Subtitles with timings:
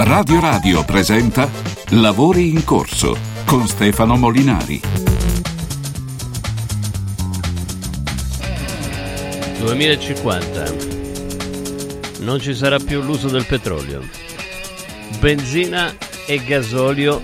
[0.00, 1.50] Radio Radio presenta
[1.88, 4.80] Lavori in corso con Stefano Molinari.
[9.58, 10.74] 2050.
[12.20, 14.08] Non ci sarà più l'uso del petrolio.
[15.18, 15.92] Benzina
[16.26, 17.20] e gasolio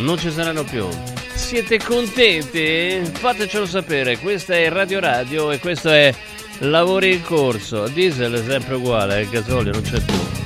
[0.00, 0.86] non ci saranno più.
[1.32, 3.10] Siete contenti?
[3.10, 4.18] Fatecelo sapere.
[4.18, 6.14] Questa è Radio Radio e questo è
[6.58, 7.88] Lavori in corso.
[7.88, 10.39] Diesel è sempre uguale, il gasolio non c'è più.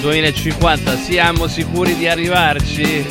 [0.00, 3.04] Ma 2050 siamo sicuri di arrivarci?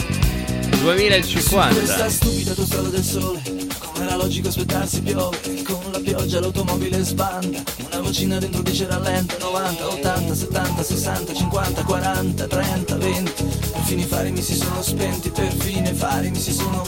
[0.81, 1.75] 2050.
[1.75, 3.41] Questa stupida autostrada del sole
[3.77, 7.61] Come era logico aspettarsi piove Con la pioggia l'automobile sbanda
[7.91, 13.31] Una vocina dentro dice rallenta 90, 80, 70, 60, 50, 40, 30, 20
[13.71, 16.83] Perfino i fari mi si sono spenti Perfino i fari mi si sono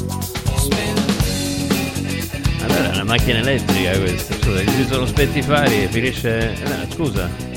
[0.55, 1.13] spenti
[2.63, 4.33] Allora è una macchina elettrica questa.
[4.33, 6.53] Scusa, gli sono spenti i fari e finisce.
[6.53, 7.50] eh, scusa.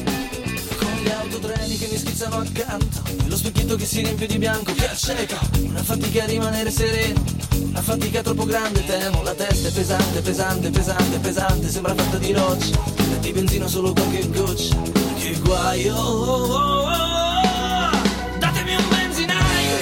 [2.15, 3.03] Schizzano accanto.
[3.27, 7.25] Lo specchietto che si riempie di bianco che acceca Una fatica a rimanere sereno.
[7.57, 9.25] Una fatica troppo grande temo.
[9.25, 11.69] La testa è pesante, pesante, pesante, pesante.
[11.69, 12.79] Sembra fatta di roccia.
[13.17, 14.77] E di benzina solo qualche goccia.
[15.19, 15.97] Che guaio.
[15.97, 17.91] Oh, oh, oh.
[18.39, 19.77] Datemi un benzinaio.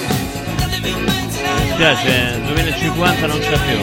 [0.56, 1.64] Datemi un benzinaio.
[1.66, 3.78] Mi piace, 2050 non c'è più.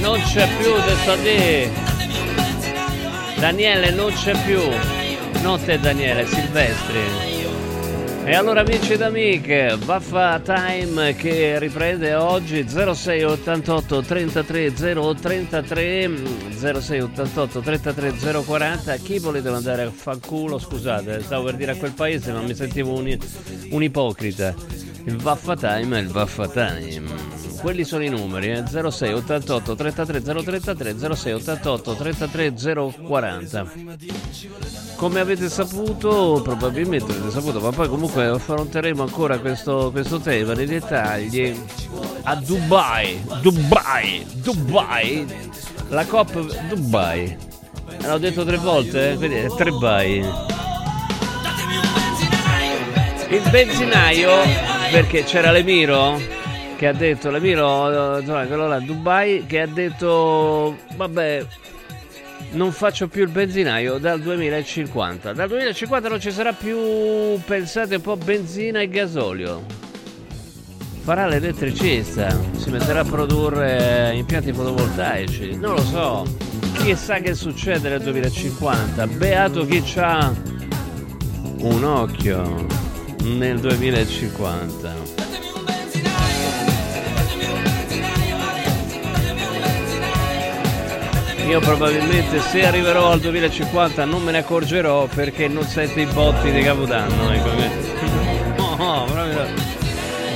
[0.00, 4.97] Non c'è più un benzinaio ai, Daniele non c'è più.
[5.42, 7.46] Non te Daniele, Silvestri.
[8.24, 16.10] E allora amici ed amiche, Vaffa Time che riprende oggi 0688 33 033
[16.50, 20.58] 0688 33 040 chi volete mandare a fanculo?
[20.58, 23.16] Scusate stavo per dire a quel paese ma mi sentivo un,
[23.70, 24.54] un ipocrita
[25.08, 27.36] il Vaffa Time è il Vaffa Time.
[27.60, 28.64] Quelli sono i numeri eh?
[28.66, 32.54] 06 88 33 033 06 88 33
[33.02, 33.72] 040
[34.94, 40.66] come avete saputo probabilmente avete saputo ma poi comunque affronteremo ancora questo, questo tema nei
[40.66, 41.58] dettagli.
[42.24, 45.26] A Dubai Dubai Dubai.
[45.88, 47.36] La Cop Dubai.
[48.02, 49.16] L'ho detto tre volte eh?
[49.16, 50.56] quindi è tre bai
[53.30, 56.18] il benzinaio perché c'era l'Emiro
[56.76, 61.46] che ha detto l'Emiro insomma, quello là Dubai che ha detto vabbè
[62.52, 68.00] non faccio più il benzinaio dal 2050 dal 2050 non ci sarà più pensate un
[68.00, 69.64] po' benzina e gasolio.
[71.02, 76.26] Farà l'elettricista si metterà a produrre impianti fotovoltaici non lo so.
[76.78, 80.32] Chissà che succede nel 2050 beato chi c'ha
[81.58, 82.87] un occhio
[83.22, 86.48] nel 2050 Datemi un benzinaio
[87.14, 88.36] Datemi un benzinaio
[89.12, 95.64] Datemi un benzinaio Io probabilmente se arriverò al 2050 non me ne accorgerò perché non
[95.64, 97.32] sento i botti di Capodanno.
[97.32, 97.96] Ecco.
[98.78, 99.44] No, proprio.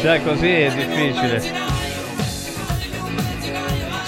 [0.01, 1.41] Già così è difficile.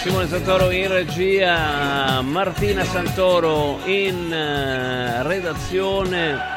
[0.03, 6.54] Simone Santoro in regia, Martina Santoro in eh, redazione.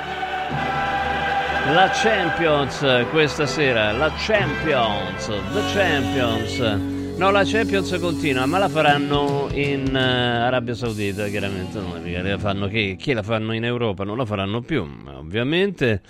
[1.73, 6.59] La Champions questa sera, la Champions, The Champions.
[7.17, 11.77] No, la Champions continua, ma la faranno in eh, Arabia Saudita, chiaramente.
[11.77, 16.01] Non mica la fanno chi, chi la fanno in Europa, non la faranno più, ovviamente.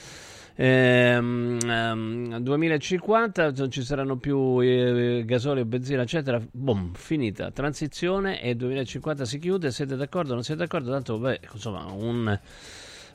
[0.55, 6.39] Ehm, ehm, 2050 non ci saranno più eh, gasolio, benzina, eccetera.
[6.51, 7.49] Boom, finita.
[7.49, 9.71] Transizione e 2050 si chiude.
[9.71, 10.35] Siete d'accordo?
[10.35, 10.91] Non siete d'accordo?
[10.91, 12.39] Tanto, beh, insomma, un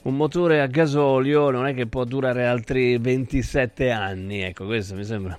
[0.02, 5.04] un motore a gasolio non è che può durare altri 27 anni, ecco, questo mi
[5.04, 5.38] sembra.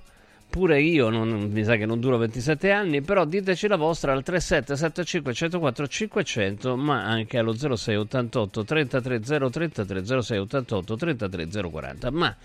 [0.49, 4.21] Pure io non, mi sa che non duro 27 anni, però diteci la vostra al
[4.21, 12.11] 3775 104 500, ma anche allo 0688 33 033 0688 33 040.
[12.11, 12.35] Ma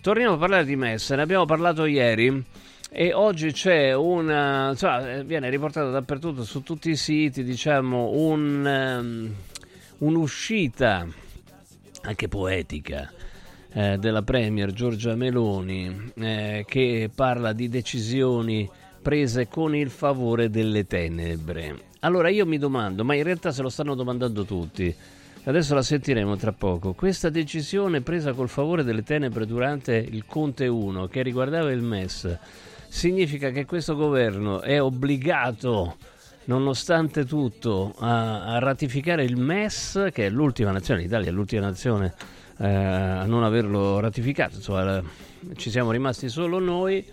[0.00, 2.44] torniamo a parlare di messe, ne abbiamo parlato ieri.
[2.90, 8.66] E oggi c'è una, insomma, eh, viene riportato dappertutto su tutti i siti, diciamo, un,
[8.66, 9.34] ehm,
[9.98, 11.06] un'uscita
[12.04, 13.10] anche poetica
[13.72, 18.68] eh, della Premier Giorgia Meloni eh, che parla di decisioni
[19.02, 21.92] prese con il favore delle tenebre.
[22.00, 24.94] Allora io mi domando, ma in realtà se lo stanno domandando tutti,
[25.44, 30.66] adesso la sentiremo tra poco, questa decisione presa col favore delle tenebre durante il Conte
[30.66, 32.38] 1 che riguardava il MES,
[32.88, 35.96] significa che questo governo è obbligato
[36.46, 42.14] nonostante tutto, a, a ratificare il MES, che è l'ultima nazione, l'Italia è l'ultima nazione
[42.58, 45.02] eh, a non averlo ratificato, insomma,
[45.56, 47.04] ci siamo rimasti solo noi,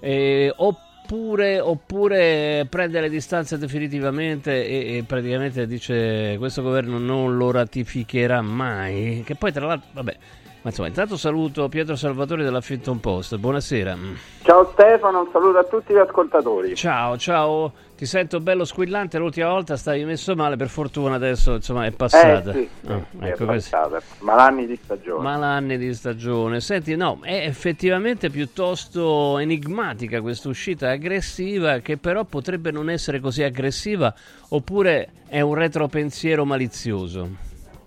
[0.00, 7.50] eh, oppure, oppure prende le distanze definitivamente e, e, praticamente dice questo governo non lo
[7.50, 10.16] ratificherà mai, che poi tra l'altro, vabbè,
[10.62, 13.36] ma insomma, intanto saluto Pietro Salvatore dell'Huffington Post.
[13.36, 13.96] Buonasera.
[14.42, 16.76] Ciao Stefano, un saluto a tutti gli ascoltatori.
[16.76, 17.72] Ciao, ciao.
[18.02, 22.50] Ti sento bello squillante, l'ultima volta stavi messo male, per fortuna adesso insomma è passata.
[22.50, 24.02] Eh, sì, oh, sì, ecco è passata.
[24.22, 25.22] Malanni di stagione.
[25.22, 26.60] Malanni di stagione.
[26.60, 33.44] Senti, no, è effettivamente piuttosto enigmatica questa uscita aggressiva che però potrebbe non essere così
[33.44, 34.12] aggressiva
[34.48, 37.28] oppure è un retropensiero malizioso.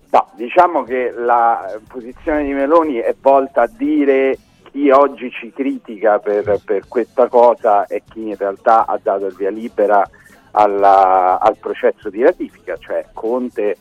[0.08, 4.38] No, diciamo che la posizione di Meloni è volta a dire
[4.76, 9.34] chi oggi ci critica per, per questa cosa e chi in realtà ha dato il
[9.34, 10.06] via libera
[10.50, 13.78] alla, al processo di ratifica, cioè Conte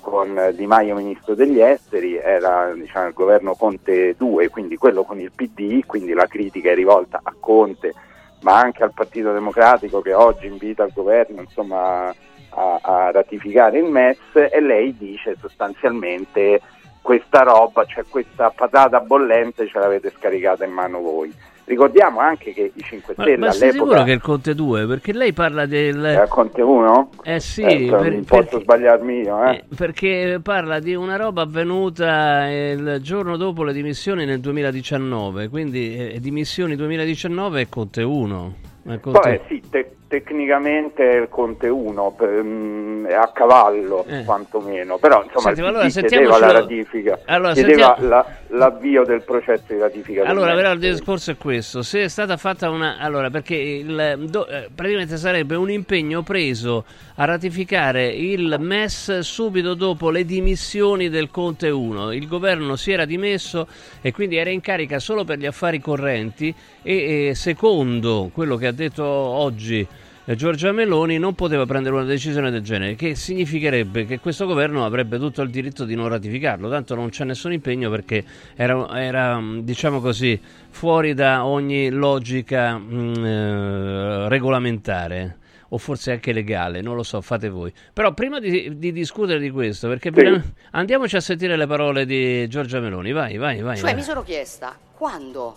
[0.00, 5.20] con Di Maio ministro degli esteri, era diciamo, il governo Conte 2, quindi quello con
[5.20, 7.92] il PD, quindi la critica è rivolta a Conte,
[8.40, 13.90] ma anche al Partito Democratico che oggi invita il governo insomma, a, a ratificare il
[13.90, 16.62] MES e lei dice sostanzialmente
[17.08, 21.32] questa roba, cioè questa patata bollente ce l'avete scaricata in mano voi.
[21.64, 23.72] Ricordiamo anche che i 5 Stelle ma, ma all'epoca...
[23.72, 24.86] sicuro che è il Conte 2?
[24.86, 25.96] Perché lei parla del...
[25.96, 27.10] Il Conte 1?
[27.22, 29.42] Eh sì, eh, per, non posso perché, sbagliarmi io.
[29.42, 29.54] Eh.
[29.54, 36.12] Eh, perché parla di una roba avvenuta il giorno dopo le dimissioni nel 2019, quindi
[36.12, 38.54] eh, dimissioni 2019 è Conte 1.
[38.84, 39.18] È Conte...
[39.18, 44.24] Poi, sì, te, tecnicamente il Conte 1 mm, è a cavallo eh.
[44.24, 44.96] quantomeno.
[44.96, 48.08] Però insomma Senti, allora, chiedeva la ratifica allora, chiedeva sentiamo...
[48.08, 51.82] la, l'avvio del processo di ratifica allora però il discorso è questo.
[51.82, 56.84] Se è stata fatta una allora perché il, do, eh, praticamente sarebbe un impegno preso
[57.16, 63.04] a ratificare il MES subito dopo le dimissioni del Conte 1 il governo si era
[63.04, 63.66] dimesso
[64.00, 68.66] e quindi era in carica solo per gli affari correnti e, e secondo quello che
[68.66, 69.86] ha detto oggi
[70.34, 75.18] Giorgia Meloni non poteva prendere una decisione del genere, che significherebbe che questo governo avrebbe
[75.18, 78.22] tutto il diritto di non ratificarlo, tanto non c'è nessun impegno perché
[78.54, 80.38] era, era diciamo così,
[80.68, 85.36] fuori da ogni logica mh, mm, eh, regolamentare
[85.70, 87.72] o forse anche legale, non lo so, fate voi.
[87.92, 90.52] Però prima di, di discutere di questo, perché sì.
[90.72, 93.76] andiamoci a sentire le parole di Giorgia Meloni, vai, vai, vai.
[93.76, 93.94] Cioè vai.
[93.94, 95.56] mi sono chiesta, quando,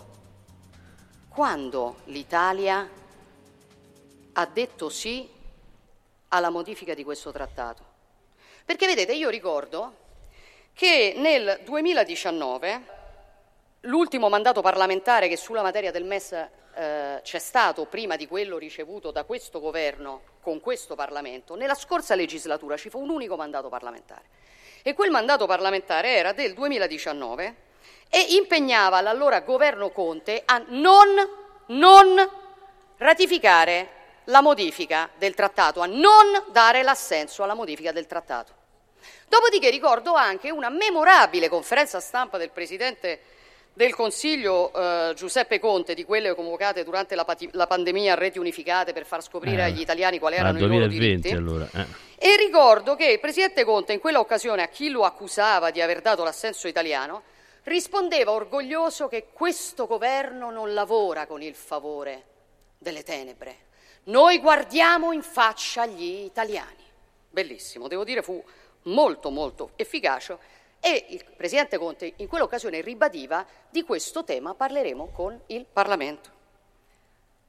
[1.28, 2.88] quando l'Italia
[4.34, 5.28] ha detto sì
[6.28, 7.84] alla modifica di questo trattato.
[8.64, 9.96] Perché vedete, io ricordo
[10.72, 13.00] che nel 2019
[13.80, 19.10] l'ultimo mandato parlamentare che sulla materia del MES eh, c'è stato prima di quello ricevuto
[19.10, 24.40] da questo governo con questo Parlamento, nella scorsa legislatura ci fu un unico mandato parlamentare
[24.82, 27.56] e quel mandato parlamentare era del 2019
[28.08, 31.08] e impegnava l'allora governo Conte a non,
[31.66, 32.30] non
[32.96, 38.60] ratificare la modifica del trattato, a non dare l'assenso alla modifica del trattato.
[39.28, 43.20] Dopodiché ricordo anche una memorabile conferenza stampa del Presidente
[43.74, 48.38] del Consiglio eh, Giuseppe Conte, di quelle convocate durante la, pati- la, pandemia a reti
[48.38, 51.30] unificate per far scoprire eh, agli italiani quali erano 2020, i loro diritti.
[51.30, 52.10] Allora, eh.
[52.18, 56.02] E ricordo che il Presidente Conte in quella occasione a chi lo accusava di aver
[56.02, 57.22] dato l'assenso italiano
[57.64, 62.24] rispondeva orgoglioso che questo governo non lavora con il favore
[62.78, 63.56] delle tenebre,
[64.04, 66.82] noi guardiamo in faccia gli italiani.
[67.30, 68.42] Bellissimo, devo dire fu
[68.82, 70.36] molto molto efficace
[70.80, 76.30] e il Presidente Conte in quell'occasione ribadiva di questo tema parleremo con il Parlamento.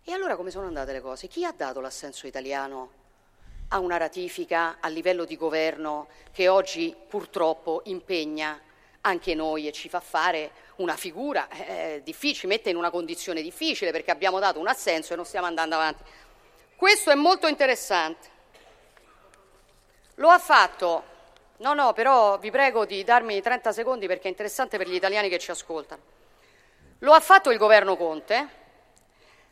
[0.03, 1.27] E allora come sono andate le cose?
[1.27, 3.01] Chi ha dato l'assenso italiano
[3.69, 8.61] a una ratifica a livello di governo che oggi purtroppo impegna
[9.01, 13.91] anche noi e ci fa fare una figura eh, difficile, mette in una condizione difficile
[13.91, 16.03] perché abbiamo dato un assenso e non stiamo andando avanti.
[16.83, 18.27] Questo è molto interessante.
[20.15, 21.03] Lo ha fatto,
[21.59, 25.29] no, no, però vi prego di darmi 30 secondi perché è interessante per gli italiani
[25.29, 26.01] che ci ascoltano.
[26.99, 28.47] Lo ha fatto il governo Conte,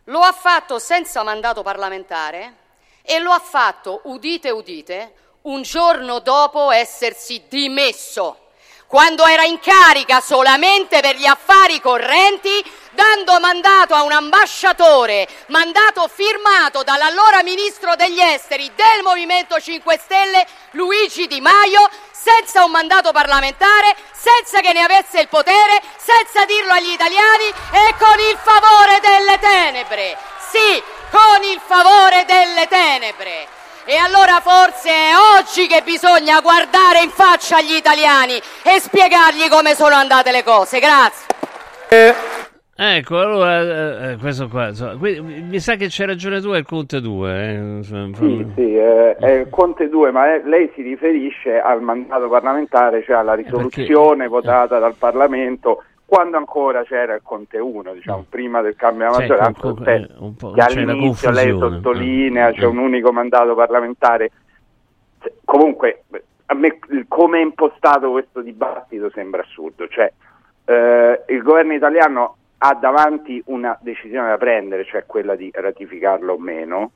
[0.03, 2.55] lo ha fatto senza mandato parlamentare
[3.01, 8.41] e lo ha fatto, udite, udite, un giorno dopo essersi dimesso
[8.91, 16.09] quando era in carica solamente per gli affari correnti, dando mandato a un ambasciatore, mandato
[16.13, 23.11] firmato dall'allora ministro degli esteri del Movimento 5 Stelle, Luigi Di Maio, senza un mandato
[23.11, 28.99] parlamentare, senza che ne avesse il potere, senza dirlo agli italiani e con il favore
[28.99, 30.17] delle tenebre.
[30.49, 33.47] Sì, con il favore delle tenebre.
[33.85, 39.75] E allora forse è oggi che bisogna guardare in faccia agli italiani e spiegargli come
[39.75, 40.79] sono andate le cose.
[40.79, 41.25] Grazie.
[41.89, 42.15] Eh,
[42.73, 46.57] Ecco, allora, eh, eh questo qua, insomma, quindi, mi sa che c'è ragione tu, è
[46.57, 47.29] il Conte 2.
[47.31, 47.83] Eh?
[47.83, 53.17] Sì, sì, eh, il Conte 2, ma è, lei si riferisce al mandato parlamentare, cioè
[53.17, 58.75] alla risoluzione perché, votata dal Parlamento quando ancora c'era il Conte 1, diciamo, prima del
[58.75, 64.29] cambio della maggioranza, un eh, un che all'inizio lei sottolinea c'è un unico mandato parlamentare.
[65.45, 66.03] Comunque,
[66.47, 70.11] a me come è impostato questo dibattito sembra assurdo, cioè
[70.65, 76.37] eh, il governo italiano ha davanti una decisione da prendere, cioè quella di ratificarlo o
[76.37, 76.91] meno.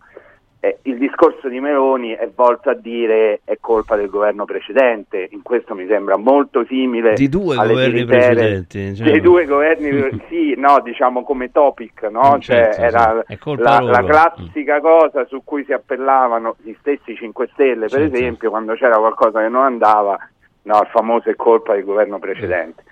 [0.60, 5.41] Eh, il discorso di Meloni è volto a dire è colpa del governo precedente, in
[5.41, 9.10] questo mi sembra molto simile di due governi precedenti, cioè.
[9.10, 12.36] dei due governi, sì, no, diciamo come topic, no?
[12.36, 13.55] Mm, cioè, certo, era sì.
[13.57, 18.15] la, la, classica cosa su cui si appellavano gli stessi 5 Stelle, per certo.
[18.15, 20.15] esempio, quando c'era qualcosa che non andava,
[20.63, 22.84] no, il famoso è colpa del governo precedente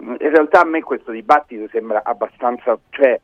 [0.00, 3.20] in realtà a me questo dibattito sembra abbastanza, cioè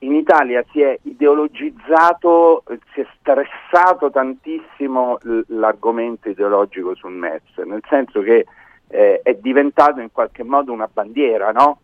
[0.00, 8.20] in Italia si è ideologizzato, si è stressato tantissimo l'argomento ideologico sul MES, nel senso
[8.20, 8.46] che
[8.88, 11.80] eh, è diventato in qualche modo una bandiera, no?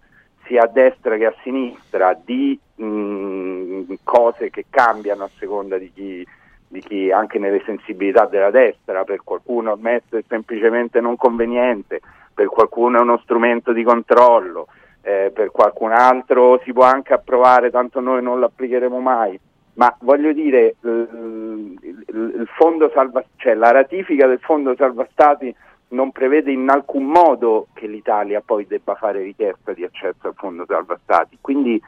[0.46, 6.26] sia a destra che a sinistra, di mh, cose che cambiano a seconda di chi,
[6.68, 12.00] di chi, anche nelle sensibilità della destra, per qualcuno il MES è semplicemente non conveniente,
[12.34, 14.66] per qualcuno è uno strumento di controllo,
[15.02, 19.38] eh, per qualcun altro si può anche approvare, tanto noi non lo applicheremo mai.
[19.74, 22.48] Ma voglio dire, il, il,
[22.92, 25.54] salva, cioè la ratifica del fondo salva stati
[25.88, 30.64] non prevede in alcun modo che l'Italia poi debba fare richiesta di accesso al fondo
[30.66, 31.38] salva stati.
[31.40, 31.80] Quindi,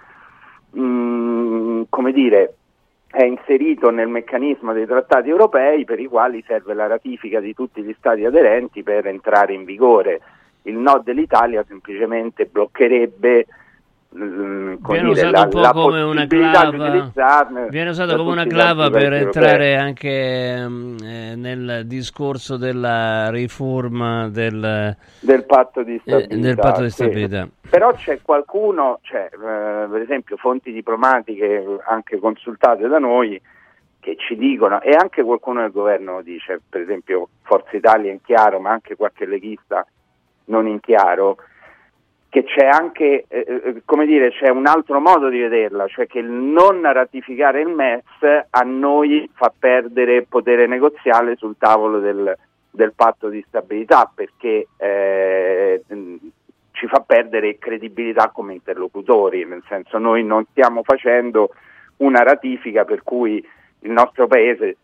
[0.76, 2.54] mm, come dire,
[3.08, 7.82] è inserito nel meccanismo dei trattati europei per i quali serve la ratifica di tutti
[7.82, 10.20] gli stati aderenti per entrare in vigore
[10.66, 13.46] il no dell'Italia semplicemente bloccherebbe
[14.14, 18.90] mm, viene dire, usato la, un po' come una clava viene usato come una clava
[18.90, 19.76] per entrare europei.
[19.76, 26.82] anche mm, eh, nel discorso della riforma del, del patto di stabilità, eh, del patto
[26.82, 27.42] di stabilità.
[27.44, 27.68] Sì.
[27.70, 29.38] però c'è qualcuno cioè, eh,
[29.88, 33.40] per esempio fonti diplomatiche anche consultate da noi
[34.00, 38.58] che ci dicono e anche qualcuno del governo dice per esempio Forza Italia in chiaro
[38.60, 39.86] ma anche qualche leghista
[40.46, 41.36] non in chiaro,
[42.28, 46.18] che c'è anche, eh, eh, come dire, c'è un altro modo di vederla, cioè che
[46.18, 48.02] il non ratificare il MES
[48.50, 52.36] a noi fa perdere potere negoziale sul tavolo del,
[52.70, 55.82] del patto di stabilità, perché eh,
[56.72, 61.50] ci fa perdere credibilità come interlocutori, nel senso noi non stiamo facendo
[61.98, 63.42] una ratifica per cui
[63.80, 64.76] il nostro paese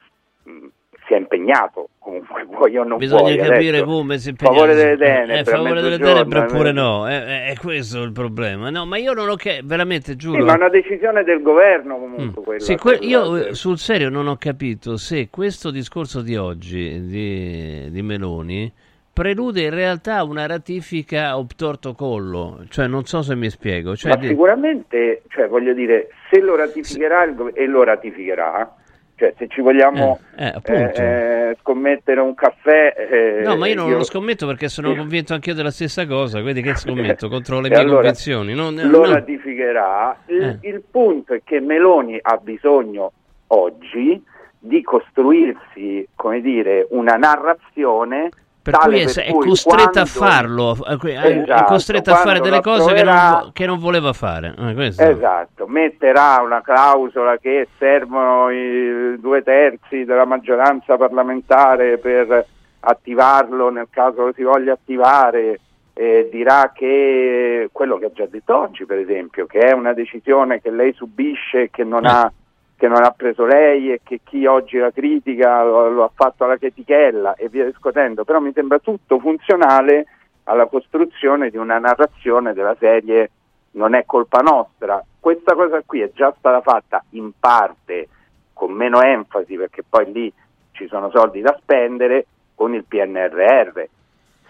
[1.12, 4.75] si è impegnato comunque vuoi o non bisogna vuoi capire adesso, come si impegna favore
[4.75, 7.07] delle tenebre eh, favore delle tenebre oppure no.
[7.07, 8.71] È, è, è, questo il problema.
[8.71, 10.38] No ma io non ho che veramente giuro.
[10.38, 12.59] sì, ma è una decisione del governo comunque mm.
[12.59, 18.02] sì, que- io sul serio non ho capito se questo discorso di oggi di, di
[18.02, 18.73] Meloni
[19.12, 23.95] prelude in realtà una ratifica obtorto collo, cioè non so se mi spiego.
[23.95, 28.75] Cioè, Ma sicuramente, cioè, voglio dire, se lo ratificherà il, e lo ratificherà,
[29.23, 32.93] cioè, se ci vogliamo eh, eh, eh, scommettere un caffè...
[32.97, 33.99] Eh, no, ma io non io...
[33.99, 37.79] lo scommetto perché sono convinto anch'io della stessa cosa, quindi che scommetto contro le mie
[37.79, 38.52] allora, convinzioni?
[38.52, 39.12] Non, lo no.
[39.12, 40.23] ratificherà.
[40.26, 40.69] Il, eh.
[40.69, 43.12] il punto è che Meloni ha bisogno
[43.49, 44.21] oggi
[44.59, 48.29] di costruirsi, come dire, una narrazione
[48.62, 50.00] per cui è, per è cui costretta quando...
[50.00, 54.54] a farlo, esatto, è costretta a fare delle cose che non, che non, voleva fare.
[54.57, 62.47] Eh, esatto, metterà una clausola che servono i due terzi della maggioranza parlamentare per
[62.81, 65.59] attivarlo nel caso lo si voglia attivare.
[65.95, 70.61] Eh, dirà che quello che ha già detto oggi, per esempio, che è una decisione
[70.62, 72.09] che lei subisce e che non eh.
[72.09, 72.33] ha
[72.83, 76.43] che non ha preso lei e che chi oggi la critica lo, lo ha fatto
[76.43, 80.07] alla chetichella e via discutendo, però mi sembra tutto funzionale
[80.45, 83.31] alla costruzione di una narrazione della serie
[83.75, 85.01] non è colpa nostra.
[85.21, 88.09] Questa cosa qui è già stata fatta in parte
[88.53, 90.33] con meno enfasi perché poi lì
[90.73, 93.81] ci sono soldi da spendere con il PNRR.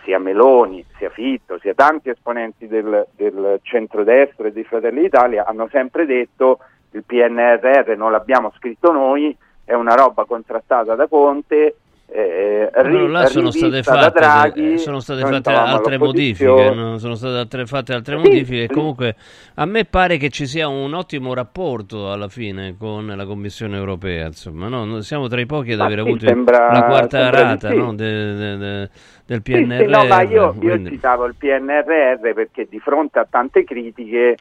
[0.05, 5.69] Sia Meloni, sia Fitto, sia tanti esponenti del, del centrodestra e di Fratelli d'Italia hanno
[5.71, 6.61] sempre detto
[6.93, 11.77] il PNRR non l'abbiamo scritto noi, è una roba contrattata da Conte.
[12.15, 16.99] Eh, ri- là sono state fatte, Draghi, sono state fatte altre modifiche, no?
[16.99, 18.67] sono state altre, fatte altre sì, modifiche.
[18.69, 18.75] Sì.
[18.75, 19.17] Comunque,
[19.55, 24.27] a me pare che ci sia un ottimo rapporto alla fine con la Commissione europea.
[24.27, 25.01] Insomma, no?
[25.01, 27.95] siamo tra i pochi ad aver sì, avuto sembra, la quarta rata no?
[27.95, 28.91] de, de, de,
[29.25, 29.89] del PNRR.
[29.89, 34.37] no, ma io, io citavo il PNRR perché di fronte a tante critiche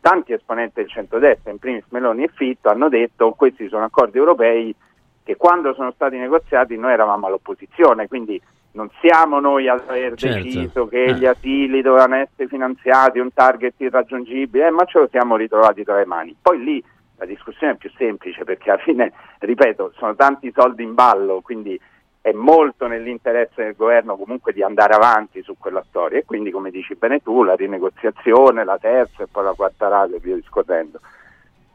[0.00, 4.74] tanti esponenti del centrodestra, in primis Meloni e Fitto, hanno detto questi sono accordi europei
[5.22, 8.40] che quando sono stati negoziati noi eravamo all'opposizione, quindi
[8.72, 10.42] non siamo noi ad aver certo.
[10.42, 11.14] deciso che eh.
[11.14, 15.96] gli asili dovevano essere finanziati, un target irraggiungibile, eh, ma ce lo siamo ritrovati tra
[15.96, 16.36] le mani.
[16.40, 16.84] Poi lì
[17.16, 21.78] la discussione è più semplice perché alla fine, ripeto, sono tanti soldi in ballo, quindi
[22.20, 26.70] è molto nell'interesse del governo comunque di andare avanti su quella storia e quindi come
[26.70, 31.00] dici bene tu la rinegoziazione, la terza e poi la quarta rata e via discorrendo.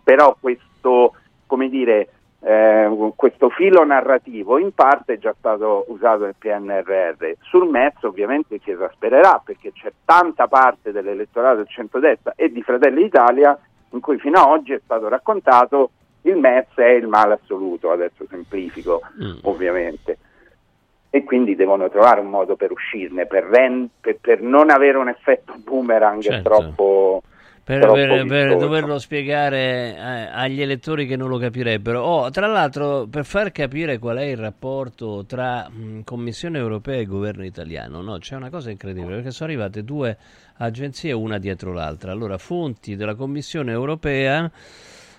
[0.03, 1.15] Però questo,
[1.47, 2.09] come dire,
[2.41, 7.31] eh, questo filo narrativo in parte è già stato usato nel PNRR.
[7.41, 13.03] Sul MES ovviamente si esaspererà perché c'è tanta parte dell'elettorato del centrodestra e di Fratelli
[13.03, 13.57] d'Italia
[13.91, 15.91] in cui fino ad oggi è stato raccontato
[16.23, 19.39] il MES è il male assoluto, adesso semplifico mm.
[19.43, 20.17] ovviamente
[21.15, 25.09] e quindi devono trovare un modo per uscirne, per, rend- per, per non avere un
[25.09, 26.49] effetto boomerang certo.
[26.49, 27.21] troppo...
[27.63, 29.99] Per, per, per, doverlo spiegare eh,
[30.33, 32.01] agli elettori che non lo capirebbero.
[32.01, 37.05] Oh, tra l'altro, per far capire qual è il rapporto tra mh, Commissione europea e
[37.05, 38.17] governo italiano, no?
[38.17, 40.17] c'è una cosa incredibile perché sono arrivate due
[40.57, 42.11] agenzie una dietro l'altra.
[42.11, 44.51] Allora, fonti della Commissione europea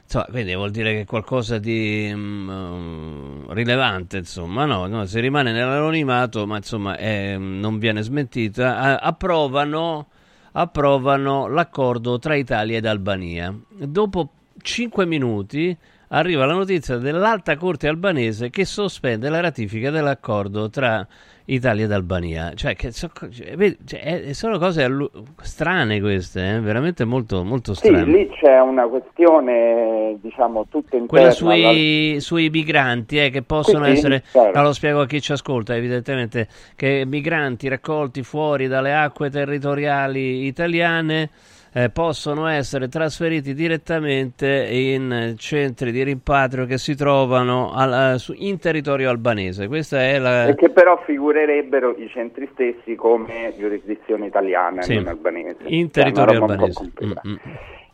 [0.05, 6.47] Insomma, quindi vuol dire che qualcosa di um, rilevante, insomma, no, no, si rimane nell'anonimato,
[6.47, 10.09] ma insomma è, non viene smentita, approvano,
[10.53, 13.53] approvano l'accordo tra Italia ed Albania.
[13.71, 14.31] Dopo
[14.61, 15.77] cinque minuti
[16.15, 21.07] arriva la notizia dell'Alta Corte albanese che sospende la ratifica dell'accordo tra
[21.47, 22.53] Italia ed Albania.
[22.55, 25.11] Cioè, che so, cioè, cioè, sono cose allu-
[25.43, 26.61] strane queste, eh?
[26.61, 28.05] veramente molto, molto strane.
[28.05, 31.07] Sì, lì c'è una questione, diciamo, tutta interna.
[31.07, 32.21] Quella sui, alla...
[32.21, 34.63] sui migranti, eh, che possono sì, essere, certo.
[34.63, 41.31] lo spiego a chi ci ascolta, evidentemente, che migranti raccolti fuori dalle acque territoriali italiane
[41.77, 48.61] eh, possono essere trasferiti direttamente in centri di rimpatrio che si trovano al, su, in
[48.61, 49.67] territorio albanese.
[49.67, 50.47] Questa è la...
[50.47, 54.95] E che però figurerebbero i centri stessi come giurisdizione italiana sì.
[54.95, 55.65] non albanese.
[55.65, 56.93] In territorio albanese.
[57.05, 57.37] Mm-hmm.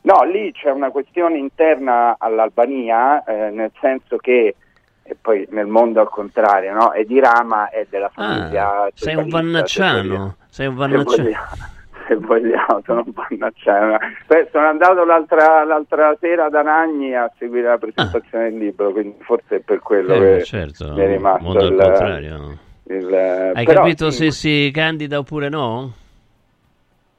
[0.02, 4.54] No, lì c'è una questione interna all'Albania, eh, nel senso che
[5.02, 6.92] e poi nel mondo al contrario, no?
[6.92, 8.84] E di Rama è della famiglia.
[8.84, 11.30] Ah, sei un vannacciano, sei un vannacciano
[12.06, 14.04] se vogliamo, sono un po' annacciato.
[14.50, 18.50] Sono andato l'altra, l'altra, sera da Nagni a seguire la presentazione ah.
[18.50, 22.58] del libro, quindi forse è per quello eh, che certo, mi è rimasto il, contrario.
[22.84, 23.14] Il,
[23.54, 25.92] Hai però, capito se si candida oppure no?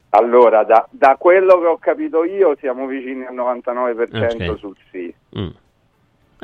[0.10, 4.58] Allora, da, da, quello che ho capito io siamo vicini al 99% okay.
[4.58, 5.14] sul sì.
[5.38, 5.50] Mm.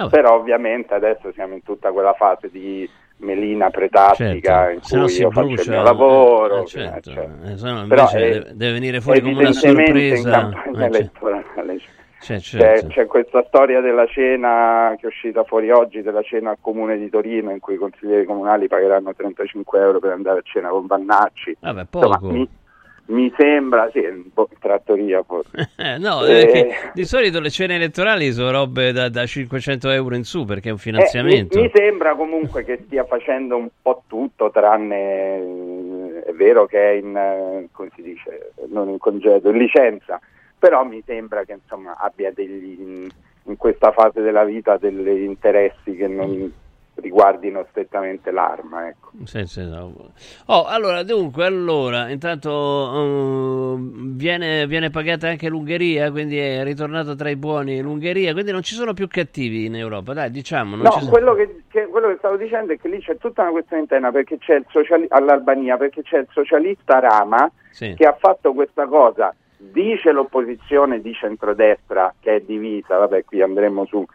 [0.10, 2.88] Però ovviamente adesso siamo in tutta quella fase di
[3.18, 4.96] melina pretattica certo.
[4.96, 6.62] in cui io faccio il mio lavoro.
[6.64, 7.12] Eh, certo.
[7.12, 7.30] cioè.
[7.46, 10.28] eh, Però deve, deve, venire fuori come una sorpresa.
[10.28, 11.82] in campagna eh, elettorale.
[12.20, 12.88] C'è, certo.
[12.88, 17.10] c'è, questa storia della cena che è uscita fuori oggi, della cena al comune di
[17.10, 21.58] Torino in cui i consiglieri comunali pagheranno 35 euro per andare a cena con Vannacci.
[21.60, 22.06] Vabbè, poco.
[22.08, 22.50] Insomma, mi,
[23.08, 25.70] mi sembra, sì, un po' trattoria forse.
[26.00, 30.46] No, eh, di solito le cene elettorali sono robe da, da 500 euro in su
[30.46, 31.58] perché è un finanziamento.
[31.58, 36.92] Eh, mi, mi, sembra comunque che stia facendo un po' tutto, tranne, è vero che
[36.92, 40.20] è in, come si dice, non in congedo, in licenza,
[40.58, 43.08] però mi sembra che insomma abbia degli, in,
[43.44, 46.52] in questa fase della vita degli interessi che non
[47.00, 48.88] riguardino strettamente l'arma.
[48.88, 49.12] Ecco.
[49.26, 50.12] Sì, no.
[50.46, 53.78] oh, allora, dunque, allora, intanto uh,
[54.16, 58.76] viene, viene, pagata anche l'Ungheria, quindi è ritornato tra i buoni l'Ungheria, quindi non ci
[58.76, 60.76] sono più cattivi in Europa, dai, diciamo.
[60.76, 63.84] no, quello, che, che, quello, che, stavo dicendo è che lì c'è tutta una questione
[63.84, 67.94] interna perché c'è il sociali- all'Albania, perché c'è il socialista Rama sì.
[67.96, 69.34] che ha fatto questa cosa.
[69.60, 74.06] Dice l'opposizione di centrodestra che è divisa, vabbè qui andremo su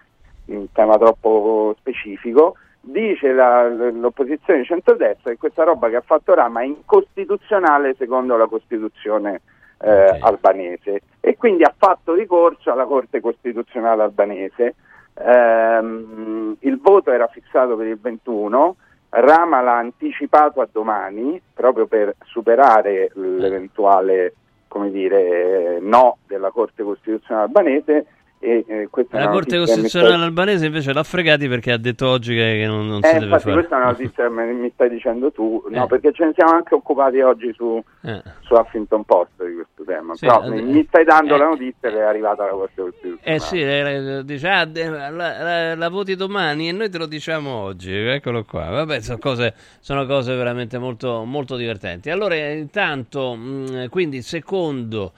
[0.47, 6.35] un tema troppo specifico, dice la, l'opposizione di centrodestra che questa roba che ha fatto
[6.35, 9.41] Rama è incostituzionale secondo la Costituzione
[9.79, 10.21] eh, okay.
[10.21, 14.75] albanese e quindi ha fatto ricorso alla Corte Costituzionale albanese.
[15.15, 18.77] Ehm, il voto era fissato per il 21,
[19.11, 24.35] Rama l'ha anticipato a domani proprio per superare l'eventuale
[24.73, 28.07] come dire, no della Corte Costituzionale albanese
[28.45, 32.67] e, eh, la Corte Costituzionale albanese invece l'ha fregati perché ha detto oggi che, che
[32.67, 33.55] non, non eh, si deve infatti fare.
[33.55, 35.87] questa è una notizia che mi stai dicendo tu, no, eh.
[35.87, 38.21] perché ce ne siamo anche occupati oggi su, eh.
[38.41, 40.15] su Huffington Post di questo tema.
[40.17, 43.21] Sì, Però eh, mi stai dando eh, la notizia che è arrivata la Corte Costituzionale.
[43.23, 47.51] Eh sì, eh, dice, ah, la, la- la voti domani e noi te lo diciamo
[47.55, 48.71] oggi, eccolo qua.
[48.71, 52.11] Vabbè, sono cose, sono cose veramente molto, molto divertenti.
[52.11, 55.13] Allora, intanto, mh, quindi, secondo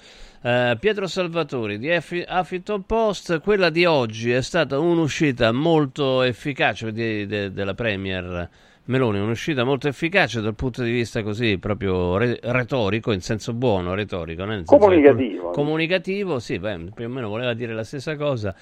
[0.46, 7.24] eh, Pietro Salvatori di Huffington Post, quella di oggi è stata un'uscita molto efficace di-
[7.26, 8.48] de- della Premier
[8.86, 13.94] Meloni, un'uscita molto efficace dal punto di vista così proprio re- retorico, in senso buono,
[13.94, 15.50] retorico, senso che- Comunicativo.
[15.52, 18.54] comunicativo, sì, beh, più o meno voleva dire la stessa cosa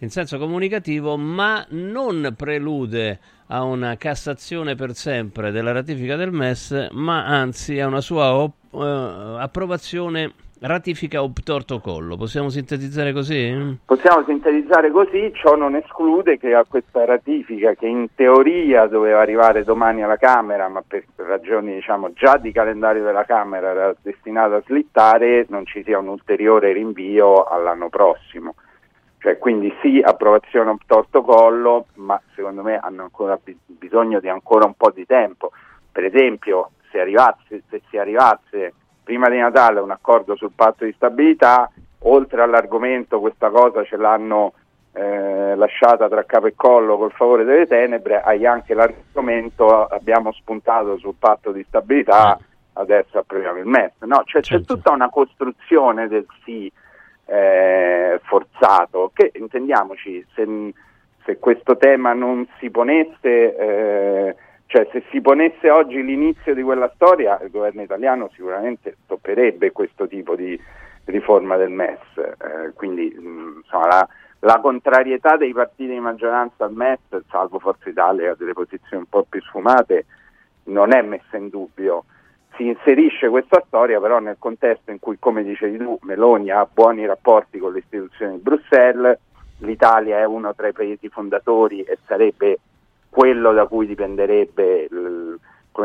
[0.00, 6.88] in senso comunicativo, ma non prelude a una cassazione per sempre della ratifica del MES,
[6.92, 12.16] ma anzi a una sua op- eh, approvazione ratifica obtorto collo.
[12.16, 13.78] Possiamo sintetizzare così?
[13.84, 19.64] Possiamo sintetizzare così, ciò non esclude che a questa ratifica che in teoria doveva arrivare
[19.64, 24.62] domani alla Camera, ma per ragioni diciamo, già di calendario della Camera era destinata a
[24.66, 28.54] slittare, non ci sia un ulteriore rinvio all'anno prossimo.
[29.18, 34.64] Cioè, quindi sì, approvazione obtorto collo, ma secondo me hanno ancora bi- bisogno di ancora
[34.64, 35.50] un po' di tempo.
[35.92, 38.72] Per esempio, se, arrivasse, se si arrivasse
[39.10, 41.68] prima di Natale un accordo sul patto di stabilità,
[42.02, 44.52] oltre all'argomento questa cosa ce l'hanno
[44.92, 50.96] eh, lasciata tra capo e collo col favore delle tenebre, hai anche l'argomento abbiamo spuntato
[50.98, 52.38] sul patto di stabilità,
[52.74, 53.94] adesso approviamo il MES.
[54.02, 54.76] No, cioè, c'è Certo.
[54.76, 56.70] tutta una costruzione del sì
[57.26, 60.72] eh, forzato, che intendiamoci, se,
[61.24, 64.36] se questo tema non si ponesse, eh,
[64.70, 70.06] cioè se si ponesse oggi l'inizio di quella storia, il governo italiano sicuramente stopperebbe questo
[70.06, 70.56] tipo di
[71.06, 76.72] riforma del MES, eh, quindi mh, insomma, la, la contrarietà dei partiti di maggioranza al
[76.72, 80.06] MES, salvo Forza Italia che ha delle posizioni un po' più sfumate,
[80.66, 82.04] non è messa in dubbio.
[82.54, 87.04] Si inserisce questa storia però nel contesto in cui, come dicevi tu, Meloni ha buoni
[87.06, 89.18] rapporti con le istituzioni di Bruxelles,
[89.58, 92.60] l'Italia è uno tra i paesi fondatori e sarebbe
[93.10, 95.38] quello da cui dipenderebbe il,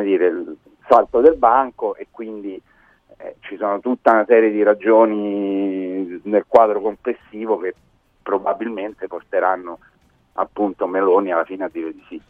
[0.04, 0.56] dire, il
[0.88, 2.62] salto del banco e quindi
[3.18, 7.74] eh, ci sono tutta una serie di ragioni nel quadro complessivo che
[8.22, 9.80] probabilmente porteranno
[10.34, 12.22] appunto Meloni alla fine a dire di sì.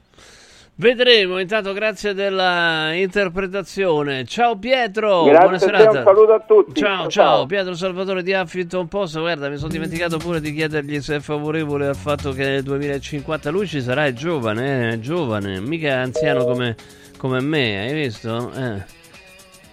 [0.77, 4.25] Vedremo, intanto grazie della interpretazione.
[4.25, 5.99] Ciao Pietro, Grazie buona serata.
[5.99, 6.81] un saluto a tutti.
[6.81, 7.45] Ciao, Ciao, ciao.
[7.45, 9.17] Pietro Salvatore di Huffington Post.
[9.17, 13.49] Guarda, mi sono dimenticato pure di chiedergli se è favorevole al fatto che nel 2050
[13.51, 16.75] lui ci sarà, è giovane, eh, è giovane, mica anziano come,
[17.17, 18.51] come me, hai visto?
[18.53, 18.83] Eh.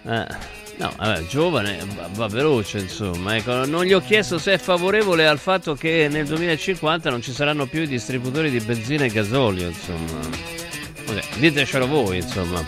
[0.09, 0.27] Eh.
[0.77, 3.35] No, vabbè, giovane, va, va veloce insomma.
[3.35, 7.33] Ecco, non gli ho chiesto se è favorevole al fatto che nel 2050 non ci
[7.33, 10.62] saranno più i distributori di benzina e gasolio, insomma.
[11.37, 12.65] Ditecelo voi, insomma.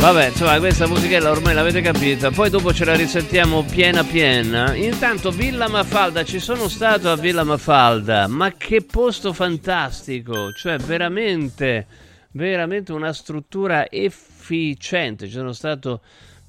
[0.00, 2.30] Vabbè, insomma, questa musichella ormai l'avete capita.
[2.30, 4.74] Poi dopo ce la risentiamo piena piena.
[4.74, 8.26] Intanto, Villa Mafalda, ci sono stato a Villa Mafalda.
[8.26, 10.52] Ma che posto fantastico!
[10.52, 11.86] Cioè, veramente,
[12.30, 15.26] veramente una struttura efficiente.
[15.26, 16.00] Ci sono stato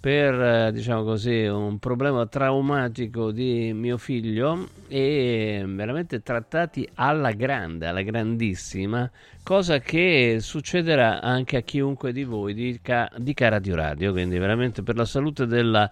[0.02, 7.86] per, eh, diciamo così, un problema traumatico di mio figlio e veramente trattati alla grande,
[7.86, 9.08] alla grandissima,
[9.44, 14.96] cosa che succederà anche a chiunque di voi dica, dica Radio Radio, quindi veramente per
[14.96, 15.88] la salute della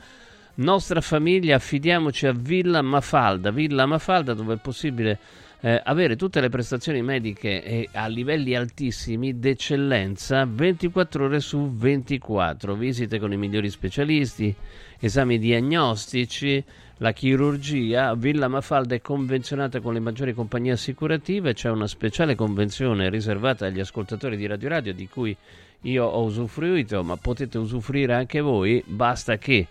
[0.55, 5.19] nostra famiglia affidiamoci a Villa Mafalda, Villa Mafalda dove è possibile
[5.61, 12.75] eh, avere tutte le prestazioni mediche eh, a livelli altissimi d'eccellenza 24 ore su 24,
[12.75, 14.55] visite con i migliori specialisti,
[14.99, 16.63] esami diagnostici,
[16.97, 18.13] la chirurgia.
[18.15, 23.79] Villa Mafalda è convenzionata con le maggiori compagnie assicurative, c'è una speciale convenzione riservata agli
[23.79, 25.35] ascoltatori di Radio Radio di cui
[25.83, 29.67] io ho usufruito, ma potete usufruire anche voi, basta che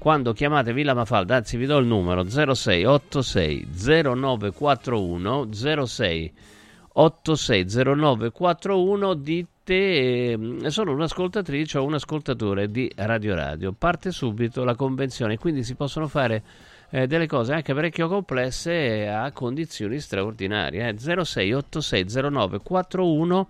[0.00, 3.68] quando chiamate Villa Mafalda, anzi vi do il numero 0686
[4.16, 5.48] 0941
[5.84, 6.32] 06
[6.94, 13.72] 860941 dite eh, sono un'ascoltatrice o un ascoltatore di Radio Radio.
[13.72, 16.42] Parte subito la convenzione, quindi si possono fare
[16.88, 20.88] eh, delle cose anche parecchio complesse a condizioni straordinarie.
[20.88, 20.94] Eh.
[20.94, 23.44] 06860941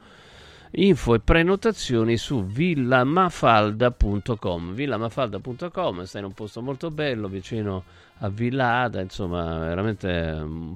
[0.73, 7.83] info e prenotazioni su villamafalda.com villamafalda.com sta in un posto molto bello vicino
[8.19, 10.73] a Villa Ada insomma veramente mm,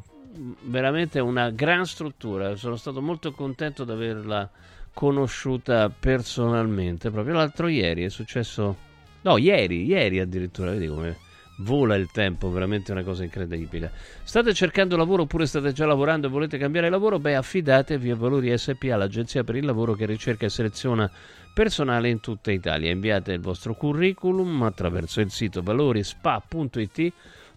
[0.62, 2.57] veramente una gran struttura.
[2.57, 4.50] Sono stato molto contento di averla
[4.92, 7.11] conosciuta personalmente.
[7.11, 8.76] Proprio l'altro ieri è successo
[9.22, 11.16] no ieri ieri addirittura vedi come
[11.59, 13.93] vola il tempo, veramente una cosa incredibile.
[14.23, 17.19] State cercando lavoro oppure state già lavorando e volete cambiare lavoro?
[17.19, 21.11] Beh, affidatevi a Valori SPA, l'agenzia per il lavoro che ricerca e seleziona
[21.53, 22.90] personale in tutta Italia.
[22.90, 27.12] Inviate il vostro curriculum attraverso il sito valorispa.it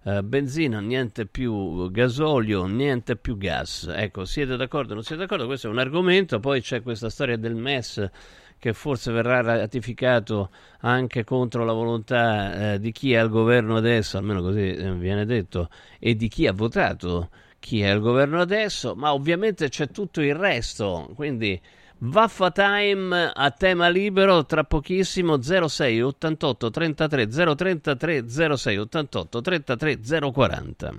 [0.07, 3.93] uh, benzina, niente più gasolio, niente più gas.
[3.95, 5.47] Ecco, siete d'accordo o non siete d'accordo?
[5.47, 8.11] Questo è un argomento, poi c'è questa storia del MES
[8.59, 14.17] che forse verrà ratificato anche contro la volontà eh, di chi è al governo adesso,
[14.17, 18.95] almeno così eh, viene detto, e di chi ha votato chi è al governo adesso,
[18.95, 21.61] ma ovviamente c'è tutto il resto, quindi
[21.99, 28.25] Vaffa Time a tema libero tra pochissimo 06 88 33 033
[28.57, 29.99] 06 88 33
[30.33, 30.95] 040.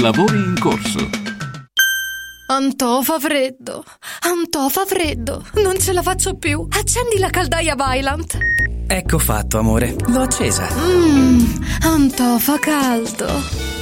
[0.00, 0.98] Lavori in corso.
[2.46, 3.84] Antò fa freddo,
[4.20, 6.66] Antò fa freddo, non ce la faccio più.
[6.70, 8.38] Accendi la caldaia Vylant.
[8.86, 10.66] Ecco fatto, amore, l'ho accesa.
[10.74, 13.73] Mmm, Antò fa caldo.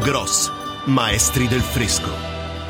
[0.00, 0.50] Gross,
[0.86, 2.08] maestri del fresco.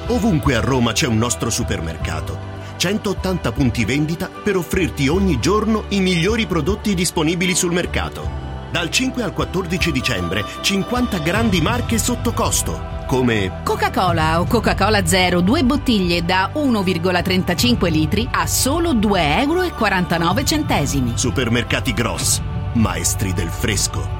[0.08, 2.36] Ovunque a Roma c'è un nostro supermercato.
[2.76, 8.28] 180 punti vendita per offrirti ogni giorno i migliori prodotti disponibili sul mercato.
[8.72, 15.40] Dal 5 al 14 dicembre 50 grandi marche sotto costo, come Coca-Cola o Coca-Cola Zero,
[15.40, 21.16] due bottiglie da 1,35 litri a solo 2,49 euro.
[21.16, 22.40] Supermercati Gross,
[22.74, 24.19] maestri del fresco.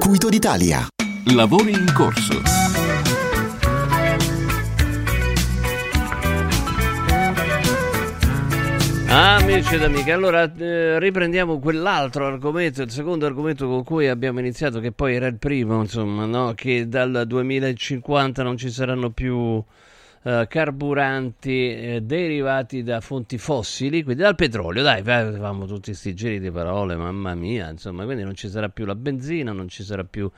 [0.29, 0.87] d'Italia.
[1.35, 2.41] Lavori in corso.
[9.07, 14.79] Amici ed amiche, allora eh, riprendiamo quell'altro argomento, il secondo argomento con cui abbiamo iniziato,
[14.79, 16.53] che poi era il primo, insomma, no?
[16.55, 19.63] che dal 2050 non ci saranno più
[20.23, 24.83] eh, carburanti eh, derivati da fonti fossili, quindi dal petrolio.
[24.83, 28.85] Dai, facciamo tutti questi giri di parole, mamma mia, insomma, quindi non ci sarà più
[28.85, 30.29] la benzina, non ci sarà più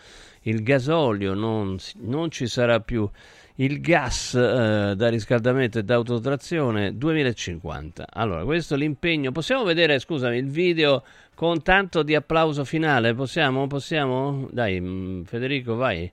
[0.43, 3.10] il gasolio, non, non ci sarà più
[3.58, 8.08] il gas eh, da riscaldamento e da autotrazione 2050.
[8.12, 9.32] Allora, questo è l'impegno.
[9.32, 11.04] Possiamo vedere, scusami, il video
[11.36, 13.13] con tanto di applauso finale?
[13.13, 13.67] Possiamo?
[13.67, 14.48] Possiamo?
[14.52, 16.12] Dai, mh, Federico, vai.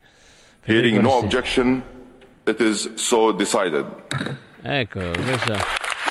[0.61, 1.83] Federico, Hearing no objection,
[2.47, 3.87] it is so decided.
[4.63, 5.53] Ecco, questo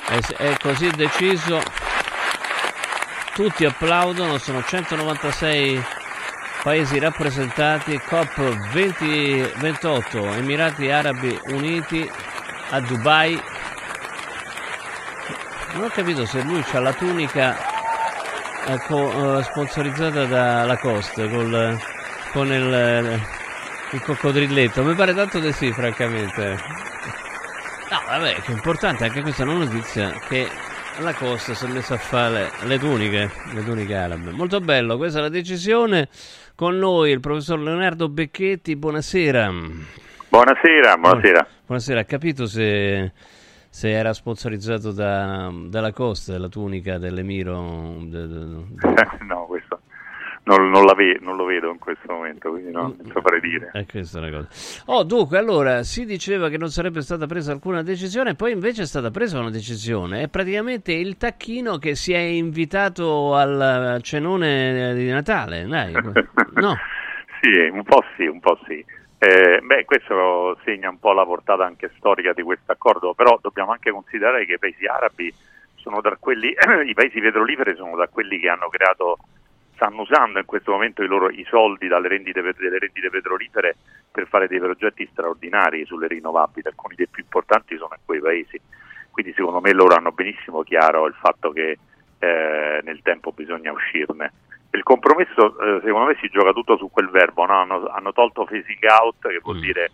[0.08, 1.60] è, è così deciso.
[3.34, 5.82] Tutti applaudono, sono 196
[6.62, 12.10] paesi rappresentati, COP 2028, Emirati Arabi Uniti
[12.70, 13.40] a Dubai.
[15.74, 17.56] Non ho capito se lui ha la tunica
[18.66, 21.28] eh, co- eh, sponsorizzata da Lacoste
[22.32, 23.39] con il, eh,
[23.92, 24.82] il coccodrilletto.
[24.84, 26.50] Mi pare tanto di sì, francamente.
[27.90, 30.46] No, vabbè, che importante anche questa è una notizia che
[31.00, 34.30] la Costa si è messa a fare le tuniche, le tuniche arabe.
[34.30, 36.08] Molto bello, questa è la decisione.
[36.54, 39.50] Con noi il professor Leonardo Becchetti, buonasera.
[40.28, 41.46] Buonasera, buonasera.
[41.66, 43.12] Buonasera, ha capito se,
[43.68, 47.96] se era sponsorizzato da, dalla Costa, la tunica dell'Emiro?
[48.02, 48.64] de- de-
[49.26, 49.69] no, questo
[50.50, 53.70] non, non la ve- non lo vedo in questo momento, quindi non saprei dire.
[53.74, 54.82] Eh, questa è una cosa.
[54.86, 58.86] Oh, dunque, allora si diceva che non sarebbe stata presa alcuna decisione, poi invece è
[58.86, 60.22] stata presa una decisione.
[60.22, 65.66] È praticamente il tacchino che si è invitato al cenone di Natale.
[65.66, 65.92] Dai,
[66.54, 66.76] no.
[67.40, 68.84] Sì, un po' sì, un po' sì.
[69.22, 73.70] Eh, beh, questo segna un po' la portata anche storica di questo accordo, però dobbiamo
[73.70, 75.32] anche considerare che i paesi arabi
[75.76, 76.54] sono tra quelli,
[76.86, 79.18] i paesi petroliferi sono da quelli che hanno creato,
[79.80, 83.76] stanno usando in questo momento i, loro, i soldi dalle rendite, delle rendite petrolifere
[84.12, 88.60] per fare dei progetti straordinari sulle rinnovabili, alcuni dei più importanti sono in quei paesi.
[89.10, 91.78] Quindi secondo me loro hanno benissimo chiaro il fatto che
[92.18, 94.32] eh, nel tempo bisogna uscirne.
[94.72, 97.54] Il compromesso eh, secondo me si gioca tutto su quel verbo, no?
[97.54, 99.90] hanno, hanno tolto phasing out che vuol dire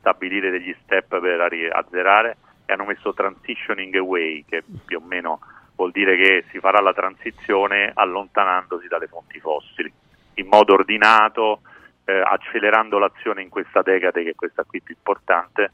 [0.00, 5.38] stabilire degli step per azzerare e hanno messo transitioning away che più o meno
[5.80, 9.90] vuol dire che si farà la transizione allontanandosi dalle fonti fossili
[10.34, 11.62] in modo ordinato,
[12.04, 15.70] eh, accelerando l'azione in questa decade che è questa qui più importante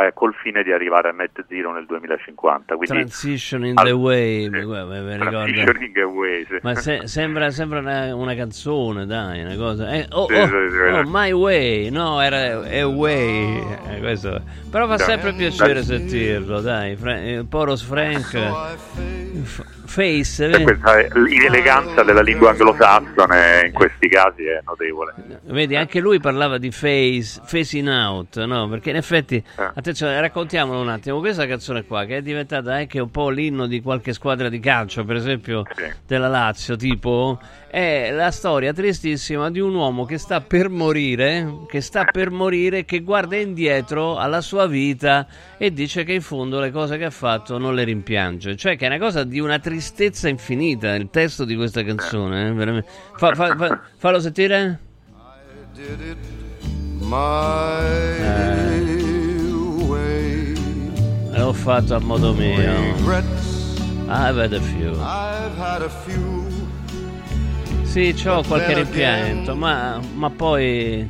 [0.00, 2.76] eh, col fine di arrivare a net zero nel 2050.
[2.76, 5.30] Quindi, Transition in the al- way, sì, mi, guarda, mi ricordo.
[5.52, 6.58] Transitioning away, sì.
[6.62, 9.90] Ma se- sembra, sembra una, una canzone, dai, una cosa.
[9.92, 10.92] Eh, oh, Sì, oh, sì, sì.
[10.94, 13.60] oh, my way, no, era è way.
[13.90, 14.40] eh, questo.
[14.70, 15.84] Però fa Dai, sempre piacere dai.
[15.84, 16.96] sentirlo, dai.
[16.96, 18.32] Fra- eh, Poros Frank,
[19.92, 20.62] Face, E vedi?
[20.64, 25.12] questa è l'eleganza della lingua anglosassone in questi casi è notevole.
[25.42, 28.68] Vedi, anche lui parlava di phase, phasing out, no?
[28.70, 29.70] Perché in effetti, Eh.
[29.74, 33.82] attenzione, raccontiamolo un attimo, questa canzone qua, che è diventata anche un po' l'inno di
[33.82, 35.64] qualche squadra di calcio, per esempio
[36.06, 37.38] della Lazio, tipo,
[37.72, 42.84] è la storia tristissima di un uomo che sta per morire, che sta per morire,
[42.84, 47.10] che guarda indietro alla sua vita e dice che in fondo le cose che ha
[47.10, 48.56] fatto non le rimpiange.
[48.56, 52.52] Cioè che è una cosa di una tristezza infinita, il testo di questa canzone, eh,
[52.52, 52.90] veramente.
[53.16, 54.78] Fa- fa- fa- fallo sentire?
[61.32, 62.70] Eh, l'ho fatto a modo mio.
[64.10, 66.41] I've had a few.
[67.92, 71.06] Sì, c'ho qualche rimpianto, ma, ma poi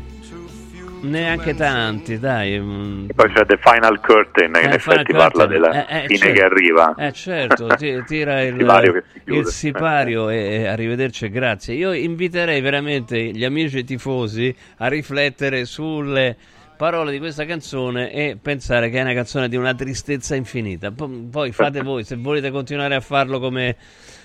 [1.03, 2.59] neanche tanti, dai.
[2.59, 3.11] mm.
[3.11, 6.07] E poi c'è The Final Curtain che in Eh, Final effetti parla della eh, eh,
[6.07, 6.35] fine certo.
[6.35, 6.95] che arriva.
[6.99, 11.75] Eh certo, ti- tira il, sipario il sipario e, e arrivederci grazie.
[11.75, 16.37] Io inviterei veramente gli amici tifosi a riflettere sulle
[16.77, 20.91] parole di questa canzone e pensare che è una canzone di una tristezza infinita.
[20.91, 23.77] Po- Poi fate voi, se volete continuare a farlo come,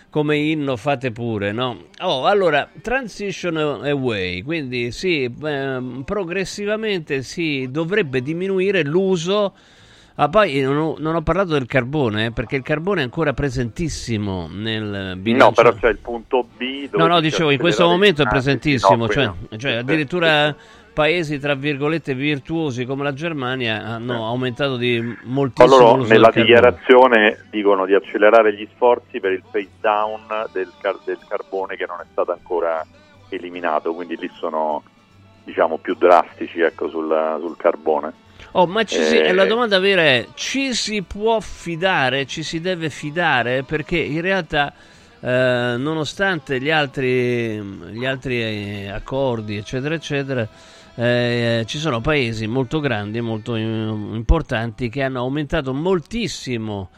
[0.10, 1.86] come inno, fate pure, no?
[2.02, 9.54] Oh, allora, transition away, quindi sì, ehm, progressivamente si dovrebbe diminuire l'uso
[10.20, 13.34] Ah, poi non ho, non ho parlato del carbone, eh, perché il carbone è ancora
[13.34, 15.46] presentissimo nel bilancio.
[15.46, 16.90] No, però c'è il punto B.
[16.94, 19.62] No, no, dicevo, in questo momento è presentissimo, no, cioè, quello.
[19.62, 20.56] cioè addirittura
[20.98, 27.46] paesi tra virgolette virtuosi come la Germania hanno aumentato di moltissimo Loro l'uso nella dichiarazione
[27.52, 30.22] dicono di accelerare gli sforzi per il phase down
[30.52, 32.84] del, car- del carbone che non è stato ancora
[33.30, 34.82] eliminato, quindi lì sono
[35.44, 38.14] diciamo più drastici ecco, sul, sul carbone.
[38.54, 42.26] Oh, ma ci si- Eh, la domanda vera è: ci si può fidare?
[42.26, 43.62] Ci si deve fidare?
[43.62, 44.74] Perché in realtà,
[45.20, 50.48] eh, nonostante gli altri, gli altri eh, accordi, eccetera, eccetera,
[50.98, 56.90] eh, ci sono paesi molto grandi, molto eh, importanti che hanno aumentato moltissimo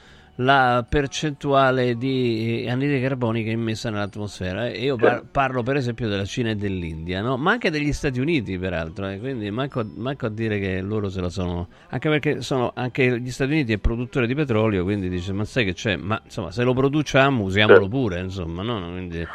[0.42, 4.70] la percentuale di anidride carbonica immessa nell'atmosfera.
[4.70, 7.36] E Io par- parlo per esempio della Cina e dell'India, no?
[7.36, 9.10] ma anche degli Stati Uniti, peraltro.
[9.10, 11.68] eh, Quindi manco, manco a dire che loro se la sono.
[11.90, 15.66] Anche perché sono anche gli Stati Uniti è produttore di petrolio, quindi dice: Ma sai
[15.66, 15.98] che c'è?
[15.98, 18.22] Ma insomma, se lo produciamo, usiamolo pure.
[18.22, 18.80] Insomma, no?
[18.92, 19.28] Quindi,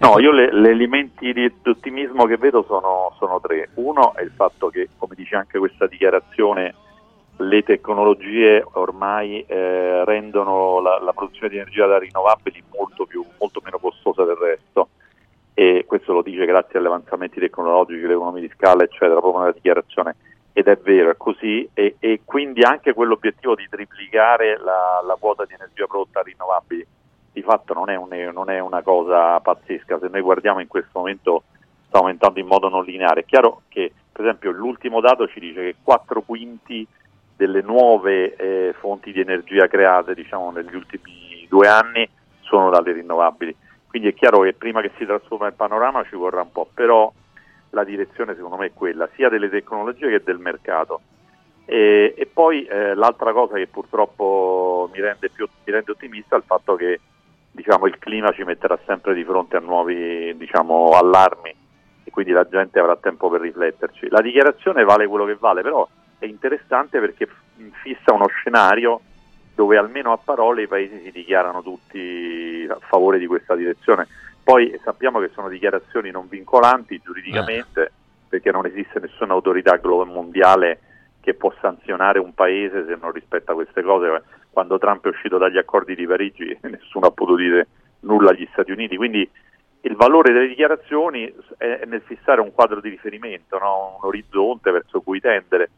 [0.00, 3.68] No, io le, le elementi di ottimismo che vedo sono, sono tre.
[3.74, 6.74] Uno è il fatto che, come dice anche questa dichiarazione,
[7.36, 13.60] le tecnologie ormai eh, rendono la, la produzione di energia da rinnovabili molto, più, molto
[13.62, 14.88] meno costosa del resto
[15.52, 20.16] e questo lo dice grazie agli avanzamenti tecnologici, l'economia di scala, eccetera, proprio nella dichiarazione.
[20.54, 25.44] Ed è vero, è così, e, e quindi anche quell'obiettivo di triplicare la, la quota
[25.44, 26.86] di energia prodotta rinnovabili
[27.32, 30.98] di fatto non è, un- non è una cosa pazzesca, se noi guardiamo in questo
[30.98, 31.44] momento
[31.86, 33.20] sta aumentando in modo non lineare.
[33.20, 36.86] È chiaro che per esempio l'ultimo dato ci dice che 4 quinti
[37.36, 42.08] delle nuove eh, fonti di energia create diciamo, negli ultimi due anni
[42.40, 43.56] sono dalle rinnovabili.
[43.88, 47.12] Quindi è chiaro che prima che si trasforma il panorama ci vorrà un po', però
[47.70, 51.00] la direzione secondo me è quella, sia delle tecnologie che del mercato.
[51.64, 56.38] E, e poi eh, l'altra cosa che purtroppo mi rende, più, mi rende ottimista è
[56.38, 57.00] il fatto che
[57.50, 61.54] diciamo, il clima ci metterà sempre di fronte a nuovi diciamo, allarmi
[62.04, 64.08] e quindi la gente avrà tempo per rifletterci.
[64.08, 65.86] La dichiarazione vale quello che vale, però
[66.18, 67.28] è interessante perché
[67.82, 69.00] fissa uno scenario
[69.54, 74.06] dove almeno a parole i paesi si dichiarano tutti a favore di questa direzione.
[74.42, 77.92] Poi sappiamo che sono dichiarazioni non vincolanti giuridicamente
[78.28, 80.80] perché non esiste nessuna autorità mondiale
[81.20, 84.22] che può sanzionare un paese se non rispetta queste cose.
[84.50, 87.68] Quando Trump è uscito dagli accordi di Parigi nessuno ha potuto dire
[88.00, 89.28] nulla agli Stati Uniti, quindi
[89.82, 93.96] il valore delle dichiarazioni è nel fissare un quadro di riferimento, no?
[94.00, 95.70] un orizzonte verso cui tendere,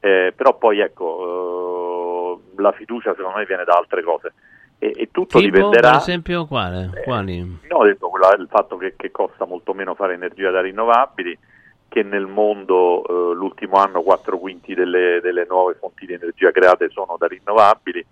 [0.00, 4.32] Eh, però poi ecco, eh, la fiducia secondo me viene da altre cose
[4.78, 5.90] e, e tutto tipo, dipenderà...
[5.90, 6.90] per esempio, quale?
[7.04, 7.58] Quali?
[7.68, 11.38] No, ho detto quella- il fatto che, che costa molto meno fare energia da rinnovabili,
[11.90, 16.88] che nel mondo eh, l'ultimo anno 4 quinti delle, delle nuove fonti di energia create
[16.88, 18.06] sono da rinnovabili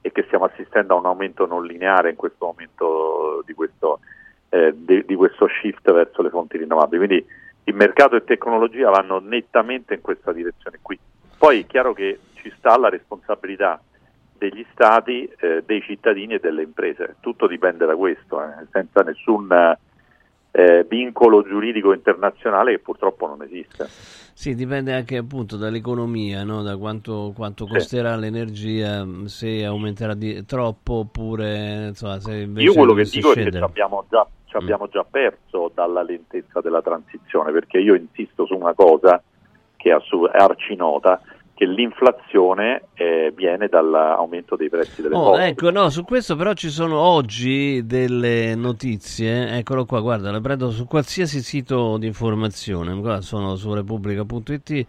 [0.00, 3.98] e che stiamo assistendo a un aumento non lineare in questo momento di questo,
[4.50, 7.06] eh, di, di questo shift verso le fonti rinnovabili.
[7.06, 7.26] Quindi
[7.64, 10.96] il mercato e tecnologia vanno nettamente in questa direzione qui.
[11.36, 13.82] Poi è chiaro che ci sta la responsabilità
[14.38, 17.16] degli stati, eh, dei cittadini e delle imprese.
[17.18, 19.76] Tutto dipende da questo, eh, senza nessun
[20.56, 23.88] eh, vincolo giuridico internazionale che purtroppo non esiste.
[23.88, 26.62] Sì, dipende anche appunto dall'economia, no?
[26.62, 28.20] da quanto, quanto costerà sì.
[28.20, 33.48] l'energia, se aumenterà di, troppo oppure insomma, se invece Io quello che dico scendere.
[33.48, 34.92] è che ci abbiamo già, ci abbiamo mm.
[34.92, 39.20] già perso dalla lentezza della transizione, perché io insisto su una cosa
[39.76, 41.20] che è arcinota,
[41.54, 45.44] che l'inflazione eh, viene dall'aumento dei prezzi delle oh, cose.
[45.44, 50.70] Ecco, no, su questo però ci sono oggi delle notizie, eccolo qua, guarda, le prendo
[50.70, 54.86] su qualsiasi sito di informazione, qua sono su repubblica.it.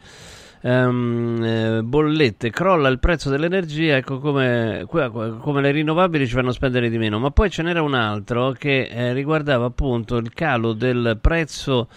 [0.61, 6.89] Um, eh, bollette, crolla il prezzo dell'energia, ecco come, come, le rinnovabili ci fanno spendere
[6.89, 11.19] di meno, ma poi ce n'era un altro che eh, riguardava appunto il calo del
[11.21, 11.87] prezzo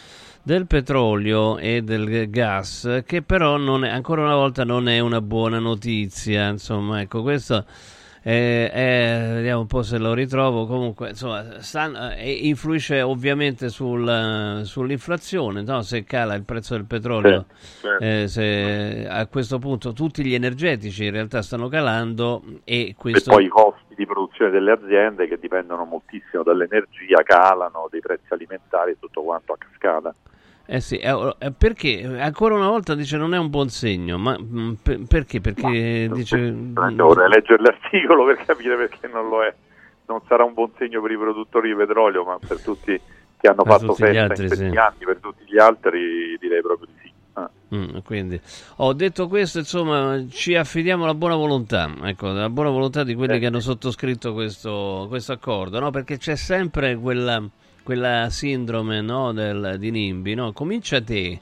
[0.48, 5.20] del petrolio e del gas, che però non è, ancora una volta non è una
[5.20, 6.48] buona notizia.
[6.48, 7.66] Insomma, ecco, questo
[8.22, 10.64] è, è, vediamo un po' se lo ritrovo.
[10.64, 15.60] Comunque, insomma, sta, eh, influisce ovviamente sul, sull'inflazione.
[15.60, 15.82] No?
[15.82, 17.44] Se cala il prezzo del petrolio.
[18.00, 23.32] Eh, se, a questo punto tutti gli energetici in realtà stanno calando e questo.
[23.32, 28.32] E poi i costi di produzione delle aziende che dipendono moltissimo dall'energia calano, dei prezzi
[28.32, 30.14] alimentari e tutto quanto a cascata.
[30.70, 34.36] Eh sì, eh, eh, perché ancora una volta dice non è un buon segno, ma
[34.38, 35.40] mm, per, perché?
[35.40, 36.52] Perché ma, dice...
[36.52, 39.54] Vorrei leggere l'articolo per capire perché non lo è.
[40.08, 43.00] Non sarà un buon segno per i produttori di petrolio, ma per tutti
[43.40, 44.76] che hanno per fatto festa altri, in questi sì.
[44.76, 47.12] anni, per tutti gli altri direi proprio di sì.
[47.32, 47.50] Ah.
[47.74, 48.38] Mm, quindi
[48.76, 53.36] ho detto questo, insomma, ci affidiamo alla buona volontà, ecco, la buona volontà di quelli
[53.36, 53.38] eh.
[53.38, 55.88] che hanno sottoscritto questo, questo accordo, no?
[55.88, 57.42] Perché c'è sempre quella
[57.88, 60.52] quella sindrome no, del, di Nimbi, no?
[60.52, 61.40] comincia te.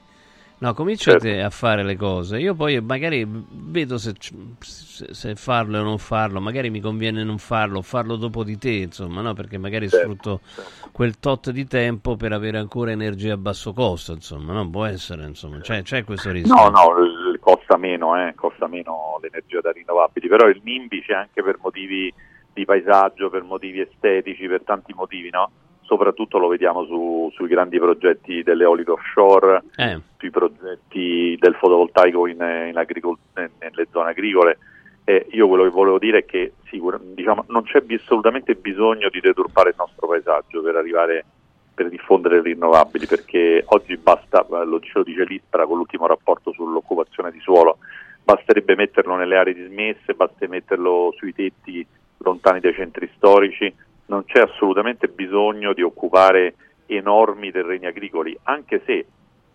[0.59, 1.25] No, comincia certo.
[1.25, 2.39] te a fare le cose.
[2.39, 4.13] Io poi magari vedo se,
[4.59, 6.39] se, farlo o non farlo.
[6.39, 9.33] Magari mi conviene non farlo, farlo dopo di te, insomma, no?
[9.33, 10.05] Perché magari certo.
[10.05, 10.89] sfrutto certo.
[10.93, 14.69] quel tot di tempo per avere ancora energia a basso costo, insomma, no?
[14.69, 16.55] Può essere, insomma, c'è, c'è questo rischio.
[16.55, 16.93] No, no,
[17.41, 18.33] costa meno, eh?
[18.35, 22.11] costa meno l'energia da rinnovabili, però il NIMBY c'è anche per motivi
[22.53, 25.51] di paesaggio, per motivi estetici, per tanti motivi, no?
[25.87, 29.99] Soprattutto lo vediamo su, sui grandi progetti dell'eolico offshore, eh.
[30.17, 34.57] sui progetti del fotovoltaico in, in agricol- nelle zone agricole.
[35.05, 39.21] E io quello che volevo dire è che sicur- diciamo, non c'è assolutamente bisogno di
[39.21, 41.25] deturpare il nostro paesaggio per arrivare
[41.73, 47.31] per diffondere le rinnovabili, perché oggi basta, lo, lo dice l'ISPRA con l'ultimo rapporto sull'occupazione
[47.31, 47.77] di suolo,
[48.23, 51.85] basterebbe metterlo nelle aree dismesse, basta metterlo sui tetti
[52.17, 53.71] lontani dai centri storici,
[54.07, 56.55] non c'è assolutamente bisogno di occupare
[56.85, 59.05] enormi terreni agricoli, anche se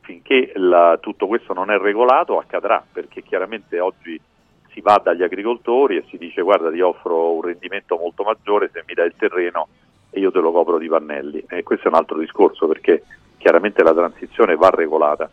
[0.01, 4.21] finché la, tutto questo non è regolato accadrà, perché chiaramente oggi
[4.73, 8.83] si va dagli agricoltori e si dice guarda ti offro un rendimento molto maggiore se
[8.87, 9.69] mi dai il terreno
[10.11, 11.45] e io te lo copro di pannelli.
[11.49, 13.03] E questo è un altro discorso perché
[13.39, 15.31] chiaramente la transizione va regolata.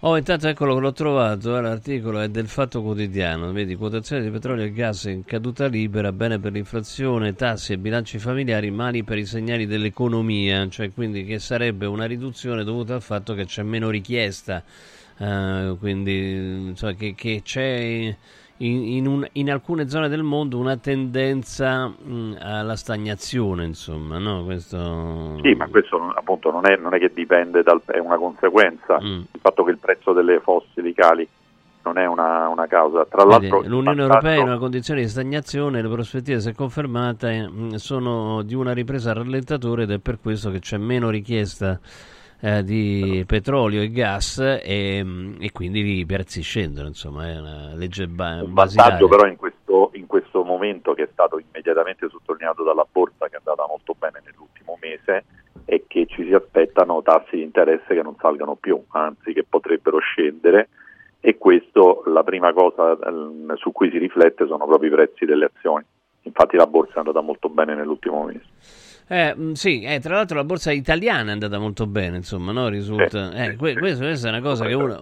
[0.00, 4.28] Oh, intanto eccolo che l'ho trovato, eh, l'articolo è del Fatto Quotidiano, vedi, quotazione di
[4.28, 9.16] petrolio e gas in caduta libera, bene per l'inflazione, tasse e bilanci familiari, mali per
[9.16, 13.88] i segnali dell'economia, cioè quindi che sarebbe una riduzione dovuta al fatto che c'è meno
[13.88, 14.62] richiesta,
[15.16, 18.14] eh, quindi cioè, che, che c'è
[18.58, 24.44] in, in, un, in, alcune zone del mondo una tendenza mh, alla stagnazione, insomma, no?
[24.44, 25.38] Questo...
[25.42, 29.20] Sì, ma questo appunto non è, non è che dipende, dal, è una conseguenza, mm.
[29.32, 31.28] il fatto che il prezzo delle fossili cali
[31.86, 33.04] non è una, una causa.
[33.04, 37.48] Tra Vedi, l'altro, l'Unione Europea è in una condizione di stagnazione, le prospettive, se confermate,
[37.74, 41.78] sono di una ripresa al rallentatore ed è per questo che c'è meno richiesta
[42.40, 45.04] eh, di petrolio e gas e,
[45.38, 49.90] e, quindi i prezzi scendono, insomma è una legge ba- Un vantaggio però in questo,
[49.94, 54.22] in questo momento che è stato immediatamente sottolineato dalla borsa che è andata molto bene
[54.24, 55.24] nell'ultimo mese
[55.64, 59.98] è che ci si aspettano tassi di interesse che non salgano più, anzi che potrebbero
[59.98, 60.68] scendere
[61.20, 65.50] e questo la prima cosa eh, su cui si riflette sono proprio i prezzi delle
[65.52, 65.84] azioni.
[66.22, 68.44] Infatti la borsa è andata molto bene nell'ultimo mese.
[69.08, 72.66] Eh, mm, sì, eh, tra l'altro la borsa italiana è andata molto bene, insomma, no?
[72.68, 73.32] Risulta...
[73.34, 74.98] Eh, que- questo, questa è una cosa che uno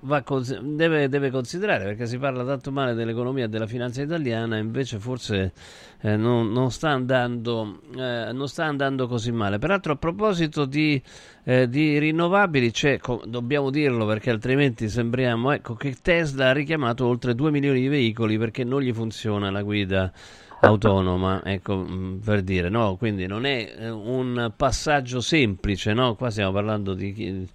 [0.00, 0.22] va
[0.60, 5.54] deve, deve, considerare perché si parla tanto male dell'economia e della finanza italiana, invece forse
[6.02, 9.58] eh, non, non, sta andando, eh, non, sta andando, così male.
[9.58, 11.00] Peraltro, a proposito di,
[11.44, 17.34] eh, di rinnovabili, co- dobbiamo dirlo perché altrimenti sembriamo ecco, che Tesla ha richiamato oltre
[17.34, 20.12] 2 milioni di veicoli perché non gli funziona la guida
[20.60, 22.96] autonoma, ecco, mm, per dire, no?
[22.96, 26.14] Quindi non è eh, un passaggio semplice, no?
[26.14, 27.48] Qua stiamo parlando di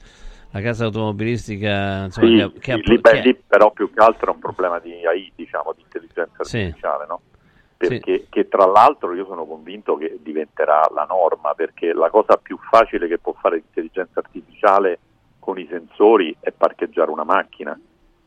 [0.51, 3.91] la casa automobilistica insomma, Sì, che, che sì, ha- lì, beh, che- lì però più
[3.91, 6.57] che altro è un problema di AI, diciamo, di intelligenza Sì.
[6.59, 7.21] artificiale, no?
[7.77, 12.55] Perché che tra l'altro io sono convinto che diventerà la norma, perché la cosa più
[12.69, 14.99] facile che può fare l'intelligenza artificiale
[15.39, 17.77] con i sensori è parcheggiare una macchina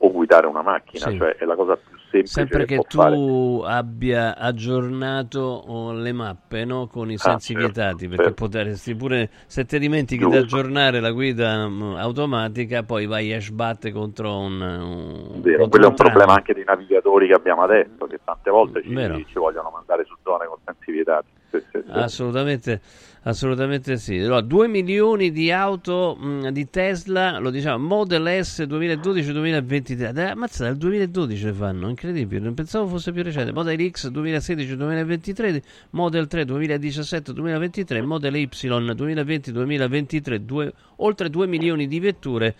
[0.06, 1.16] o guidare una macchina, Sì.
[1.16, 3.14] cioè è la cosa più semplice Sempre che, che può fare.
[3.16, 6.86] tu abbia aggiornato oh, le mappe no?
[6.86, 8.44] con i Ah, sensi certo, vietati, perché certo.
[8.44, 10.56] potresti pure, se ti dimentichi di Giusto.
[10.56, 15.86] aggiornare la guida mm, automatica, poi vai a sbattere contro un, un, Vero, contro quello
[15.86, 16.10] è un tram.
[16.10, 18.90] problema anche dei navigatori che abbiamo adesso, che tante volte ci,
[19.28, 21.26] ci vogliono mandare su zone con sensi vietati.
[21.50, 21.82] Sì, sì.
[21.88, 22.80] Assolutamente,
[23.24, 24.18] assolutamente sì.
[24.18, 30.10] Allora, 2 milioni di auto mh, di Tesla, lo diciamo, Model S 2012-2023.
[30.10, 32.40] Dai, Ammazza, dal 2012 le fanno, incredibile.
[32.40, 33.52] Non pensavo fosse più recente.
[33.52, 42.54] Model X 2016-2023, Model 3 2017-2023, Model Y 2020-2023, due- oltre 2 milioni di vetture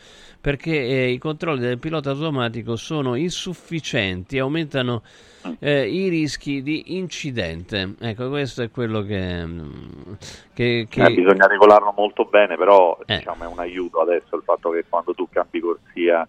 [0.44, 5.02] perché eh, i controlli del pilota automatico sono insufficienti, aumentano
[5.59, 7.95] eh, i rischi di incidente.
[8.01, 9.45] Ecco, questo è quello che...
[9.47, 10.12] mm,
[10.53, 13.16] che, che- Eh, bisogna regolarlo molto bene, però Eh.
[13.18, 16.26] diciamo, è un aiuto adesso il fatto che quando tu cambi corsia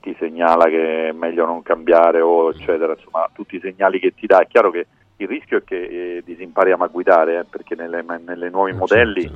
[0.00, 4.26] ti segnala che è meglio non cambiare o eccetera, insomma tutti i segnali che ti
[4.26, 4.40] dà.
[4.40, 4.86] È chiaro che
[5.16, 9.30] il rischio è che eh, disimpariamo a guidare, eh, perché nelle, nelle nuovi modelli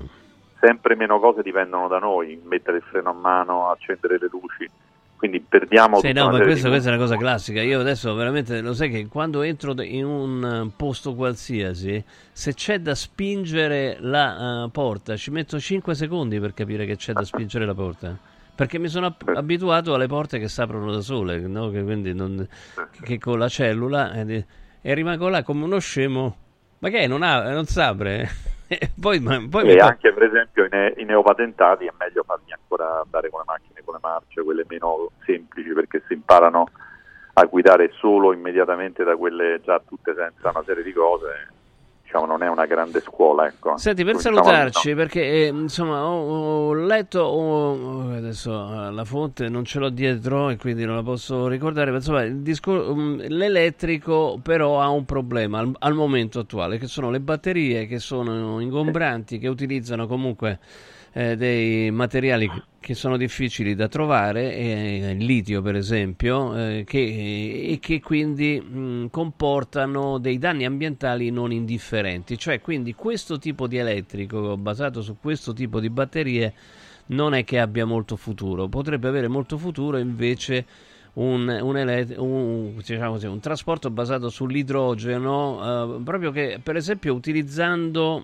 [0.59, 4.69] sempre meno cose dipendono da noi, mettere il freno a mano, accendere le luci,
[5.17, 7.63] quindi perdiamo Sì, no, ma serie questa, è una cosa classica.
[7.63, 12.03] Io adesso veramente lo sai che quando entro in un eh, posto qualsiasi,
[12.33, 17.13] se c'è da spingere la eh, porta, ci metto 5 secondi per capire che c'è
[17.13, 18.17] da spingere la porta.
[18.55, 21.71] Perché mi sono ab- abituato alle porte che si aprono da sole, no?
[21.71, 22.47] che, quindi non-
[23.03, 24.45] che con la cellula eh, di-
[24.81, 26.37] e rimango là come uno scemo.
[26.79, 27.07] Ma che è?
[27.07, 28.55] Non, ha, non si apre?
[28.69, 32.53] E poi, ma- poi e anche per esempio i, ne- i neopatentati è meglio farli
[32.53, 36.67] ancora andare con le macchine con le marce, quelle meno semplici perché si imparano
[37.39, 41.49] a guidare solo immediatamente da quelle già tutte senza una serie di cose,
[42.17, 43.47] diciamo non è una grande scuola.
[43.47, 43.77] Ecco.
[43.77, 49.49] Senti, per Diciamo, salutarci, perché eh, insomma ho, ho letto, ho- adesso eh, la fonte
[49.49, 54.39] non ce l'ho dietro e quindi non la posso ricordare, ma insomma discor- um, l'elettrico
[54.43, 59.39] però ha un problema al, al momento attuale, che sono le batterie che sono ingombranti,
[59.39, 60.59] che utilizzano comunque
[61.17, 66.99] eh, dei materiali che- sono difficili da trovare, eh, il litio per esempio, eh, che,
[67.71, 72.37] e che quindi mh, comportano dei danni ambientali non indifferenti.
[72.37, 76.53] Cioè, quindi questo tipo di elettrico basato su questo tipo di batterie
[77.07, 80.67] non è che abbia molto futuro, potrebbe avere molto futuro invece
[81.15, 87.15] un, un, ele- un- diciamo così, un trasporto basato sull'idrogeno, eh, proprio che per esempio
[87.15, 88.23] utilizzando,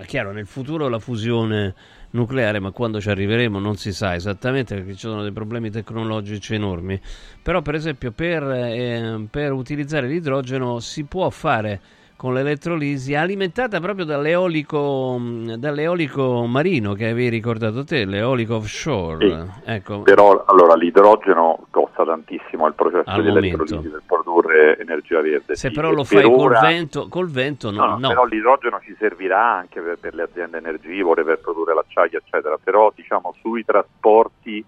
[0.00, 1.74] eh, chiaro nel futuro la fusione
[2.12, 6.54] nucleare, ma quando ci arriveremo non si sa esattamente perché ci sono dei problemi tecnologici
[6.54, 7.00] enormi,
[7.42, 11.80] però per esempio per, eh, per utilizzare l'idrogeno si può fare
[12.22, 19.28] con l'elettrolisi alimentata proprio dall'eolico, mh, dall'eolico marino che avevi ricordato te, l'eolico offshore.
[19.28, 19.70] Sì.
[19.72, 25.56] Ecco, Però allora l'idrogeno costa tantissimo il processo Al di elettrolisi per produrre energia verde.
[25.56, 28.08] se sì, però lo fai col ora- vento, col vento no, No, no.
[28.08, 32.56] però l'idrogeno ci servirà anche per, per le aziende energivore, per produrre l'acciaio, eccetera.
[32.62, 34.64] Però diciamo sui trasporti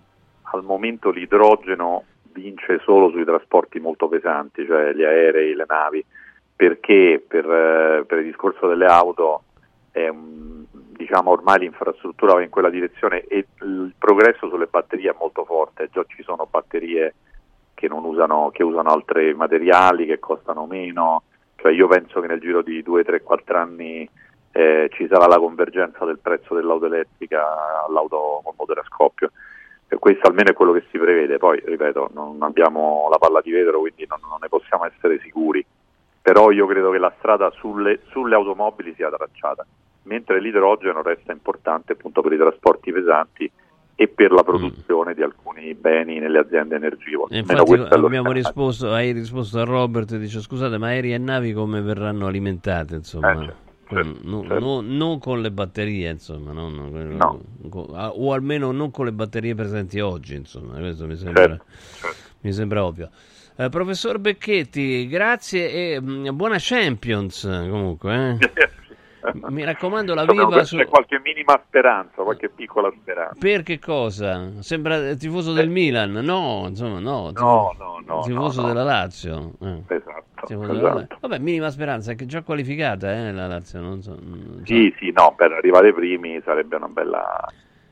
[0.51, 2.03] al momento l'idrogeno
[2.33, 6.05] vince solo sui trasporti molto pesanti, cioè gli aerei, le navi,
[6.57, 9.43] perché per, eh, per il discorso delle auto
[9.91, 15.45] è diciamo ormai l'infrastruttura va in quella direzione e il progresso sulle batterie è molto
[15.45, 17.15] forte, già ci sono batterie
[17.75, 21.25] che usano, che usano altri materiali, che costano meno,
[21.57, 24.09] cioè io penso che nel giro di 2, 3, 4 anni
[24.53, 29.33] eh, ci sarà la convergenza del prezzo dell'auto elettrica all'auto con motore a scoppio.
[29.89, 33.51] E questo almeno è quello che si prevede, poi ripeto, non abbiamo la palla di
[33.51, 35.65] vetro, quindi non, non ne possiamo essere sicuri.
[36.25, 39.67] Però io credo che la strada sulle, sulle automobili sia tracciata,
[40.05, 43.53] mentre l'idrogeno resta importante appunto per i trasporti pesanti
[43.95, 47.37] e per la produzione di alcuni beni nelle aziende energivore.
[47.37, 51.83] Infatti abbiamo risposto, hai risposto a Robert e dice scusate ma aerei e navi come
[51.83, 54.59] verranno alimentate insomma Eh, certo, Con- no- certo.
[54.61, 57.41] no- non con le batterie insomma No.
[57.69, 61.65] con- o almeno non con le batterie presenti oggi insomma questo mi sembra, Certo,
[62.41, 63.11] mi sembra ovvio
[63.57, 68.73] Eh, professor Becchetti grazie e mm, buona Champions comunque eh.
[69.49, 70.77] mi raccomando la Sappiamo viva su...
[70.77, 73.37] C'è qualche minima speranza, qualche piccola speranza.
[73.39, 74.61] per che cosa?
[74.61, 76.13] Sembra tifoso del Milan?
[76.13, 77.31] No, insomma, no.
[77.33, 79.53] No, no, no, Tifoso no, della Lazio.
[79.61, 79.83] eh.
[79.87, 80.99] Esatto, della esatto.
[80.99, 81.17] Lazio.
[81.21, 83.81] Vabbè, minima speranza, è che già qualificata eh, la Lazio.
[83.81, 84.67] Non so, non so.
[84.67, 87.49] Sì, sì, no, per arrivare primi sarebbe una bella,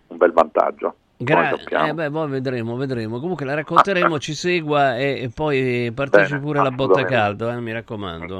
[0.09, 0.97] un bel vantaggio.
[1.25, 1.87] Gra- Poi sappiamo.
[1.89, 3.20] eh, beh, poi vedremo, vedremo.
[3.20, 7.61] Comunque la racconteremo, ci segua e, e poi partecipi Bene, pure alla botta caldo, eh,
[7.61, 8.39] mi raccomando.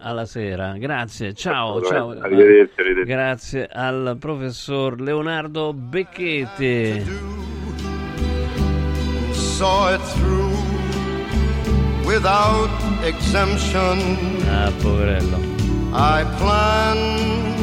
[0.00, 0.72] Alla sera.
[0.78, 2.10] Grazie, ciao, ciao.
[2.10, 3.10] Arrivederci, arrivederci.
[3.10, 7.04] Grazie al professor Leonardo Becchetti.
[14.48, 15.38] Ah, poverello.
[15.92, 17.58] I planned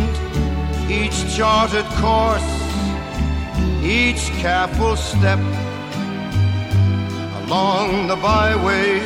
[0.89, 2.43] each charted course,
[3.86, 5.39] each careful step
[7.43, 8.99] along the byway,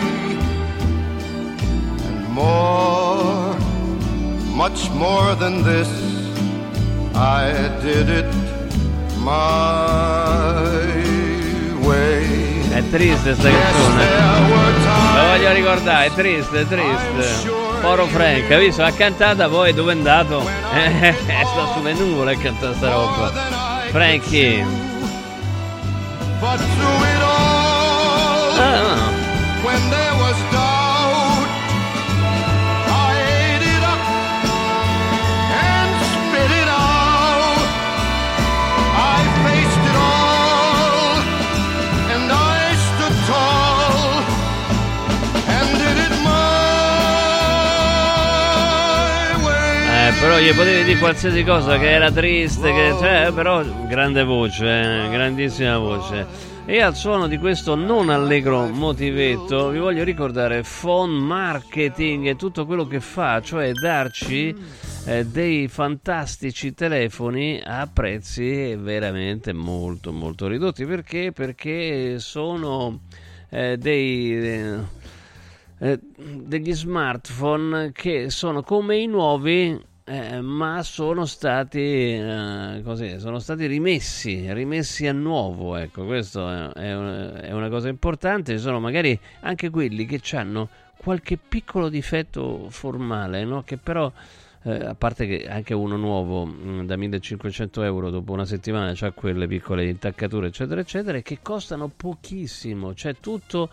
[2.08, 3.54] and more,
[4.56, 5.90] much more than this,
[7.14, 7.52] I
[7.82, 8.34] did it
[9.20, 10.64] my
[11.86, 12.70] way.
[12.72, 14.06] È triste sta canzone.
[15.14, 17.52] La voglio ricordare, è triste, è triste.
[17.82, 18.82] Poro Frank, hai visto?
[18.84, 20.42] Ha cantata poi dove è andato?
[20.74, 23.59] Eh, sta sulle nuvole a cantare sta roba.
[23.92, 24.24] Frank.
[50.30, 55.10] Però gli potevi dire qualsiasi cosa che era triste, che, cioè, però grande voce, eh,
[55.10, 56.28] grandissima voce.
[56.68, 62.68] E al suono di questo non allegro motivetto vi voglio ricordare phone marketing e tutto
[62.68, 64.56] quello che fa, cioè darci
[65.06, 70.86] eh, dei fantastici telefoni a prezzi veramente molto molto ridotti.
[70.86, 71.32] Perché?
[71.32, 73.00] Perché sono
[73.50, 74.34] eh, dei...
[74.34, 74.98] eh,
[75.82, 82.82] eh, degli smartphone che sono come i nuovi eh, ma sono stati eh,
[83.20, 88.80] sono stati rimessi rimessi a nuovo ecco questo è, è una cosa importante ci sono
[88.80, 93.62] magari anche quelli che hanno qualche piccolo difetto formale no?
[93.64, 94.12] che però
[94.64, 99.12] eh, a parte che anche uno nuovo mh, da 1500 euro dopo una settimana ha
[99.12, 102.94] quelle piccole intaccature eccetera eccetera che costano pochissimo.
[102.94, 103.70] C'è tutto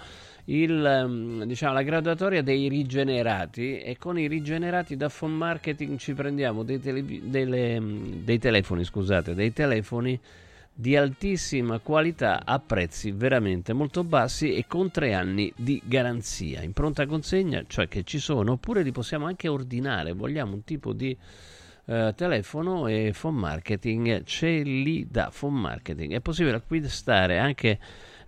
[0.47, 6.15] il, ehm, diciamo, la graduatoria dei rigenerati e con i rigenerati da phone marketing ci
[6.15, 10.19] prendiamo dei, televi- delle, mm, dei telefoni scusate dei telefoni
[10.79, 16.75] di altissima qualità a prezzi veramente molto bassi e con tre anni di garanzia in
[16.75, 20.13] pronta consegna, cioè che ci sono, oppure li possiamo anche ordinare.
[20.13, 21.17] Vogliamo un tipo di
[21.87, 26.13] eh, telefono e phone marketing ce li dà phone marketing.
[26.13, 27.79] È possibile acquistare anche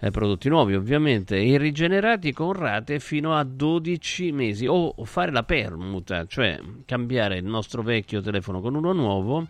[0.01, 5.43] eh, prodotti nuovi, ovviamente, e rigenerati con rate fino a 12 mesi o fare la
[5.43, 9.47] permuta, cioè cambiare il nostro vecchio telefono con uno nuovo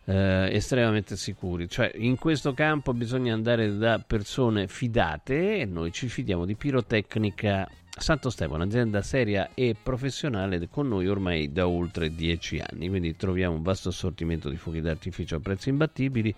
[0.08, 1.68] eh, estremamente sicuri.
[1.68, 7.68] Cioè, in questo campo bisogna andare da persone fidate e noi ci fidiamo di Pirotecnica
[7.98, 12.88] Santo Stefano, azienda seria e professionale con noi ormai da oltre dieci anni.
[12.88, 16.34] Quindi troviamo un vasto assortimento di fuochi d'artificio a prezzi imbattibili,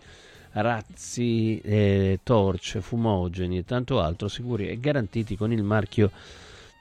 [0.52, 6.10] razzi, eh, torce, fumogeni e tanto altro sicuri e garantiti con il marchio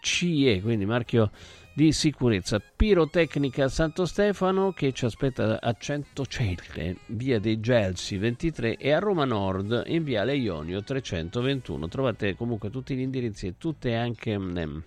[0.02, 1.30] CE, quindi marchio
[1.74, 2.59] di sicurezza.
[2.59, 9.26] Pirotecnica Santo Stefano che ci aspetta a Centocelle, via dei Gelsi 23 e a Roma
[9.26, 11.88] Nord in viale Ionio 321.
[11.88, 14.78] Trovate comunque tutti gli indirizzi e tutte anche mm,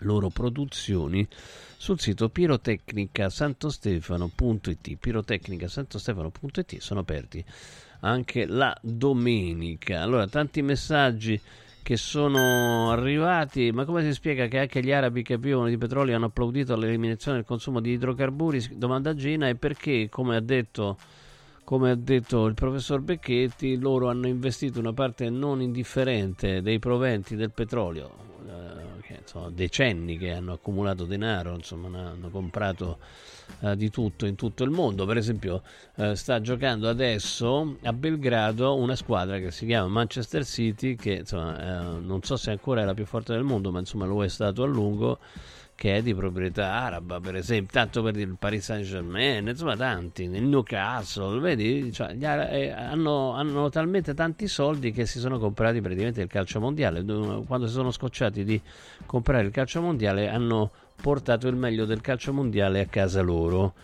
[0.00, 1.26] loro produzioni
[1.76, 7.44] sul sito pirotecnicasantostefano.it pirotecnicasantostefano.it sono aperti
[8.00, 11.38] anche la domenica allora tanti messaggi
[11.82, 16.14] che sono arrivati ma come si spiega che anche gli arabi che vivono di petrolio
[16.14, 18.76] hanno applaudito l'eliminazione del consumo di idrocarburi?
[18.76, 20.96] Domanda Gina e perché come ha detto
[21.70, 27.36] come ha detto il professor Becchetti, loro hanno investito una parte non indifferente dei proventi
[27.36, 28.10] del petrolio,
[28.44, 32.98] eh, che insomma, decenni che hanno accumulato denaro, insomma, hanno comprato
[33.60, 35.06] eh, di tutto in tutto il mondo.
[35.06, 35.62] Per esempio,
[35.96, 41.58] eh, sta giocando adesso a Belgrado una squadra che si chiama Manchester City, che insomma,
[41.58, 44.28] eh, non so se ancora è la più forte del mondo, ma insomma lo è
[44.28, 45.18] stato a lungo
[45.80, 50.28] che è di proprietà araba, per esempio, tanto per il Paris Saint Germain, insomma tanti,
[50.28, 56.20] nel Newcastle, vedi, cioè, eh, hanno, hanno talmente tanti soldi che si sono comprati praticamente
[56.20, 58.60] il calcio mondiale, quando si sono scocciati di
[59.06, 60.70] comprare il calcio mondiale hanno
[61.00, 63.74] portato il meglio del calcio mondiale a casa loro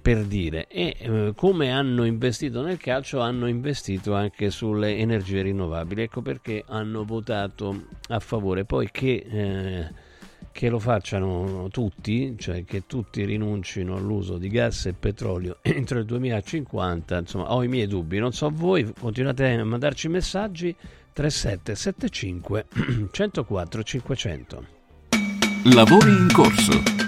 [0.00, 0.66] per dire.
[0.68, 6.02] E eh, come hanno investito nel calcio hanno investito anche sulle energie rinnovabili.
[6.02, 8.64] Ecco perché hanno votato a favore.
[8.64, 10.06] Poi che eh,
[10.58, 16.04] che lo facciano tutti, cioè che tutti rinuncino all'uso di gas e petrolio entro il
[16.04, 20.74] 2050, insomma ho i miei dubbi, non so voi, continuate a mandarci messaggi
[21.12, 22.66] 3775
[23.12, 24.77] 104 500.
[25.64, 27.07] Lavori in corso.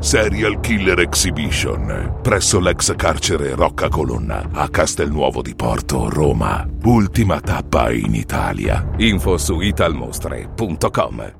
[0.00, 6.66] Serial Killer Exhibition presso l'ex carcere Rocca Colonna a Castelnuovo di Porto, Roma.
[6.84, 8.90] Ultima tappa in Italia.
[8.96, 11.39] Info su italmostre.com.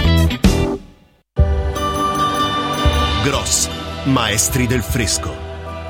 [3.23, 3.69] Gross,
[4.05, 5.31] maestri del fresco.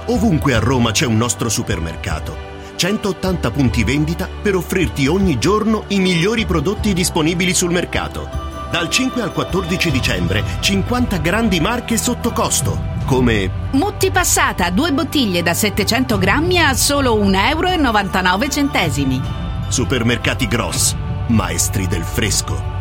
[0.08, 2.36] Ovunque a Roma c'è un nostro supermercato.
[2.76, 8.28] 180 punti vendita per offrirti ogni giorno i migliori prodotti disponibili sul mercato.
[8.70, 15.42] Dal 5 al 14 dicembre 50 grandi marche sotto costo, come Mutti passata, due bottiglie
[15.42, 19.70] da 700 grammi a solo 1,99 euro.
[19.70, 20.94] Supermercati Gross,
[21.28, 22.81] maestri del fresco.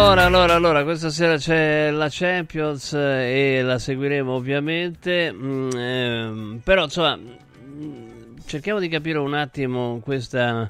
[0.00, 6.60] Allora, allora, allora, questa sera c'è la Champions eh, e la seguiremo ovviamente, mm, ehm,
[6.64, 10.66] però insomma mm, cerchiamo di capire un attimo questa,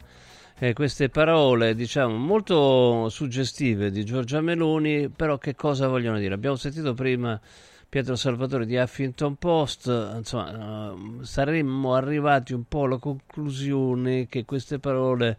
[0.59, 6.35] eh, queste parole, diciamo, molto suggestive di Giorgia Meloni, però che cosa vogliono dire?
[6.35, 7.41] Abbiamo sentito prima
[7.89, 14.81] Pietro Salvatore di Huffington Post, insomma, eh, saremmo arrivati un po' alla conclusione che queste
[14.81, 15.39] parole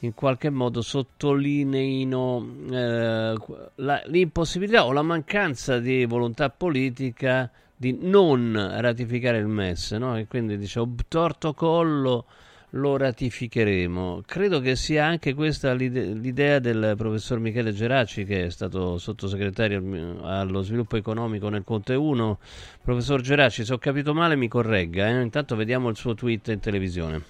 [0.00, 3.34] in qualche modo sottolineino eh,
[3.76, 10.16] la- l'impossibilità o la mancanza di volontà politica di non ratificare il MES, no?
[10.16, 12.26] E quindi dice obtorto collo
[12.74, 14.22] lo ratificheremo.
[14.26, 19.78] Credo che sia anche questa l'ide- l'idea del professor Michele Geraci, che è stato sottosegretario
[19.78, 22.38] al- allo sviluppo economico nel Conte 1.
[22.82, 25.20] Professor Geraci, se ho capito male mi corregga, eh?
[25.20, 27.22] intanto vediamo il suo tweet in televisione.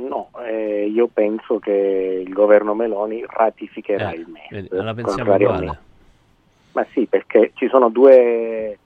[0.00, 4.48] No, eh, io penso che il governo Meloni ratificherà Eh, il MES.
[4.50, 5.78] vedi, la pensiamo uguale.
[6.72, 8.78] Ma sì, perché ci sono due,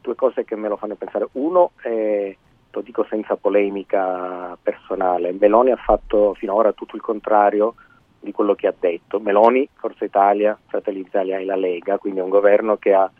[0.00, 1.28] due cose che me lo fanno pensare.
[1.32, 2.36] Uno, eh,
[2.70, 7.74] lo dico senza polemica personale, Meloni ha fatto finora tutto il contrario
[8.20, 9.20] di quello che ha detto.
[9.20, 13.10] Meloni, Forza Italia, Fratelli d'Italia e la Lega, quindi è un governo che ha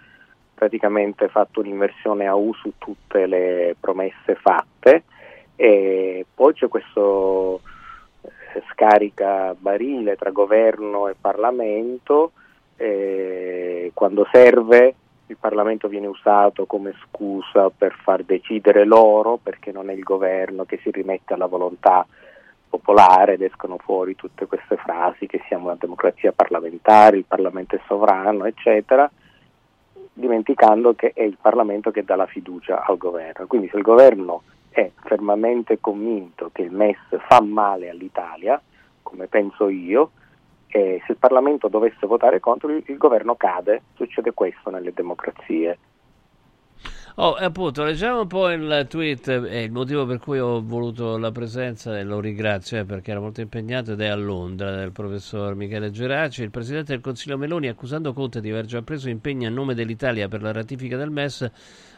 [0.54, 5.04] praticamente fatto un'inversione a U su tutte le promesse fatte
[5.60, 7.60] e poi c'è questo
[8.22, 12.30] eh, scarica barile tra governo e Parlamento
[12.76, 14.94] eh, quando serve
[15.26, 20.64] il Parlamento viene usato come scusa per far decidere loro perché non è il governo
[20.64, 22.06] che si rimette alla volontà
[22.68, 27.80] popolare ed escono fuori tutte queste frasi che siamo una democrazia parlamentare, il Parlamento è
[27.88, 29.10] sovrano, eccetera,
[30.12, 33.46] dimenticando che è il Parlamento che dà la fiducia al governo.
[33.48, 36.98] Quindi se il governo è fermamente convinto che il MES
[37.28, 38.60] fa male all'Italia,
[39.02, 40.10] come penso io,
[40.68, 43.82] e se il Parlamento dovesse votare contro, il, governo cade.
[43.94, 45.78] Succede questo nelle democrazie.
[47.20, 51.32] Oh, appunto, leggiamo un po' il tweet e il motivo per cui ho voluto la
[51.32, 55.56] presenza e lo ringrazio eh, perché era molto impegnato ed è a Londra del professor
[55.56, 56.42] Michele Geraci.
[56.44, 60.28] Il presidente del Consiglio Meloni, accusando Conte di aver già preso impegni a nome dell'Italia
[60.28, 61.50] per la ratifica del MES,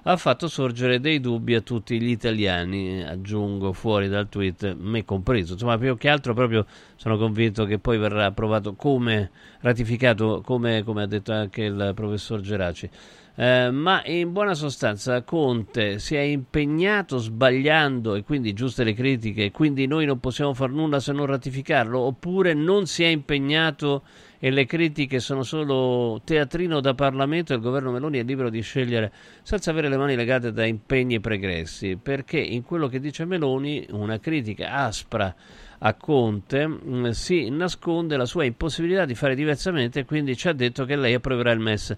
[0.04, 5.52] ha fatto sorgere dei dubbi a tutti gli italiani, aggiungo fuori dal tweet, me compreso.
[5.52, 6.64] Insomma, più che altro proprio
[6.96, 12.40] sono convinto che poi verrà approvato come ratificato, come, come ha detto anche il professor
[12.40, 12.88] Geraci.
[13.42, 19.50] Eh, ma in buona sostanza Conte si è impegnato sbagliando e quindi giuste le critiche
[19.50, 24.02] quindi noi non possiamo far nulla se non ratificarlo oppure non si è impegnato
[24.38, 28.60] e le critiche sono solo teatrino da Parlamento e il governo Meloni è libero di
[28.60, 29.10] scegliere
[29.40, 31.96] senza avere le mani legate da impegni pregressi?
[31.96, 35.34] Perché in quello che dice Meloni una critica aspra
[35.78, 40.52] a Conte mh, si nasconde la sua impossibilità di fare diversamente e quindi ci ha
[40.52, 41.96] detto che lei approverà il MES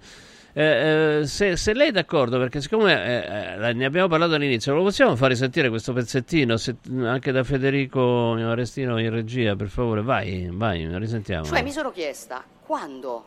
[0.54, 4.74] eh, eh, se, se lei è d'accordo, perché siccome eh, eh, ne abbiamo parlato all'inizio,
[4.74, 10.02] lo possiamo fare sentire questo pezzettino se- anche da Federico Arestino in regia, per favore,
[10.02, 11.46] vai, vai, risentiamo.
[11.46, 13.24] Cioè mi sono chiesta quando,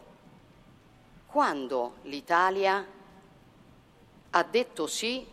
[1.25, 2.85] quando l'Italia
[4.29, 5.25] ha detto sì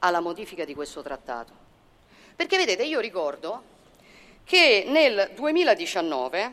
[0.00, 1.52] alla modifica di questo trattato.
[2.34, 3.62] Perché vedete, io ricordo
[4.42, 6.52] che nel 2019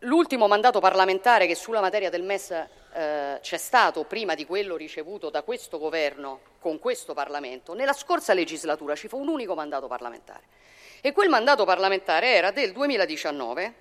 [0.00, 2.66] l'ultimo mandato parlamentare che sulla materia del MES
[2.96, 8.32] eh, c'è stato prima di quello ricevuto da questo governo con questo Parlamento, nella scorsa
[8.32, 10.44] legislatura ci fu un unico mandato parlamentare
[11.02, 13.74] e quel mandato parlamentare era del 2019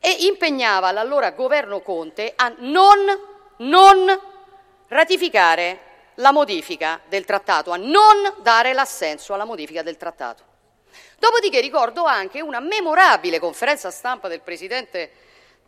[0.00, 2.98] e impegnava l'allora governo Conte a non,
[3.56, 4.20] non
[4.88, 5.80] ratificare
[6.16, 10.44] la modifica del trattato, a non dare l'assenso alla modifica del trattato.
[11.18, 15.10] Dopodiché ricordo anche una memorabile conferenza stampa del Presidente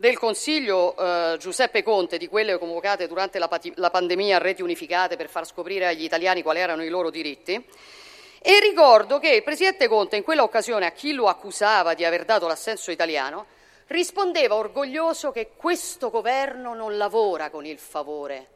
[0.01, 5.15] del Consiglio eh, Giuseppe Conte, di quelle convocate durante la, la pandemia a reti unificate
[5.15, 7.63] per far scoprire agli italiani quali erano i loro diritti,
[8.41, 12.25] e ricordo che il Presidente Conte in quella occasione a chi lo accusava di aver
[12.25, 13.45] dato l'assenso italiano
[13.89, 18.47] rispondeva orgoglioso che questo governo non lavora con il favore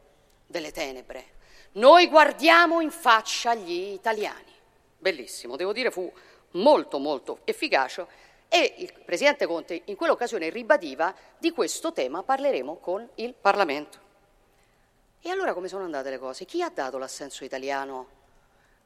[0.48, 1.26] delle tenebre.
[1.74, 4.52] Noi guardiamo in faccia gli italiani.
[4.98, 6.12] Bellissimo, devo dire fu
[6.52, 13.08] molto molto efficace e il Presidente Conte in quell'occasione ribadiva di questo tema parleremo con
[13.16, 14.04] il Parlamento.
[15.20, 16.44] E allora come sono andate le cose?
[16.44, 18.14] Chi ha dato l'assenso italiano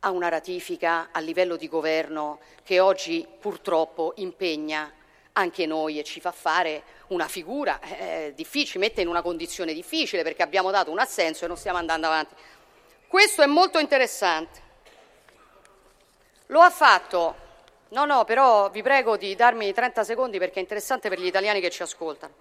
[0.00, 4.90] a una ratifica a livello di governo che oggi purtroppo impegna
[5.32, 10.22] anche noi e ci fa fare una figura eh, difficile, mette in una condizione difficile
[10.22, 12.34] perché abbiamo dato un assenso e non stiamo andando avanti.
[13.06, 14.68] Questo è molto interessante.
[16.46, 17.34] Lo ha fatto,
[17.90, 21.60] no no, però vi prego di darmi 30 secondi perché è interessante per gli italiani
[21.60, 22.34] che ci ascoltano.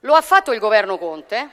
[0.00, 1.50] Lo ha fatto il governo Conte,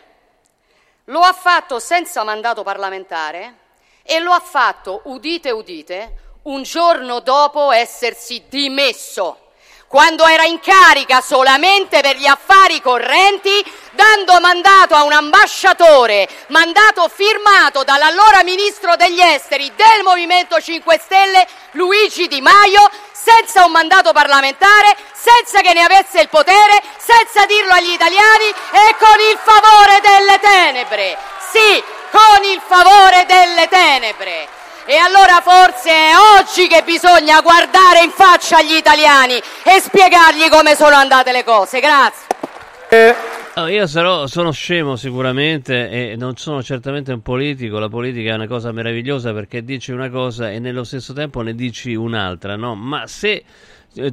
[1.06, 3.66] lo ha fatto senza mandato parlamentare
[4.04, 9.47] e lo ha fatto, udite udite, un giorno dopo essersi dimesso
[9.88, 17.08] quando era in carica solamente per gli affari correnti, dando mandato a un ambasciatore, mandato
[17.08, 24.12] firmato dall'allora ministro degli esteri del Movimento 5 Stelle, Luigi Di Maio, senza un mandato
[24.12, 30.02] parlamentare, senza che ne avesse il potere, senza dirlo agli italiani e con il favore
[30.02, 31.18] delle tenebre.
[31.52, 34.57] Sì, con il favore delle tenebre.
[34.90, 40.76] E allora forse è oggi che bisogna guardare in faccia agli italiani e spiegargli come
[40.76, 41.82] sono andate le cose.
[41.82, 43.16] Grazie.
[43.58, 47.80] No, io sarò, sono scemo sicuramente e non sono certamente un politico.
[47.80, 51.54] La politica è una cosa meravigliosa perché dici una cosa e nello stesso tempo ne
[51.54, 52.74] dici un'altra, no?
[52.74, 53.44] Ma se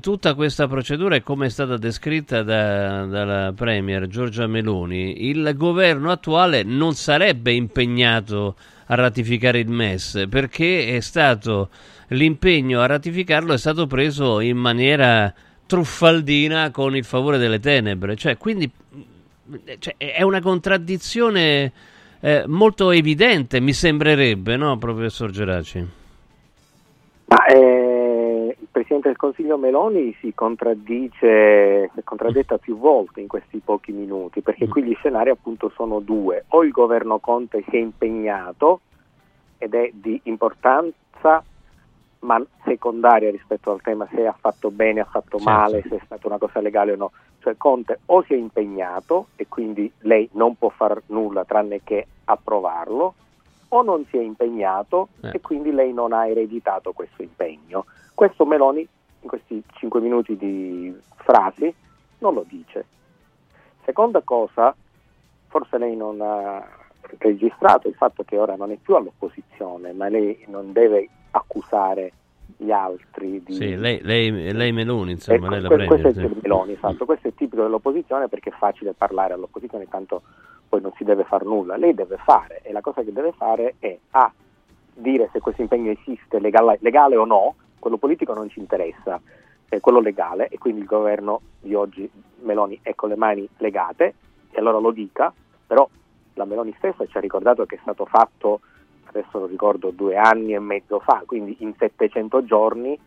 [0.00, 6.10] tutta questa procedura è come è stata descritta da, dalla Premier Giorgia Meloni, il governo
[6.10, 8.56] attuale non sarebbe impegnato
[8.86, 11.70] a ratificare il MES perché è stato
[12.08, 15.32] l'impegno a ratificarlo è stato preso in maniera
[15.66, 18.16] truffaldina con il favore delle tenebre.
[18.16, 18.70] Cioè quindi
[19.78, 21.72] cioè, è una contraddizione
[22.20, 25.86] eh, molto evidente mi sembrerebbe no professor Geraci?
[27.26, 27.83] Ma eh,
[29.04, 34.40] Presidente del Consiglio Meloni si contraddice, si è contraddetta più volte in questi pochi minuti,
[34.40, 36.44] perché qui gli scenari appunto sono due.
[36.48, 38.80] O il governo Conte si è impegnato
[39.58, 41.44] ed è di importanza,
[42.20, 45.50] ma secondaria rispetto al tema se ha fatto bene, ha fatto Certo.
[45.50, 47.10] male, se è stata una cosa legale o no.
[47.40, 52.06] Cioè Conte o si è impegnato e quindi lei non può far nulla tranne che
[52.24, 53.14] approvarlo,
[53.68, 55.32] o non si è impegnato Eh.
[55.34, 57.84] e quindi lei non ha ereditato questo impegno.
[58.14, 58.86] Questo Meloni
[59.24, 61.74] in questi cinque minuti di frasi
[62.18, 62.86] non lo dice.
[63.84, 64.74] Seconda cosa,
[65.48, 66.64] forse lei non ha
[67.18, 72.12] registrato il fatto che ora non è più all'opposizione, ma lei non deve accusare
[72.56, 73.54] gli altri di...
[73.54, 76.38] sì, lei, lei, lei Meloni insomma Ecco, lei la que- Premier questo è sì.
[76.42, 77.04] Meloni, esatto.
[77.04, 80.22] questo è tipico dell'opposizione perché è facile parlare all'opposizione, tanto
[80.68, 81.76] poi non si deve fare nulla.
[81.76, 84.32] Lei deve fare e la cosa che deve fare è A,
[84.94, 87.54] dire se questo impegno esiste legale, legale o no,
[87.84, 89.20] quello politico non ci interessa,
[89.68, 92.10] è quello legale e quindi il governo di oggi
[92.40, 94.14] Meloni è con le mani legate
[94.50, 95.30] e allora lo dica,
[95.66, 95.86] però
[96.32, 98.60] la Meloni stessa ci ha ricordato che è stato fatto,
[99.04, 102.98] adesso lo ricordo, due anni e mezzo fa, quindi in 700 giorni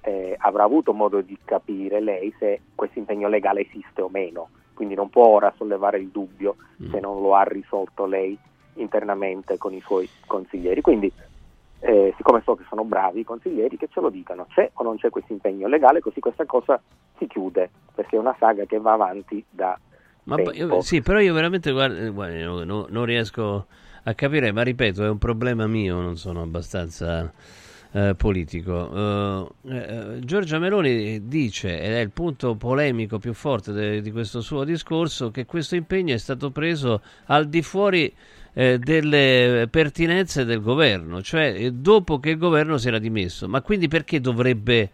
[0.00, 4.96] eh, avrà avuto modo di capire lei se questo impegno legale esiste o meno, quindi
[4.96, 6.56] non può ora sollevare il dubbio
[6.90, 8.36] se non lo ha risolto lei
[8.74, 10.80] internamente con i suoi consiglieri.
[10.80, 11.12] Quindi,
[11.80, 14.96] eh, siccome so che sono bravi i consiglieri, che ce lo dicano, c'è o non
[14.96, 16.80] c'è questo impegno legale, così questa cosa
[17.18, 19.78] si chiude, perché è una saga che va avanti da
[20.24, 23.66] Ma io- sì, però io veramente guarda, guarda, io no- non riesco
[24.04, 27.32] a capire, ma ripeto, è un problema mio, non sono abbastanza
[27.92, 29.48] eh, politico.
[29.64, 34.40] Eh, eh, Giorgia Meloni dice, ed è il punto polemico più forte de- di questo
[34.40, 38.14] suo discorso, che questo impegno è stato preso al di fuori
[38.52, 43.48] eh, delle pertinenze del governo, cioè eh, dopo che il governo si era dimesso.
[43.48, 44.90] Ma quindi perché dovrebbe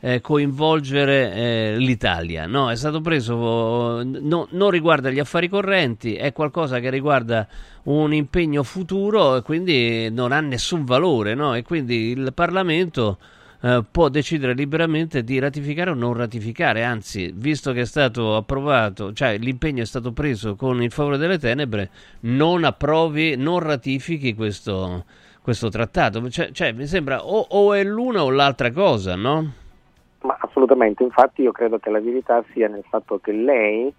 [0.00, 2.46] eh, coinvolgere eh, l'Italia.
[2.46, 7.46] No, è stato preso, no- non riguarda gli affari correnti, è qualcosa che riguarda
[7.84, 11.34] un impegno futuro e quindi non ha nessun valore.
[11.34, 11.54] No?
[11.54, 13.18] E quindi il Parlamento
[13.66, 19.12] eh, può decidere liberamente di ratificare o non ratificare, anzi, visto che è stato approvato,
[19.12, 21.90] cioè l'impegno è stato preso con il favore delle tenebre,
[22.20, 25.04] non approvi, non ratifichi questo,
[25.42, 26.30] questo trattato.
[26.30, 29.52] Cioè, cioè, mi sembra o, o è l'una o l'altra cosa, no?
[30.20, 33.92] Ma assolutamente, infatti io credo che la verità sia nel fatto che lei,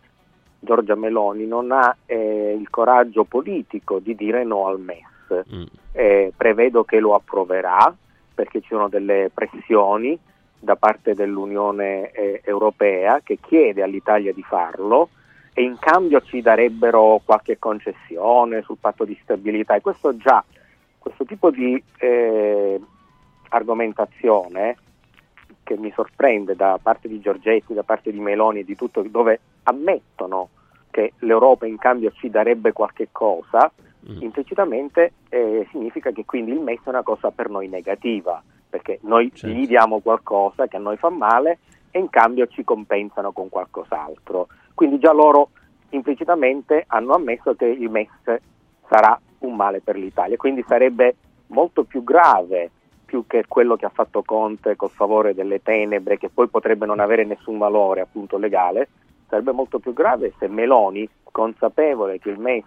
[0.62, 5.44] Giorgia Meloni, non ha eh, il coraggio politico di dire no al MES.
[5.54, 5.64] Mm.
[5.92, 7.94] Eh, prevedo che lo approverà
[8.38, 10.18] perché ci sono delle pressioni
[10.60, 15.10] da parte dell'Unione eh, Europea che chiede all'Italia di farlo
[15.56, 20.44] e in cambio ci darebbero qualche concessione sul patto di stabilità e questo già,
[21.00, 22.80] questo tipo di eh,
[23.50, 24.78] argomentazione
[25.64, 29.40] che mi sorprende da parte di Giorgetti, da parte di Meloni e di tutto, dove
[29.64, 30.50] ammettono
[30.92, 33.72] che l'Europa in cambio ci darebbe qualche cosa.
[34.20, 39.32] Implicitamente eh, significa che quindi il MES è una cosa per noi negativa, perché noi
[39.34, 39.56] Certo.
[39.56, 41.60] gli diamo qualcosa che a noi fa male
[41.92, 44.48] e in cambio ci compensano con qualcos'altro.
[44.74, 45.50] Quindi già loro
[45.90, 48.40] implicitamente hanno ammesso che il MES
[48.88, 51.16] sarà un male per l'Italia, quindi sarebbe
[51.48, 52.72] molto più grave
[53.06, 57.00] più che quello che ha fatto Conte col favore delle tenebre, che poi potrebbe non
[57.00, 58.90] avere nessun valore appunto legale,
[59.30, 62.66] sarebbe molto più grave se Meloni, consapevole che il MES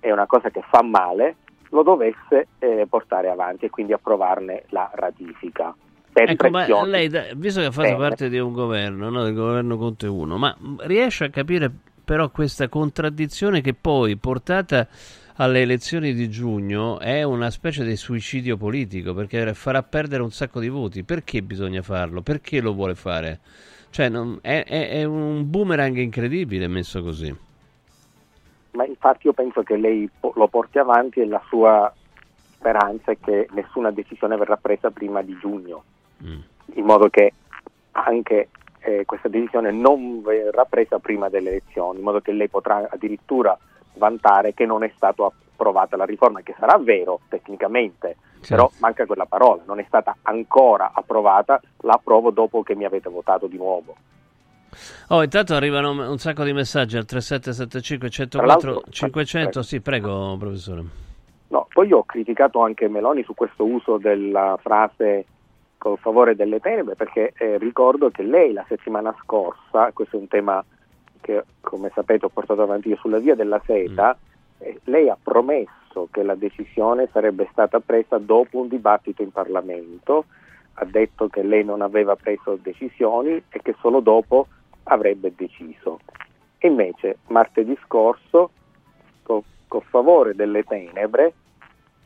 [0.00, 1.36] è una cosa che fa male,
[1.70, 5.74] lo dovesse eh, portare avanti e quindi approvarne la ratifica.
[6.10, 7.98] Per Ecco, ma lei, visto che ha fatto Bene.
[8.08, 11.70] parte di un governo, no, del governo Conte 1, ma riesce a capire
[12.04, 14.88] però questa contraddizione che poi, portata
[15.36, 20.58] alle elezioni di giugno, è una specie di suicidio politico, perché farà perdere un sacco
[20.58, 21.04] di voti.
[21.04, 22.22] Perché bisogna farlo?
[22.22, 23.38] Perché lo vuole fare?
[23.90, 27.32] Cioè, non- è, è- è un boomerang incredibile messo così.
[28.78, 31.92] Ma infatti io penso che lei lo porti avanti e la sua
[32.52, 35.82] speranza è che nessuna decisione verrà presa prima di giugno,
[36.22, 36.40] Mm.
[36.74, 37.32] in modo che
[37.92, 38.48] anche
[38.80, 43.56] eh, questa decisione non verrà presa prima delle elezioni, in modo che lei potrà addirittura
[43.94, 48.16] vantare che non è stata approvata la riforma, che sarà vero tecnicamente,
[48.48, 53.08] però manca quella parola, non è stata ancora approvata, la approvo dopo che mi avete
[53.08, 53.94] votato di nuovo.
[55.10, 59.48] Oh, intanto arrivano un sacco di messaggi al 3775 104 l'altro- 500.
[59.50, 59.66] prego.
[59.66, 60.84] Sì, prego, professore.
[61.48, 65.24] No, poi io ho criticato anche Meloni su questo uso della frase
[65.78, 70.28] col favore delle tenebre perché eh, ricordo che lei la settimana scorsa, questo è un
[70.28, 70.62] tema
[71.22, 74.14] che come sapete ho portato avanti io sulla via della seta,
[74.58, 80.26] eh, lei ha promesso che la decisione sarebbe stata presa dopo un dibattito in Parlamento,
[80.74, 84.48] ha detto che lei non aveva preso decisioni e che solo dopo
[84.88, 86.00] avrebbe deciso.
[86.60, 88.50] Invece martedì scorso,
[89.22, 91.32] co- col favore delle tenebre,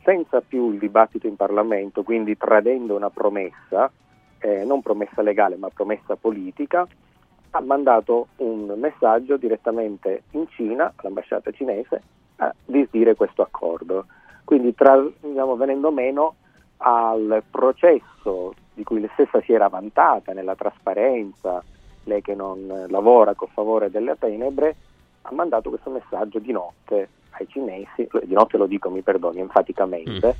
[0.03, 3.91] senza più il dibattito in Parlamento, quindi tradendo una promessa,
[4.39, 6.85] eh, non promessa legale ma promessa politica,
[7.51, 12.01] ha mandato un messaggio direttamente in Cina, all'ambasciata cinese,
[12.37, 14.05] a disdire questo accordo.
[14.43, 16.35] Quindi tra- diciamo, venendo meno
[16.77, 21.63] al processo di cui lei stessa si era vantata nella trasparenza,
[22.05, 24.75] lei che non eh, lavora con favore delle tenebre,
[25.23, 30.35] ha mandato questo messaggio di notte ai cinesi, di notte lo dico, mi perdoni, enfaticamente,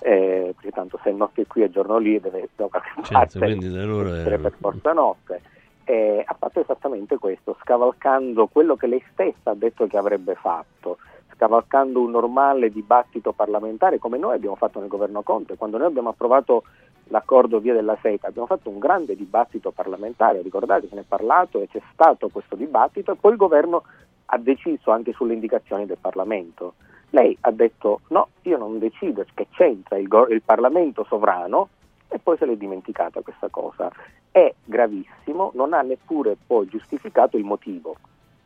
[0.00, 3.68] eh, perché tanto se è notte qui e giorno lì deve da qualche Certo, parte
[3.84, 5.40] loro è- essere per forza notte.
[5.86, 10.96] Eh, ha fatto esattamente questo, scavalcando quello che lei stessa ha detto che avrebbe fatto,
[11.34, 16.10] scavalcando un normale dibattito parlamentare come noi abbiamo fatto nel governo Conte, quando noi abbiamo
[16.10, 16.64] approvato
[17.08, 21.60] l'accordo via della seta, abbiamo fatto un grande dibattito parlamentare, ricordate, se ne è parlato
[21.60, 23.82] e c'è stato questo dibattito e poi il governo
[24.26, 26.74] ha deciso anche sulle indicazioni del Parlamento.
[27.10, 31.68] Lei ha detto no, io non decido, che c'entra il, go- il Parlamento sovrano
[32.08, 33.90] e poi se l'è dimenticata questa cosa.
[34.30, 37.96] È gravissimo, non ha neppure poi giustificato il motivo.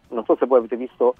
[0.08, 1.14] Non so se voi avete visto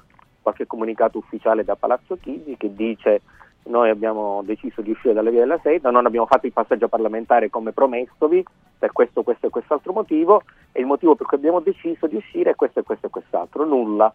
[0.49, 3.21] qualche comunicato ufficiale da Palazzo Chigi che dice
[3.65, 7.51] noi abbiamo deciso di uscire dalla via della seta, non abbiamo fatto il passaggio parlamentare
[7.51, 8.43] come promessovi
[8.79, 10.43] per questo, questo e quest'altro motivo
[10.73, 13.67] e il motivo per cui abbiamo deciso di uscire è questo e questo e quest'altro,
[13.67, 14.11] nulla.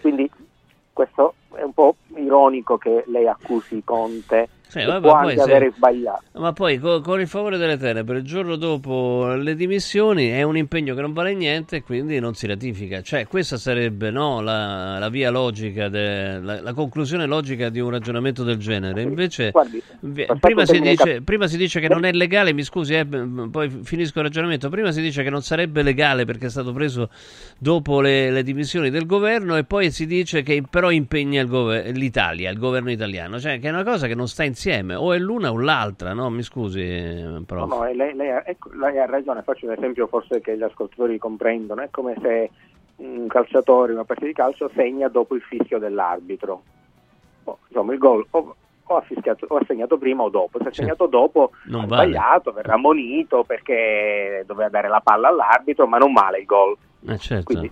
[0.00, 0.30] Quindi
[0.92, 4.48] questo è un po' ironico che lei accusi Conte
[4.78, 6.22] che vabbè, può anche se- avere sbagliato.
[6.34, 10.56] Ma poi co- con, il favore delle tenebre, il giorno dopo le dimissioni è un
[10.56, 13.02] impegno che non vale niente e quindi non si ratifica.
[13.02, 17.90] Cioè, questa sarebbe no, la, la via logica, de- la, la conclusione logica di un
[17.90, 19.02] ragionamento del genere.
[19.02, 22.62] Invece, Guardi, vi- prima, si dice, cap- prima si dice che non è legale, mi
[22.62, 24.68] scusi, eh, poi finisco il ragionamento.
[24.68, 27.10] Prima si dice che non sarebbe legale perché è stato preso
[27.58, 31.96] dopo le, le dimissioni del governo e poi si dice che però impegna il gover-
[31.96, 33.40] l'Italia, il governo italiano.
[33.40, 36.12] Cioè, che è una cosa che non sta in insieme, o è l'una o l'altra,
[36.12, 36.28] no?
[36.28, 37.68] Mi scusi, eh, prof.
[37.68, 40.62] No, no, lei, lei ha, ecco, lei ha ragione, faccio un esempio forse che gli
[40.62, 42.50] ascoltatori comprendono, è come se
[42.96, 46.62] un calciatore una partita di calcio segna dopo il fischio dell'arbitro.
[47.44, 48.54] Oh, insomma, il gol o,
[48.84, 51.86] o, ha fischiato, o ha segnato prima o dopo, se ha segnato dopo Non ha
[51.86, 52.10] vale.
[52.10, 56.76] sbagliato, verrà ammonito perché doveva dare la palla all'arbitro, ma non male il gol.
[57.06, 57.44] Eh, certo.
[57.44, 57.70] Quindi,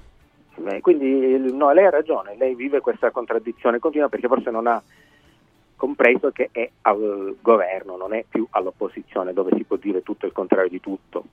[0.81, 4.83] quindi no, lei ha ragione, lei vive questa contraddizione continua perché forse non ha
[5.79, 10.33] compreso che è al governo, non è più all'opposizione dove si può dire tutto il
[10.33, 11.25] contrario di tutto.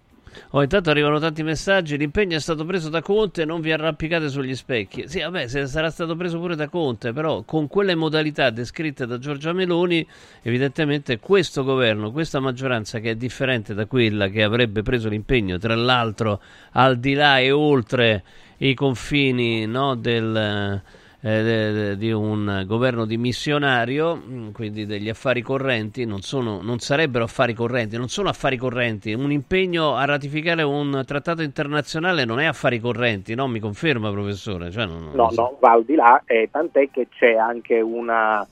[0.52, 1.98] Oh, intanto arrivano tanti messaggi.
[1.98, 5.08] L'impegno è stato preso da Conte, non vi arrampicate sugli specchi.
[5.08, 9.18] Sì, vabbè, se sarà stato preso pure da Conte, però con quelle modalità descritte da
[9.18, 10.06] Giorgia Meloni,
[10.42, 15.76] evidentemente questo governo, questa maggioranza che è differente da quella che avrebbe preso l'impegno, tra
[15.76, 16.42] l'altro
[16.74, 18.24] al di là e oltre
[18.58, 20.82] i confini no, del,
[21.28, 27.56] eh, di un governo dimissionario, mm, quindi degli affari correnti, non, sono, non sarebbero affari
[27.56, 29.12] correnti, non sono affari correnti.
[29.14, 33.48] Un impegno a ratificare un trattato internazionale non è affari correnti, no?
[33.48, 34.70] Mi conferma, professore?
[34.70, 38.46] Cioè, non- No, no, va al di là, eh, tant'è che c'è anche una,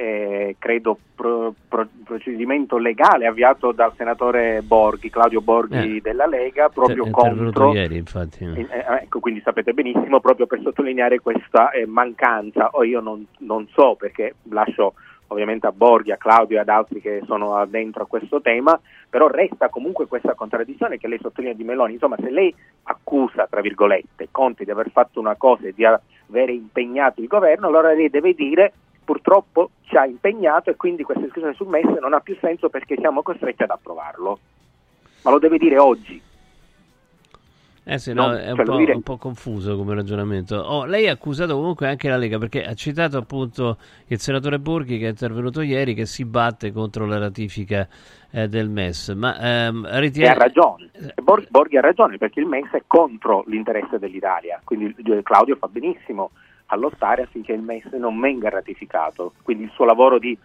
[0.00, 6.00] eh, credo, pro- pro- procedimento legale avviato dal senatore Borghi, Claudio Borghi Eh.
[6.00, 7.74] della Lega, proprio È contro...
[7.74, 8.44] ieri, infatti.
[8.44, 13.26] Eh, eh, ecco, quindi sapete benissimo, proprio per sottolineare questa eh, mancanza, o io non,
[13.40, 14.94] non so perché lascio
[15.26, 19.28] ovviamente a Borghi, a Claudio e ad altri che sono dentro a questo tema, però
[19.28, 22.52] resta comunque questa contraddizione che lei sottolinea di Meloni, insomma se lei
[22.84, 27.66] accusa, tra virgolette, Conte di aver fatto una cosa e di avere impegnato il governo,
[27.66, 28.72] allora lei deve dire
[29.10, 32.94] purtroppo ci ha impegnato e quindi questa discussione sul MES non ha più senso perché
[32.96, 34.38] siamo costretti ad approvarlo.
[35.22, 36.22] Ma lo deve dire oggi.
[37.82, 40.54] Eh sì, No, no, è un cioè, po', dire- un po' confuso come ragionamento.
[40.54, 44.96] Oh, lei ha accusato comunque anche la Lega perché ha citato appunto il senatore Borghi
[44.98, 47.88] che è intervenuto ieri che si batte contro la ratifica
[48.30, 49.08] eh, del MES.
[49.08, 50.30] Ma ehm, E ritiene...
[50.30, 50.90] ha ragione.
[50.92, 55.56] E Bor- Borghi ha ragione perché il MES è contro l'interesse dell'Italia, quindi eh, Claudio
[55.56, 56.30] fa benissimo
[56.72, 59.32] a lottare affinché il MES non venga ratificato.
[59.42, 60.36] Quindi il suo lavoro di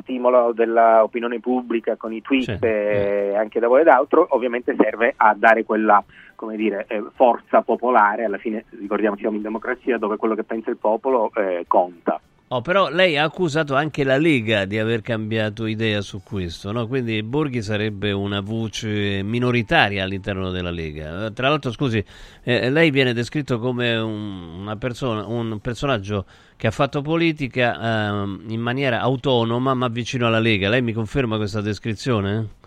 [0.00, 5.12] stimolo dell'opinione pubblica con i tweet Certo, e anche da voi ed altro ovviamente serve
[5.16, 6.02] a dare quella
[6.34, 10.70] come dire, eh, forza popolare, alla fine ricordiamoci siamo in democrazia dove quello che pensa
[10.70, 12.20] il popolo eh, conta.
[12.54, 16.86] Oh, però lei ha accusato anche la Lega di aver cambiato idea su questo, no?
[16.86, 21.24] Quindi Borghi sarebbe una voce minoritaria all'interno della Lega.
[21.24, 22.04] Eh, Tra l'altro, scusi,
[22.42, 26.26] eh, lei viene descritto come un, persona, un personaggio
[26.56, 30.68] che ha fatto politica ehm, in maniera autonoma ma vicino alla Lega.
[30.68, 32.60] Lei mi conferma questa descrizione?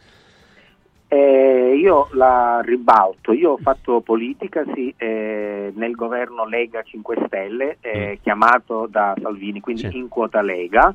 [1.15, 7.77] Eh, io la ribalto, io ho fatto politica sì, eh, nel governo Lega 5 Stelle,
[7.79, 10.93] eh, chiamato da Salvini, quindi in quota Lega,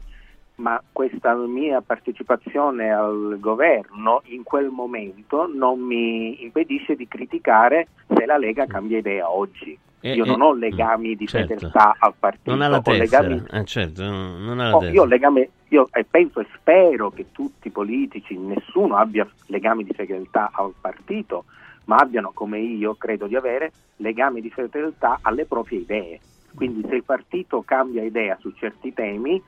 [0.56, 8.26] ma questa mia partecipazione al governo in quel momento non mi impedisce di criticare se
[8.26, 9.78] la Lega cambia idea oggi.
[10.02, 11.54] Eh, Io eh, non ho legami di certo.
[11.54, 13.20] fedeltà al partito, Non ha la tessera.
[13.28, 17.68] legami Eh, certo, non ha la Oh, io legame, io penso e spero che tutti
[17.68, 21.44] i politici, nessuno abbia legami di fedeltà al partito,
[21.84, 26.20] ma abbiano come io credo di avere legami di fedeltà alle proprie idee.
[26.54, 29.40] Quindi se il partito cambia idea su certi temi,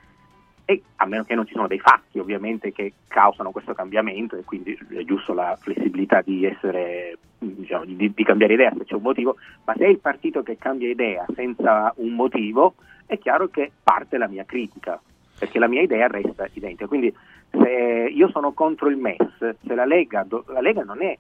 [0.73, 4.45] e a meno che non ci sono dei fatti ovviamente che causano questo cambiamento e
[4.45, 9.03] quindi è giusto la flessibilità di essere diciamo, di, di cambiare idea se c'è un
[9.03, 12.75] motivo, ma se è il partito che cambia idea senza un motivo,
[13.07, 15.01] è chiaro che parte la mia critica,
[15.39, 16.87] perché la mia idea resta identica.
[16.87, 17.15] Quindi
[17.51, 21.17] se io sono contro il MES, se la Lega, la Lega non è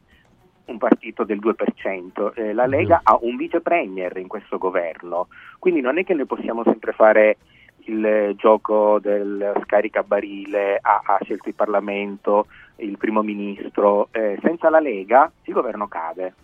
[0.64, 5.80] un partito del 2%, eh, la Lega ha un vice premier in questo governo, quindi
[5.80, 7.36] non è che noi possiamo sempre fare
[7.86, 12.46] il eh, gioco del scaricabarile, ha, ha scelto il Parlamento,
[12.76, 16.34] il primo ministro, eh, senza la Lega il governo cade.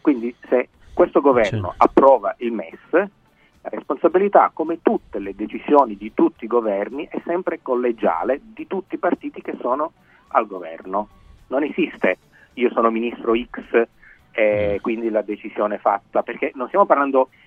[0.00, 6.44] Quindi se questo governo approva il MES, la responsabilità, come tutte le decisioni di tutti
[6.44, 9.92] i governi, è sempre collegiale di tutti i partiti che sono
[10.28, 11.08] al governo.
[11.48, 12.18] Non esiste
[12.56, 13.86] io sono ministro X
[14.32, 17.45] e quindi la decisione è fatta, perché non stiamo parlando di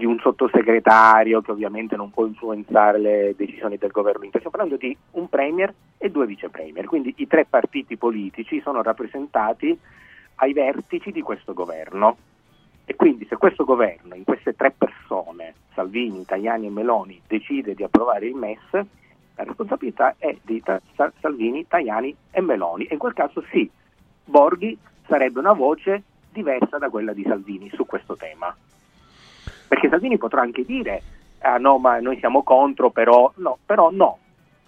[0.00, 5.28] un sottosegretario che ovviamente non può influenzare le decisioni del governo stiamo parlando di un
[5.28, 9.78] premier e due vice premier, quindi i tre partiti politici sono rappresentati
[10.36, 12.16] ai vertici di questo governo.
[12.84, 17.82] E quindi se questo governo, in queste tre persone, Salvini, Tajani e Meloni, decide di
[17.82, 22.84] approvare il MES, la responsabilità è di Ta- Sa- Salvini, Tajani e Meloni.
[22.84, 23.70] E in quel caso sì,
[24.24, 24.76] Borghi
[25.06, 28.54] sarebbe una voce diversa da quella di Salvini su questo tema.
[29.68, 31.02] Perché Salvini potrà anche dire,
[31.40, 34.18] ah no, ma noi siamo contro, però no, però no.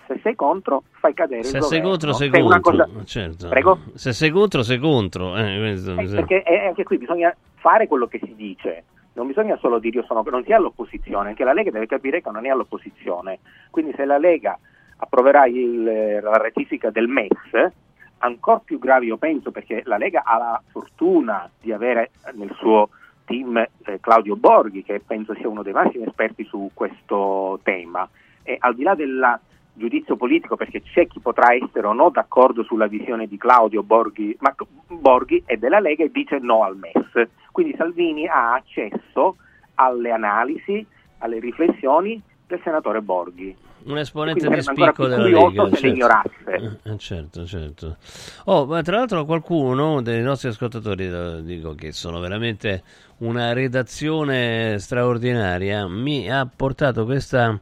[0.06, 1.89] Se sei contro, fai cadere Se il sei governo.
[1.90, 2.86] contro, sei Se una contro.
[2.86, 3.48] cosa- Certo.
[3.48, 3.78] Prego?
[3.94, 5.36] Se sei contro, sei contro.
[5.36, 9.78] Eh, Eh, perché eh, anche qui bisogna fare quello che si dice, non bisogna solo
[9.81, 12.51] dire io sono, non si è all'opposizione, anche la Lega deve capire che non è
[12.51, 13.40] all'opposizione.
[13.70, 14.56] Quindi se la Lega
[14.98, 17.73] approverà il- la ratifica del MES,
[18.18, 22.90] ancora più grave io penso perché la Lega ha la fortuna di avere nel suo
[23.27, 28.09] team eh, Claudio Borghi, che penso sia uno dei massimi esperti su questo tema.
[28.43, 29.39] E al di là del
[29.74, 34.35] giudizio politico, perché c'è chi potrà essere o no d'accordo sulla visione di Claudio Borghi,
[34.40, 34.55] ma
[34.86, 37.28] Borghi e della Lega e dice no al MES.
[37.53, 39.36] Quindi Salvini ha accesso
[39.74, 40.85] alle analisi,
[41.19, 43.55] alle riflessioni del senatore Borghi.
[43.87, 45.69] Un esponente di spicco della Lega.
[45.75, 46.81] se le ignorasse.
[46.83, 47.97] Eh, certo, certo.
[48.45, 52.83] Oh, ma tra l'altro qualcuno dei nostri ascoltatori, dico che sono veramente
[53.19, 57.59] una redazione straordinaria, mi ha portato questa,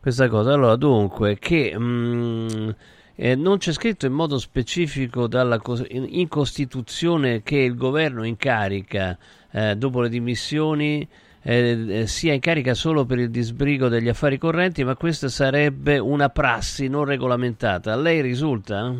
[0.00, 0.54] questa cosa.
[0.54, 2.70] Allora, dunque, che mm,
[3.14, 9.16] eh, non c'è scritto in modo specifico dalla in Costituzione che il governo in carica
[9.50, 11.06] eh, dopo le dimissioni
[11.42, 15.98] eh, eh, sia in carica solo per il disbrigo degli affari correnti, ma questa sarebbe
[15.98, 17.92] una prassi non regolamentata.
[17.92, 18.94] A lei risulta?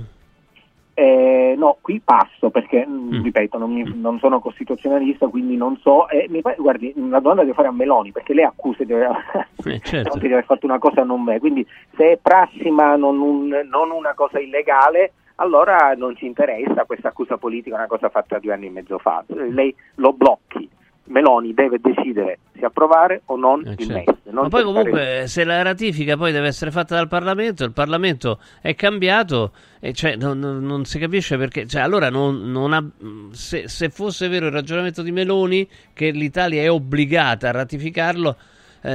[0.95, 6.09] Eh, no, qui passo perché, mh, ripeto, non, mi- non sono costituzionalista, quindi non so.
[6.11, 9.09] eh, mi guardi, una domanda devo fare a Meloni perché lei accusa di aver,
[9.65, 10.19] Eh, certo.
[10.19, 11.39] di aver fatto una cosa non me.
[11.39, 16.85] Quindi, se è prassi ma non, un- non una cosa illegale, allora non ci interessa
[16.85, 19.25] questa accusa politica, una cosa fatta due anni e mezzo fa.
[19.29, 20.69] Lei lo blocchi.
[21.05, 23.93] Meloni deve decidere se approvare o non il certo.
[23.93, 24.33] MES.
[24.33, 28.39] non Ma poi comunque se la ratifica poi deve essere fatta dal Parlamento, il Parlamento
[28.61, 31.67] è cambiato e cioè, non, non- si capisce perché.
[31.67, 32.85] Cioè, allora non, non ha,
[33.33, 38.37] se, se fosse vero il ragionamento di Meloni che l'Italia è obbligata a ratificarlo,
[38.83, 38.91] eh,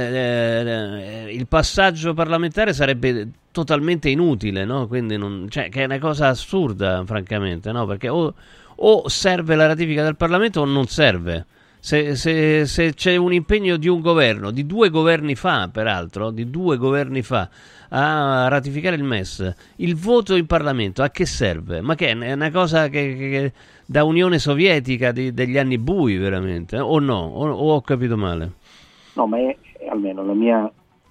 [1.26, 4.86] eh, il passaggio parlamentare sarebbe totalmente inutile, no?
[4.86, 7.86] Quindi non- cioè, che è una cosa assurda, francamente, no?
[7.86, 8.32] Perché o,
[8.76, 11.46] o serve la ratifica del Parlamento o non serve.
[11.86, 16.50] Se, se- se c'è un impegno di un governo, di due governi fa, peraltro, di
[16.50, 17.48] due governi fa,
[17.90, 21.80] a ratificare il MES, il voto in Parlamento a che serve?
[21.82, 23.52] Ma che è una cosa che, che- che-
[23.86, 26.76] da Unione Sovietica di- degli anni bui, veramente?
[26.76, 27.20] O no?
[27.24, 28.50] O, o ho capito male?
[29.12, 30.68] No, ma è, è almeno la mia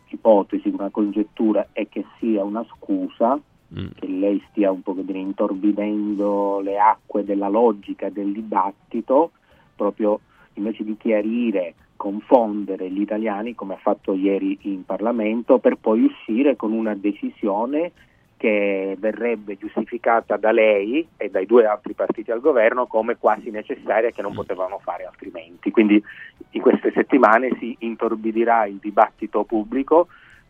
[0.10, 3.40] ipotesi, una congettura è che sia una scusa
[3.74, 3.88] Mm.
[4.00, 9.32] che lei stia un pochettino intorbidendo le acque della logica del dibattito,
[9.76, 10.20] proprio
[10.56, 16.56] invece di chiarire, confondere gli italiani come ha fatto ieri in Parlamento, per poi uscire
[16.56, 17.92] con una decisione
[18.38, 24.12] che verrebbe giustificata da lei e dai due altri partiti al governo come quasi necessaria
[24.12, 25.72] che non potevano fare altrimenti.
[25.72, 26.04] Quindi
[26.52, 30.08] in queste settimane si intorbidirà il dibattito pubblico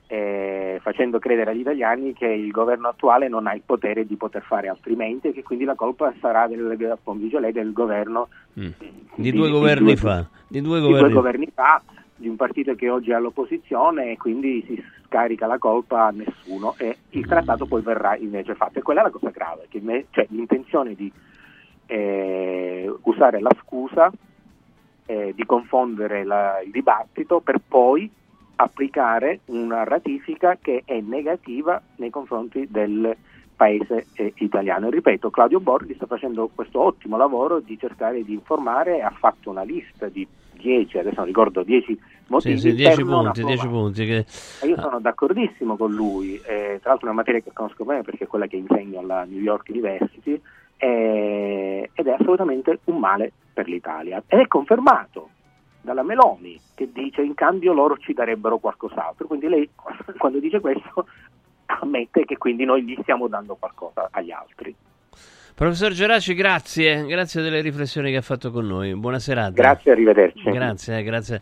[0.07, 4.43] eh, facendo credere agli italiani che il governo attuale non ha il potere di poter
[4.43, 8.27] fare altrimenti e che quindi la colpa sarà del, appunto, lei, del governo
[8.57, 8.69] Mm.
[9.15, 10.25] Di due governi fa.
[10.47, 11.81] Di due di due governi fa
[12.15, 16.75] di un partito che oggi è all'opposizione e quindi si scarica la colpa a nessuno
[16.77, 20.05] e il trattato poi verrà invece fatto e quella è la cosa grave che me-
[20.11, 21.11] cioè l'intenzione di
[21.87, 24.09] eh, usare la scusa
[25.05, 28.09] eh, di confondere la- il dibattito per poi
[28.55, 33.15] applicare una ratifica che è negativa nei confronti del
[33.55, 34.87] paese eh, italiano.
[34.87, 39.49] E ripeto, Claudio Borghi sta facendo questo ottimo lavoro di cercare di informare, ha fatto
[39.49, 43.43] una lista di 10, adesso non ricordo 10 motivi Sì, sì, per 10 non punti,
[43.43, 43.83] 10 approvare.
[43.83, 44.05] punti.
[44.05, 44.25] Che...
[44.67, 48.25] Io sono d'accordissimo con lui, eh, tra l'altro è una materia che conosco bene perché
[48.25, 50.39] è quella che insegno alla New York University
[50.77, 54.21] eh, ed è assolutamente un male per l'Italia.
[54.27, 55.29] Ed è confermato
[55.85, 59.69] dalla Meloni che dice in cambio loro ci darebbero qualcos'altro, quindi lei
[60.17, 61.07] quando dice questo
[61.67, 64.75] ammette che quindi noi gli stiamo dando qualcosa agli altri.
[65.55, 68.93] Professor Geraci, grazie, grazie delle riflessioni che ha fatto con noi.
[68.93, 69.51] Buona serata.
[69.51, 70.51] Grazie, arrivederci.
[70.51, 71.41] Grazie, eh, grazie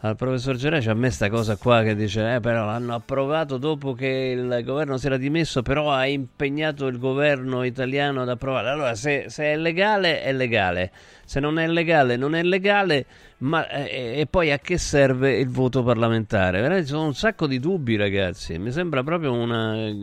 [0.00, 0.88] al professor Geraci.
[0.88, 4.96] A me sta cosa qua che dice, eh, però l'hanno approvato dopo che il governo
[4.96, 8.70] si era dimesso, però ha impegnato il governo italiano ad approvare.
[8.70, 10.92] Allora, se, se è legale, è legale.
[11.24, 13.06] Se non è legale, non è legale.
[13.38, 16.60] Ma eh, e poi a che serve il voto parlamentare?
[16.60, 18.58] Veramente sono un sacco di dubbi, ragazzi.
[18.58, 19.94] Mi sembra proprio una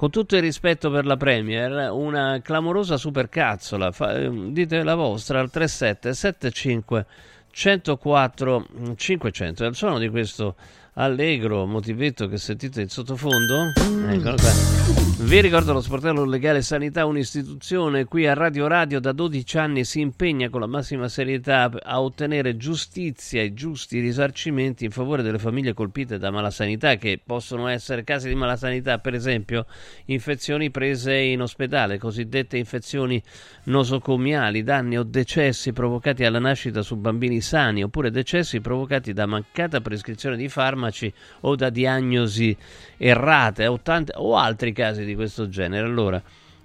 [0.00, 3.92] con tutto il rispetto per la Premier, una clamorosa supercazzola.
[3.92, 7.06] Fa, eh, dite la vostra al 3775
[7.50, 8.66] 104
[8.96, 9.64] 500.
[9.64, 10.56] È il suono di questo
[10.94, 13.72] allegro, motivetto che sentite in sottofondo.
[14.08, 15.09] Eccolo qua.
[15.22, 20.00] Vi ricordo lo sportello legale sanità, un'istituzione qui a Radio Radio da 12 anni si
[20.00, 25.74] impegna con la massima serietà a ottenere giustizia e giusti risarcimenti in favore delle famiglie
[25.74, 29.66] colpite da malasanità, che possono essere casi di malasanità, per esempio
[30.06, 33.22] infezioni prese in ospedale, cosiddette infezioni
[33.64, 39.82] nosocomiali, danni o decessi provocati alla nascita su bambini sani, oppure decessi provocati da mancata
[39.82, 42.56] prescrizione di farmaci o da diagnosi
[42.96, 45.86] errate o, tante, o altri casi di questo genere.
[45.86, 46.22] Allora,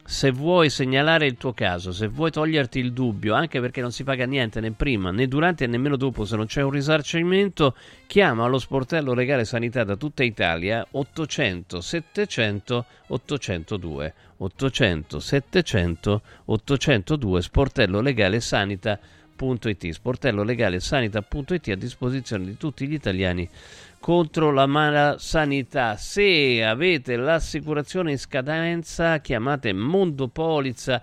[0.07, 4.03] se vuoi segnalare il tuo caso, se vuoi toglierti il dubbio, anche perché non si
[4.03, 8.45] paga niente né prima né durante e nemmeno dopo se non c'è un risarcimento, chiama
[8.45, 18.41] lo sportello legale sanità da tutta Italia 800 700 802 800 700 802 sportello legale
[19.35, 23.47] sanita.it sportello legale sanita.it a disposizione di tutti gli italiani
[23.99, 25.97] contro la malasanità.
[25.97, 31.01] Se avete l'assicurazione in scadenza, chiamate Mondopolizza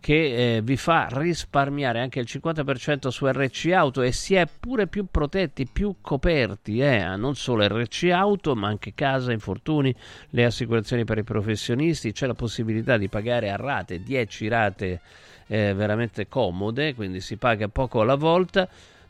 [0.00, 4.86] che eh, vi fa risparmiare anche il 50% su RC Auto e si è pure
[4.86, 7.16] più protetti, più coperti, eh?
[7.16, 9.94] non solo RC Auto ma anche casa, infortuni,
[10.30, 15.00] le assicurazioni per i professionisti, c'è la possibilità di pagare a rate, 10 rate
[15.48, 18.68] eh, veramente comode, quindi si paga poco alla volta.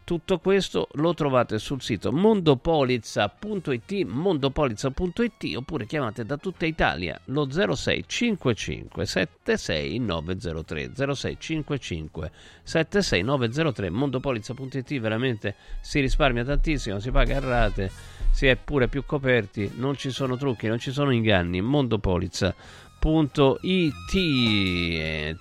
[0.08, 9.04] Tutto questo lo trovate sul sito mondopolizza.it, mondopolizza.it oppure chiamate da tutta Italia lo 0655
[9.04, 12.30] 76 903 0655
[12.62, 17.90] 76 903 mondopolizza.it veramente si risparmia tantissimo, si paga a rate,
[18.30, 22.87] si è pure più coperti, non ci sono trucchi, non ci sono inganni, mondopolizza.it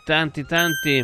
[0.06, 1.04] tanti tanti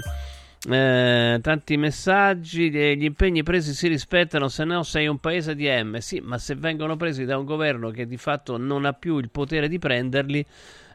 [0.70, 5.98] eh, tanti messaggi, gli impegni presi si rispettano, se no sei un paese di M.
[5.98, 9.30] Sì, ma se vengono presi da un governo che di fatto non ha più il
[9.30, 10.46] potere di prenderli,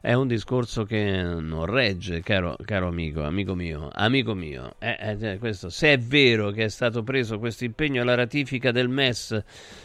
[0.00, 4.76] è un discorso che non regge, caro, caro amico, amico mio, amico mio.
[4.78, 8.88] Eh, eh, questo, se è vero che è stato preso questo impegno alla ratifica del
[8.88, 9.42] MES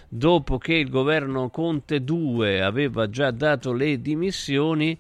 [0.08, 4.98] dopo che il governo Conte 2 aveva già dato le dimissioni,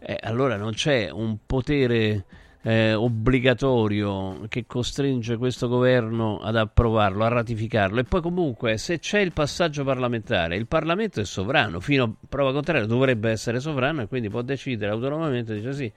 [0.00, 2.24] eh, allora non c'è un potere
[2.62, 8.00] eh, obbligatorio che costringe questo governo ad approvarlo, a ratificarlo.
[8.00, 12.52] E poi comunque se c'è il passaggio parlamentare, il Parlamento è sovrano, fino a prova
[12.52, 15.92] contraria dovrebbe essere sovrano e quindi può decidere autonomamente, dice sì,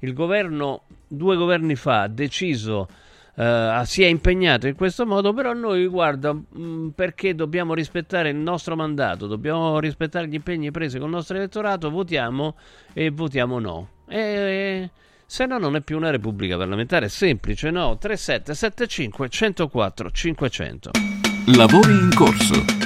[0.00, 2.88] il governo due governi fa ha deciso
[3.36, 8.30] Uh, si è impegnato in questo modo, però noi guarda mh, mm, perché dobbiamo rispettare
[8.30, 12.56] il nostro mandato, dobbiamo rispettare gli impegni presi con il nostro elettorato, votiamo
[12.94, 13.88] e votiamo no.
[14.08, 14.90] E,
[15.26, 17.98] se no non è più una repubblica parlamentare, semplice, no?
[17.98, 20.90] 3775 104 500.
[21.54, 22.85] Lavori in corso.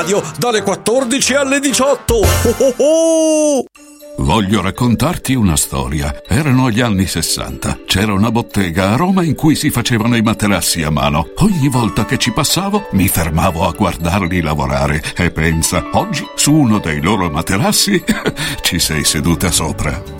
[0.00, 2.14] Radio dalle 14 alle 18.
[2.14, 2.24] Oh
[2.56, 3.64] oh oh!
[4.16, 6.22] Voglio raccontarti una storia.
[6.26, 7.80] Erano gli anni 60.
[7.84, 11.32] C'era una bottega a Roma in cui si facevano i materassi a mano.
[11.40, 16.78] Ogni volta che ci passavo mi fermavo a guardarli lavorare e pensa, oggi su uno
[16.78, 18.02] dei loro materassi
[18.62, 20.19] ci sei seduta sopra.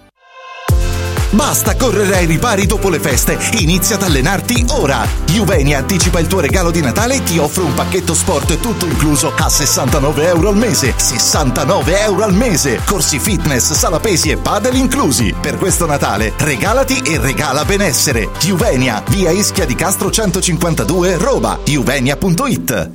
[1.31, 5.07] Basta correre ai ripari dopo le feste, inizia ad allenarti ora.
[5.25, 9.33] Juvenia anticipa il tuo regalo di Natale e ti offre un pacchetto sport tutto incluso
[9.35, 10.93] a 69 euro al mese.
[10.95, 12.81] 69 euro al mese!
[12.85, 15.33] Corsi fitness, sala pesi e padel inclusi.
[15.39, 18.29] Per questo Natale regalati e regala benessere.
[18.39, 21.57] Juvenia, via Ischia di Castro 152, Roma.
[21.63, 22.89] Juvenia.it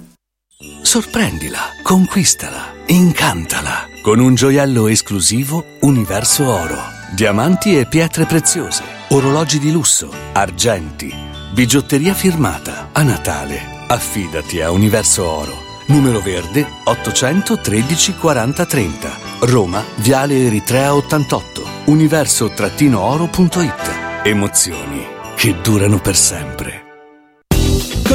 [0.83, 6.96] Sorprendila, conquistala, incantala con un gioiello esclusivo Universo Oro.
[7.17, 11.11] Diamanti e pietre preziose, orologi di lusso, argenti,
[11.51, 12.91] bigiotteria firmata.
[12.93, 15.55] A Natale, affidati a Universo Oro.
[15.87, 19.11] Numero verde 813 40 30.
[19.41, 21.63] Roma, Viale Eritrea 88.
[21.87, 24.21] Universo-oro.it.
[24.23, 25.07] Emozioni
[25.37, 26.86] che durano per sempre.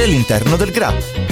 [0.00, 1.31] all'interno del GRAP.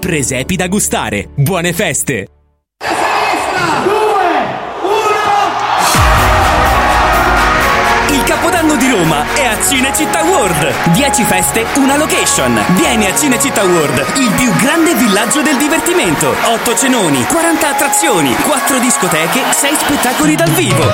[0.00, 1.28] Presepi da gustare.
[1.34, 2.26] Buone feste!
[8.08, 9.26] Il Capodanno di Roma
[9.66, 10.92] Cinecittà World.
[10.92, 12.58] 10 feste, una location.
[12.76, 16.34] Vieni a Cinecittà World, il più grande villaggio del divertimento.
[16.44, 20.90] 8 cenoni, 40 attrazioni, 4 discoteche, 6 spettacoli dal vivo.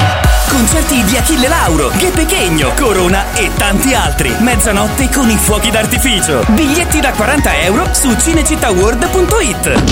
[0.48, 4.34] Concerti di Achille Lauro, Ghe Pechegno, Corona e tanti altri.
[4.38, 6.44] Mezzanotte con i fuochi d'artificio.
[6.48, 9.82] Biglietti da 40 euro su cinecittàworld.it.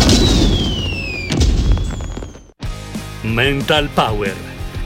[3.23, 4.54] Mental Power.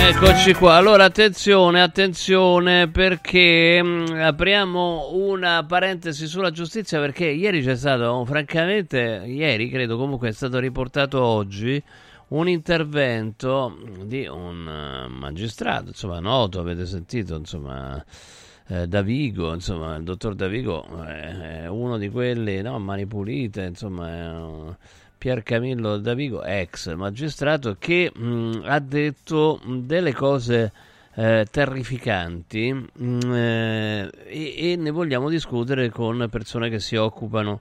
[0.00, 7.76] Eccoci qua, allora attenzione, attenzione perché mh, apriamo una parentesi sulla giustizia perché ieri c'è
[7.76, 11.82] stato, francamente, ieri credo comunque è stato riportato oggi
[12.28, 18.02] un intervento di un uh, magistrato, insomma noto, avete sentito, insomma
[18.68, 24.08] eh, Davigo, insomma il dottor Davigo è, è uno di quelli, no, mani pulite, insomma
[24.10, 24.76] è...
[25.18, 30.72] Pier Camillo Davigo, ex magistrato, che mh, ha detto delle cose
[31.14, 37.60] eh, terrificanti mh, eh, e, e, ne vogliamo discutere con persone che si occupano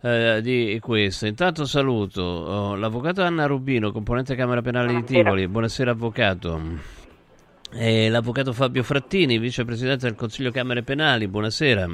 [0.00, 1.26] eh, di questo.
[1.26, 5.46] Intanto saluto oh, l'avvocato Anna Rubino, componente Camera Penale di Tivoli.
[5.46, 6.60] Buonasera avvocato.
[7.72, 11.28] E l'avvocato Fabio Frattini, vicepresidente del Consiglio Camere Penali.
[11.28, 11.88] Buonasera.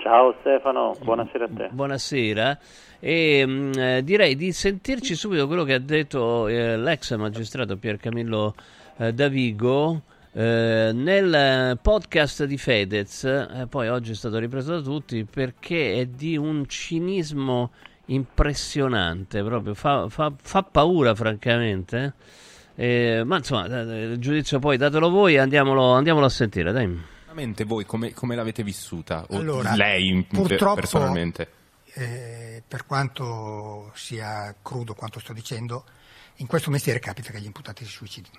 [0.00, 1.68] Ciao Stefano, buonasera a te.
[1.70, 2.58] Buonasera
[2.98, 7.76] e mh, mm, eh, direi di sentirci subito quello che ha detto eh, l'ex magistrato
[7.76, 8.54] Pier Camillo
[8.96, 10.00] eh, Davigo
[10.32, 16.06] eh, nel podcast di Fedez, eh, poi oggi è stato ripreso da tutti perché è
[16.06, 17.70] di un cinismo
[18.06, 22.14] impressionante, proprio fa, fa, fa paura francamente.
[22.74, 27.18] Eh, ma insomma, il giudizio poi datelo voi, andiamolo, andiamolo a sentire, dai.
[27.64, 29.24] Voi come, come l'avete vissuta?
[29.28, 31.52] O allora, lei purtroppo, personalmente?
[31.92, 35.84] Eh, per quanto sia crudo quanto sto dicendo,
[36.36, 38.38] in questo mestiere capita che gli imputati si suicidino.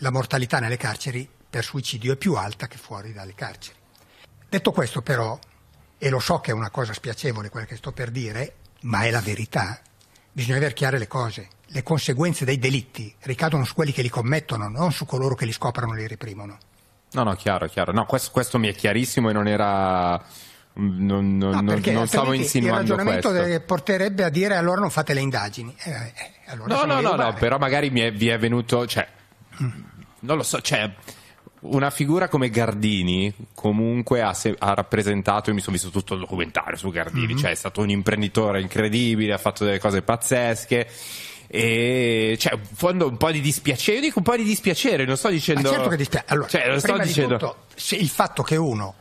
[0.00, 3.78] La mortalità nelle carceri per suicidio è più alta che fuori dalle carceri.
[4.48, 5.38] Detto questo però,
[5.96, 9.10] e lo so che è una cosa spiacevole quella che sto per dire, ma è
[9.10, 9.80] la verità,
[10.30, 11.48] bisogna avere chiare le cose.
[11.68, 15.52] Le conseguenze dei delitti ricadono su quelli che li commettono, non su coloro che li
[15.52, 16.58] scoprono e li reprimono.
[17.14, 17.92] No, no, chiaro, chiaro.
[17.92, 20.22] No, questo, questo mi è chiarissimo e non era
[20.74, 23.60] Non, non, No, non- stavo altrimenti il insinuando ragionamento questo.
[23.60, 25.74] porterebbe a dire allora non fate le indagini.
[25.84, 26.12] Eh, eh,
[26.46, 29.06] allora No, no, no, no, però magari mi è, vi è venuto, cioè,
[30.20, 30.90] non lo so, cioè,
[31.60, 36.20] una figura come Gardini comunque ha, se- ha rappresentato, io mi sono visto tutto il
[36.20, 37.38] documentario su Gardini, Mhm.
[37.38, 40.88] cioè è stato un imprenditore incredibile, ha fatto delle cose pazzesche.
[41.46, 45.16] E cioè, in fondo un po' di dispiacere, io dico un po' di dispiacere, non
[45.16, 45.68] sto Ma dicendo.
[45.70, 46.26] certo che dispiace.
[46.28, 47.34] Allora, cioè, lo sto dicendo.
[47.36, 47.56] di tutto,
[47.96, 48.94] il fatto che uno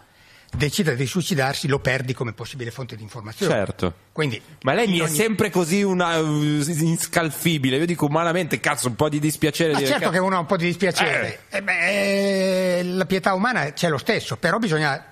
[0.56, 3.52] decida di suicidarsi lo perdi come possibile fonte di informazione.
[3.52, 3.94] Certo.
[4.12, 7.78] Quindi, Ma lei mi in è ogni- sempre così una, uh, inscalfibile.
[7.78, 9.72] Io dico umanamente, cazzo, un po' di dispiacere.
[9.72, 11.40] Ma dire, certo cazzo- che uno ha un po' di dispiacere.
[11.50, 15.04] Eh beh, eh, la pietà umana c'è lo stesso, però bisogna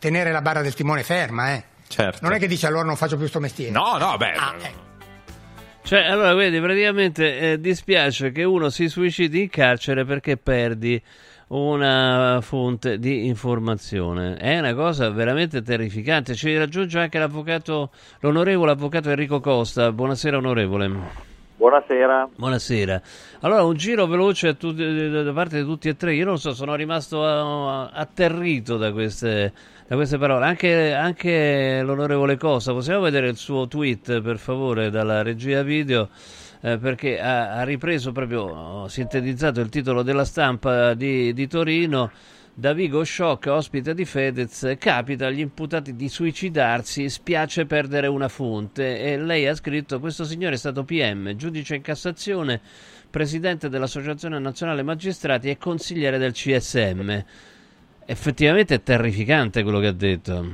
[0.00, 1.52] tenere la barra del timone ferma.
[1.54, 1.64] Eh.
[1.86, 2.18] Certo.
[2.22, 3.70] Non è che dice allora non faccio più sto mestiere.
[3.70, 4.32] No, no, beh.
[4.32, 4.72] Ah, eh.
[5.82, 11.02] Cioè, allora, vedi, praticamente eh, dispiace che uno si suicidi in carcere perché perdi
[11.48, 14.36] una fonte di informazione.
[14.36, 16.34] È una cosa veramente terrificante.
[16.34, 17.90] Ci raggiunge anche l'avvocato,
[18.20, 19.90] l'onorevole avvocato Enrico Costa.
[19.90, 21.28] Buonasera, onorevole.
[21.56, 22.28] Buonasera.
[22.36, 23.02] Buonasera.
[23.40, 26.14] Allora, un giro veloce da parte di tutti e tre.
[26.14, 29.52] Io non so, sono rimasto eh, atterrito da queste,
[29.90, 30.46] da queste parole.
[30.46, 36.10] Anche, anche l'onorevole Costa, possiamo vedere il suo tweet, per favore, dalla regia video?
[36.60, 42.12] Eh, perché ha, ha ripreso proprio, ho sintetizzato il titolo della stampa di, di Torino.
[42.54, 49.18] Davigo shock, ospite di Fedez, capita agli imputati di suicidarsi, spiace perdere una fonte e
[49.18, 52.60] lei ha scritto questo signore è stato PM, giudice in Cassazione,
[53.08, 57.24] presidente dell'Associazione Nazionale Magistrati e consigliere del CSM.
[58.10, 60.44] Effettivamente è terrificante quello che ha detto.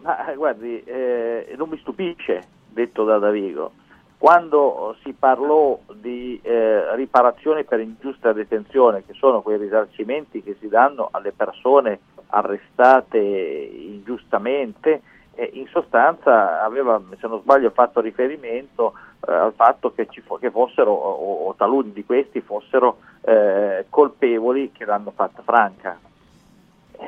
[0.00, 3.70] Ma eh, guardi, eh, non mi stupisce, detto da Davigo.
[4.18, 10.66] Quando si parlò di eh, riparazioni per ingiusta detenzione, che sono quei risarcimenti che si
[10.66, 15.02] danno alle persone arrestate ingiustamente,
[15.34, 18.94] eh, in sostanza aveva, se non sbaglio, fatto riferimento
[19.28, 24.72] eh, al fatto che, fo- che fossero, o, o taluni di questi fossero eh, colpevoli
[24.72, 26.10] che l'hanno fatta franca.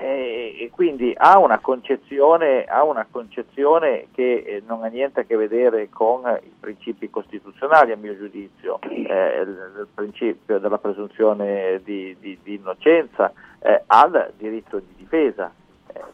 [0.01, 5.25] Eh, e quindi ha una concezione, ha una concezione che eh, non ha niente a
[5.25, 12.17] che vedere con i principi costituzionali, a mio giudizio, eh, il, principio della presunzione di,
[12.19, 15.53] di- di innocenza, eh, al diritto di difesa.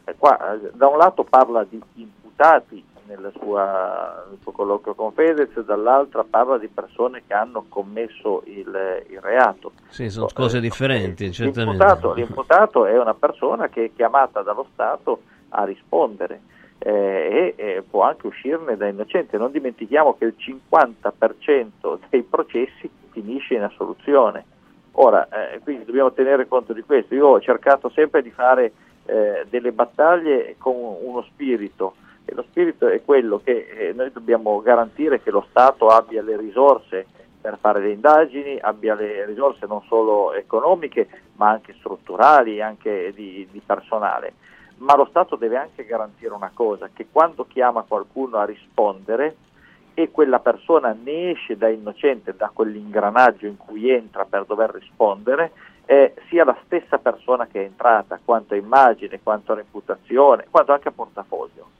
[0.04, 2.84] Eh, qua, eh, da un lato parla di imputati
[3.38, 9.20] sua- nel suo colloquio con Fedez, dall'altra parla di persone che hanno commesso il, il
[9.20, 9.72] reato.
[9.88, 11.84] Sì, sono cose differenti, certamente.
[11.84, 16.40] L'imputato, l'imputato è una persona che è chiamata dallo Stato a rispondere
[16.78, 19.36] eh, e, e può anche uscirne da innocente.
[19.36, 24.44] Non dimentichiamo che il 50% dei processi finisce in assoluzione.
[24.92, 27.14] Ora, eh, quindi dobbiamo tenere conto di questo.
[27.14, 28.72] Io ho cercato sempre di fare
[29.06, 31.94] eh, delle battaglie con uno spirito
[32.30, 36.36] e lo spirito è quello che eh, noi dobbiamo garantire che lo Stato abbia le
[36.36, 37.04] risorse
[37.40, 43.48] per fare le indagini, abbia le risorse non solo economiche ma anche strutturali, anche di,
[43.50, 44.34] di personale.
[44.76, 49.36] Ma lo Stato deve anche garantire una cosa, che quando chiama qualcuno a rispondere
[49.94, 55.50] e quella persona ne esce da innocente, da quell'ingranaggio in cui entra per dover rispondere,
[55.84, 60.72] eh, sia la stessa persona che è entrata, quanto a immagine, quanto a reputazione, quanto
[60.72, 61.78] anche a portafoglio.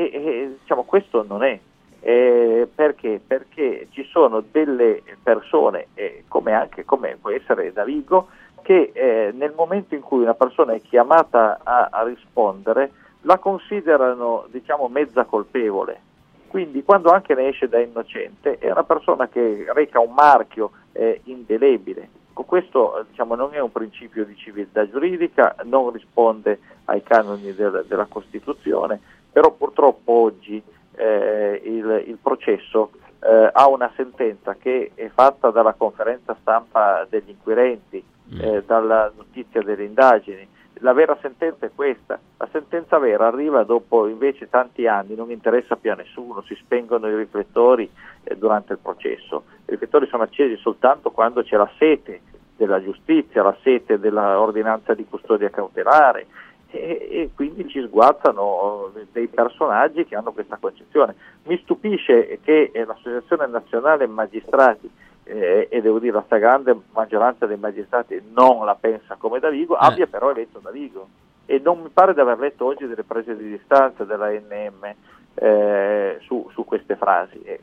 [0.00, 1.58] E, e, diciamo, questo non è.
[2.00, 3.20] Eh, perché?
[3.24, 8.28] Perché ci sono delle persone, eh, come anche come può essere Davigo,
[8.62, 14.46] che eh, nel momento in cui una persona è chiamata a, a rispondere la considerano
[14.50, 16.00] diciamo mezza colpevole.
[16.48, 21.20] Quindi quando anche ne esce da innocente è una persona che reca un marchio eh,
[21.24, 22.08] indelebile.
[22.32, 28.06] Questo diciamo, non è un principio di civiltà giuridica, non risponde ai canoni del- della
[28.06, 28.98] Costituzione,
[29.32, 30.62] però purtroppo oggi
[30.96, 32.90] eh, il, il processo
[33.20, 38.02] eh, ha una sentenza che è fatta dalla conferenza stampa degli inquirenti,
[38.40, 40.46] eh, dalla notizia delle indagini.
[40.82, 45.76] La vera sentenza è questa, la sentenza vera arriva dopo invece tanti anni, non interessa
[45.76, 47.90] più a nessuno, si spengono i riflettori
[48.24, 49.44] eh, durante il processo.
[49.66, 52.22] I riflettori sono accesi soltanto quando c'è la sete
[52.56, 56.26] della giustizia, la sete dell'ordinanza di custodia cautelare
[56.70, 61.14] e, e quindi ci sguazzano eh, dei personaggi che hanno questa concezione.
[61.44, 64.90] Mi stupisce che eh, l'Associazione Nazionale Magistrati
[65.24, 70.06] eh, e devo dire la stragrande maggioranza dei magistrati non la pensa come Davigo, abbia
[70.06, 71.08] però eletto Davigo.
[71.46, 74.94] E non mi pare di aver letto oggi delle prese di distanza della NM
[75.34, 77.60] eh, su, su queste frasi, Eh,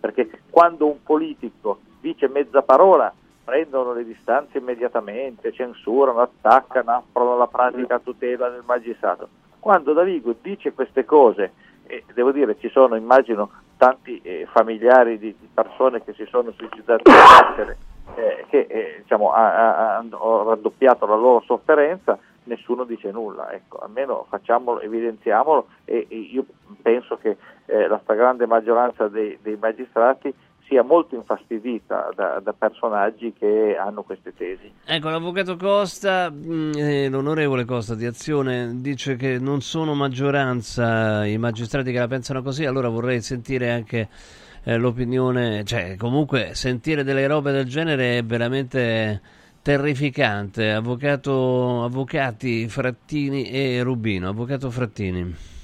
[0.00, 7.46] perché quando un politico dice mezza parola prendono le distanze immediatamente, censurano, attaccano, aprono la
[7.46, 9.28] pratica a tutela del magistrato.
[9.58, 11.52] quando Davigo dice queste cose,
[11.86, 16.50] e devo dire ci sono, immagino, tanti eh, familiari di, di persone che si sono
[16.52, 17.76] suicidati in carcere,
[18.14, 23.78] eh, che eh, diciamo, ha- ha- hanno raddoppiato la loro sofferenza, nessuno dice nulla, ecco,
[23.78, 26.44] almeno facciamolo, evidenziamolo e, e io
[26.82, 27.36] penso che
[27.66, 30.32] eh, la stragrande maggioranza dei, dei magistrati
[30.70, 34.72] sia molto infastidita da, da personaggi che hanno queste tesi.
[34.86, 41.36] Ecco, l'avvocato Costa, mh, eh, l'onorevole Costa di Azione, dice che non sono maggioranza i
[41.38, 44.08] magistrati che la pensano così, allora vorrei sentire anche
[44.62, 49.20] eh, l'opinione, cioè comunque sentire delle robe del genere è veramente
[49.62, 50.70] terrificante.
[50.70, 55.58] Avvocato, avvocati Frattini e Rubino, avvocato Frattini.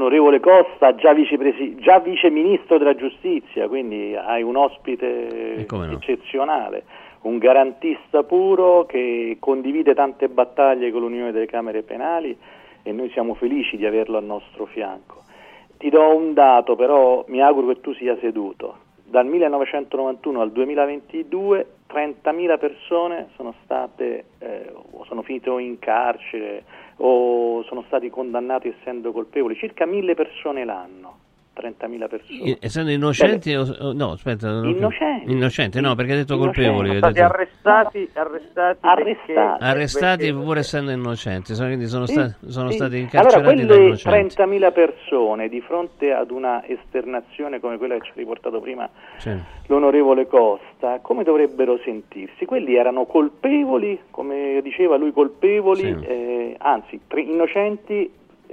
[0.00, 5.90] Sì, l'onorevole Costa, già, vicepresi- già vice ministro della giustizia, quindi hai un ospite no.
[5.90, 6.84] eccezionale,
[7.22, 12.34] un garantista puro che condivide tante battaglie con l'Unione delle Camere Penali
[12.82, 15.22] e noi siamo felici di averlo al nostro fianco.
[15.76, 18.88] Ti do un dato, però mi auguro che tu sia seduto.
[19.04, 26.62] Dal 1991 al 2022 30.000 persone sono state eh, o sono finite in carcere
[27.02, 31.18] o sono stati condannati essendo colpevoli, circa 1.000 persone l'anno.
[31.54, 32.56] 30.000 persone.
[32.60, 34.68] Essendo innocenti o, o- no, aspetta, non.
[34.68, 35.30] Innocenti.
[35.32, 36.60] Innocenti, no, perché hai detto Innocenti.
[36.68, 36.88] colpevoli.
[36.88, 39.62] Sono Stati detto- arrestati, arrestati, Arrestati.
[39.64, 42.76] Arrestati perché- pur essendo innocenti, sono- quindi sono, Sì, sta- sono sì.
[42.76, 44.02] stati Allora, incarcerati da quelle innocenti.
[44.36, 49.30] 30.000 persone di fronte ad una esternazione come quella che ci ha riportato prima Sì.
[49.66, 52.44] l'onorevole Costa, come dovrebbero sentirsi?
[52.46, 56.06] Quelli erano colpevoli, come diceva lui, colpevoli, Sì.
[56.06, 58.10] eh, anzi, innocenti e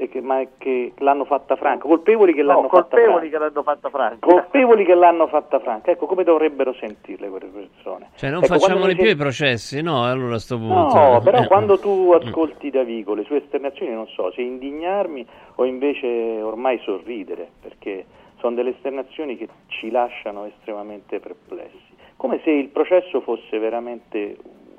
[0.09, 3.37] che, ma che l'hanno fatta franca, colpevoli che No, l'hanno fatta colpevoli franca.
[3.37, 4.27] che l'hanno fatta franca.
[4.27, 8.09] Colpevoli che l'hanno fatta franca, ecco come dovrebbero sentirle quelle persone.
[8.15, 10.03] Cioè, non Ecco, facciamoli più i sent- processi, no?
[10.03, 10.73] Allora a sto punto.
[10.97, 15.25] No, però Eh, quando tu ascolti Davigo le sue esternazioni non so se indignarmi
[15.55, 16.07] o invece
[16.41, 18.05] ormai sorridere, perché
[18.39, 21.81] sono delle esternazioni che ci lasciano estremamente perplessi,
[22.17, 24.37] come se il processo fosse veramente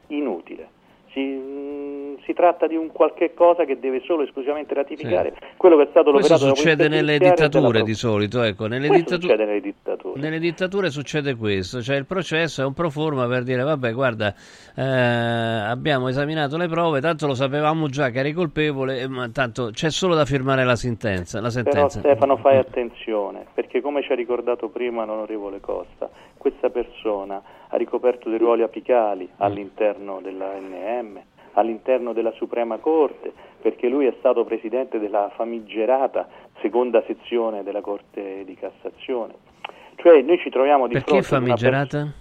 [0.09, 0.69] inutile.
[1.13, 5.77] Si, mm, si tratta di un qualche cosa che deve solo e esclusivamente ratificare quello
[5.77, 9.45] che è stato Questo l'operato succede nelle dittature di solito, ecco, nelle, Questo dittatu- succede
[9.47, 10.21] nelle dittature.
[10.21, 14.35] nelle dittature succede questo, cioè il processo è un pro forma per dire vabbè guarda
[14.75, 19.71] eh, abbiamo esaminato le prove, tanto lo sapevamo già che eri colpevole, eh, ma tanto
[19.73, 21.41] c'è solo da firmare la sentenza.
[21.41, 21.99] La Però sentenza.
[22.01, 28.29] Stefano fai attenzione, perché come ci ha ricordato prima l'onorevole Costa, questa persona ha ricoperto
[28.29, 31.21] dei ruoli apicali all'interno dell'ANM,
[31.53, 36.29] all'interno della Suprema Corte, perché lui è stato presidente della famigerata
[36.61, 39.35] seconda sezione della Corte di Cassazione.
[39.97, 42.13] Cioè noi ci troviamo di Perché fronte una famigerata?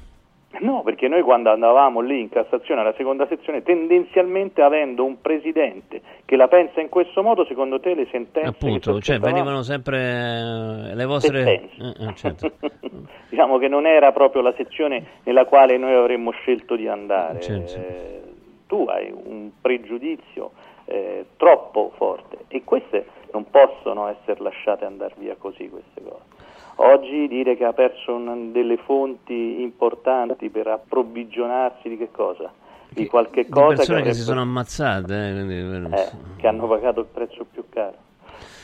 [0.59, 6.01] No, perché noi quando andavamo lì in Cassazione alla seconda sezione, tendenzialmente avendo un presidente
[6.25, 10.95] che la pensa in questo modo, secondo te le sentenze Appunto, cioè venivano sempre eh,
[10.95, 11.43] le vostre...
[11.43, 11.99] Sentenze.
[11.99, 12.51] Eh, eh, certo.
[13.29, 17.39] diciamo che non era proprio la sezione nella quale noi avremmo scelto di andare.
[17.39, 17.75] Certo.
[17.75, 18.21] Eh,
[18.67, 20.51] tu hai un pregiudizio
[20.85, 26.36] eh, troppo forte e queste non possono essere lasciate andare via così queste cose.
[26.79, 32.51] Oggi dire che ha perso un- delle fonti importanti per approvvigionarsi di che cosa?
[32.89, 36.67] Di qualche Di cosa persone che avrebbe- si sono ammazzate, eh, quindi, eh, che hanno
[36.67, 38.05] pagato il prezzo più caro.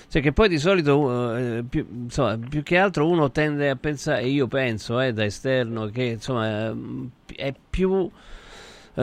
[0.07, 4.21] Cioè che poi di solito, eh, più, insomma, più che altro uno tende a pensare,
[4.21, 6.71] e io penso eh, da esterno, che insomma
[7.35, 8.09] è più...
[8.95, 9.01] eh,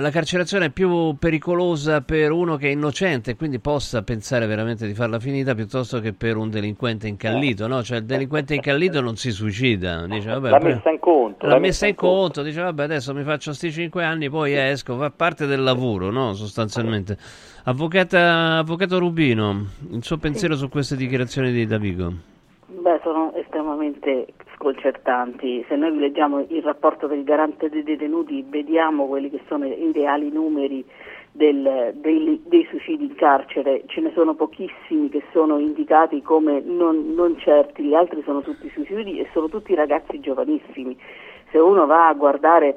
[0.00, 4.86] la carcerazione è più pericolosa per uno che è innocente e quindi possa pensare veramente
[4.86, 7.82] di farla finita piuttosto che per un delinquente incallito, no?
[7.82, 11.46] Cioè il delinquente incallito non si suicida, dice vabbè, La poi- messa in conto.
[11.46, 15.10] la messa in conto, dice vabbè adesso mi faccio sti 5 anni, poi esco, fa
[15.10, 16.32] parte del lavoro, no?
[16.34, 17.16] Sostanzialmente.
[17.64, 22.12] Avvocata, avvocato Rubino, il suo pensiero su queste dichiarazioni di Davigo?
[22.66, 24.26] Beh, sono estremamente
[24.62, 25.64] sconcertanti.
[25.68, 30.30] Se noi leggiamo il rapporto del garante dei detenuti, vediamo quelli che sono i reali
[30.30, 30.84] numeri
[31.32, 37.12] del- dei, dei suicidi in carcere, ce ne sono pochissimi che sono indicati come non,
[37.14, 40.96] non certi, gli altri sono tutti suicidi e sono tutti ragazzi giovanissimi.
[41.50, 42.76] Se uno va a guardare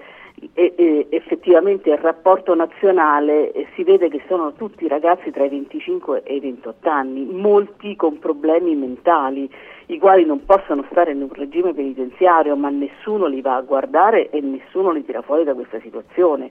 [0.53, 5.49] e- e effettivamente il rapporto nazionale eh, si vede che sono tutti ragazzi tra i
[5.49, 9.49] 25 e i 28 anni, molti con problemi mentali,
[9.88, 14.30] i quali non possono stare in un regime penitenziario, ma nessuno li va a guardare
[14.30, 16.49] e nessuno li tira fuori da questa situazione,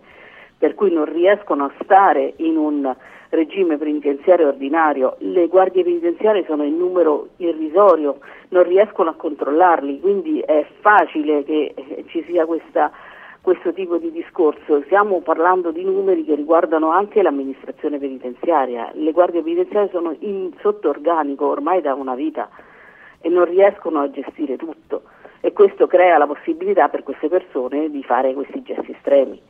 [0.56, 2.94] per cui non riescono a stare in un
[3.30, 8.18] regime penitenziario ordinario, le guardie penitenziarie sono in numero irrisorio,
[8.50, 12.92] non riescono a controllarli, quindi è facile che eh, ci sia questa
[13.44, 19.42] questo tipo di discorso, stiamo parlando di numeri che riguardano anche l'amministrazione penitenziaria, le guardie
[19.42, 22.48] penitenziarie sono in, sotto organico ormai da una vita
[23.24, 25.04] e non riescono a gestire tutto.
[25.40, 29.40] E questo crea la possibilità per queste persone di fare questi gesti estremi,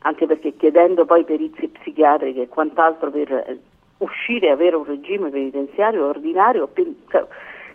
[0.00, 3.58] anche perché chiedendo poi perizie psichiatriche e quant'altro per eh,
[3.98, 6.68] uscire e avere un regime penitenziario ordinario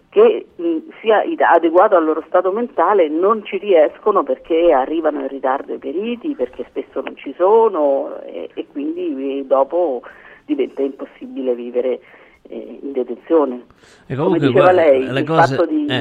[0.09, 5.73] che mh, sia adeguato al loro stato mentale non ci riescono perché arrivano in ritardo
[5.73, 10.01] i periti, perché spesso non ci sono e, e quindi eh, dopo
[10.45, 11.99] diventa impossibile vivere
[12.43, 13.65] eh, in detenzione.
[14.07, 15.55] E Come diceva guarda, lei, le il, cose...
[15.55, 15.99] fatto di, eh,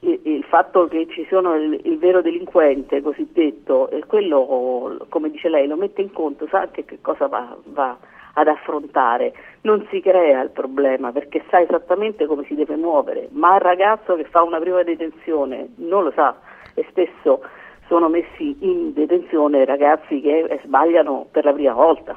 [0.00, 5.48] il, il fatto che ci sono il, il vero delinquente cosiddetto, e quello, come dice
[5.48, 7.96] lei, lo mette in conto, sa anche che cosa va, va
[8.34, 9.32] ad affrontare,
[9.62, 14.16] non si crea il problema perché sa esattamente come si deve muovere, ma il ragazzo
[14.16, 16.36] che fa una prima detenzione non lo sa
[16.74, 17.42] e spesso
[17.88, 22.16] sono messi in detenzione ragazzi che sbagliano per la prima volta.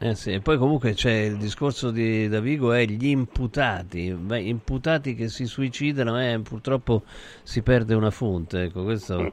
[0.00, 5.16] Eh sì, e poi comunque c'è il discorso di Davigo è gli imputati, Beh, imputati
[5.16, 7.02] che si suicidano eh, purtroppo
[7.42, 9.32] si perde una fonte, ecco, questo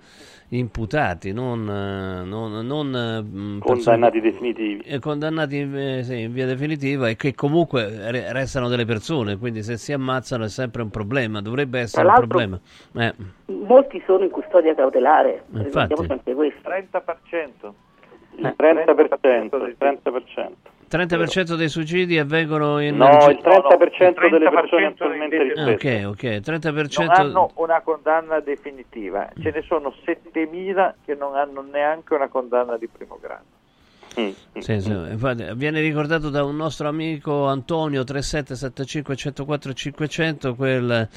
[0.50, 4.82] imputati, non, eh, non, non mh, Condannati persone- definitivi.
[4.86, 9.62] eh, condannati eh, sì, in via definitiva e che comunque re- restano delle persone, quindi
[9.62, 12.60] se si ammazzano è sempre un problema, dovrebbe essere un problema.
[12.94, 13.14] Eh,
[13.54, 15.94] Molti sono in custodia cautelare, Infatti.
[16.08, 16.68] anche questo.
[16.68, 17.74] 30%.
[18.38, 20.52] Il 30%, il 30%.
[20.90, 22.96] 30% dei suicidi avvengono in...
[22.96, 26.08] No, il 30% il delle 30% persone attualmente invece- rispetto.
[26.08, 27.00] Ok, ok, 30%...
[27.00, 32.78] Non hanno una condanna definitiva, ce ne sono 7.000 che non hanno neanche una condanna
[32.78, 33.44] di primo grado.
[34.16, 41.10] Sì, sì, infatti, viene ricordato da un nostro amico Antonio 3775 104 500 quel,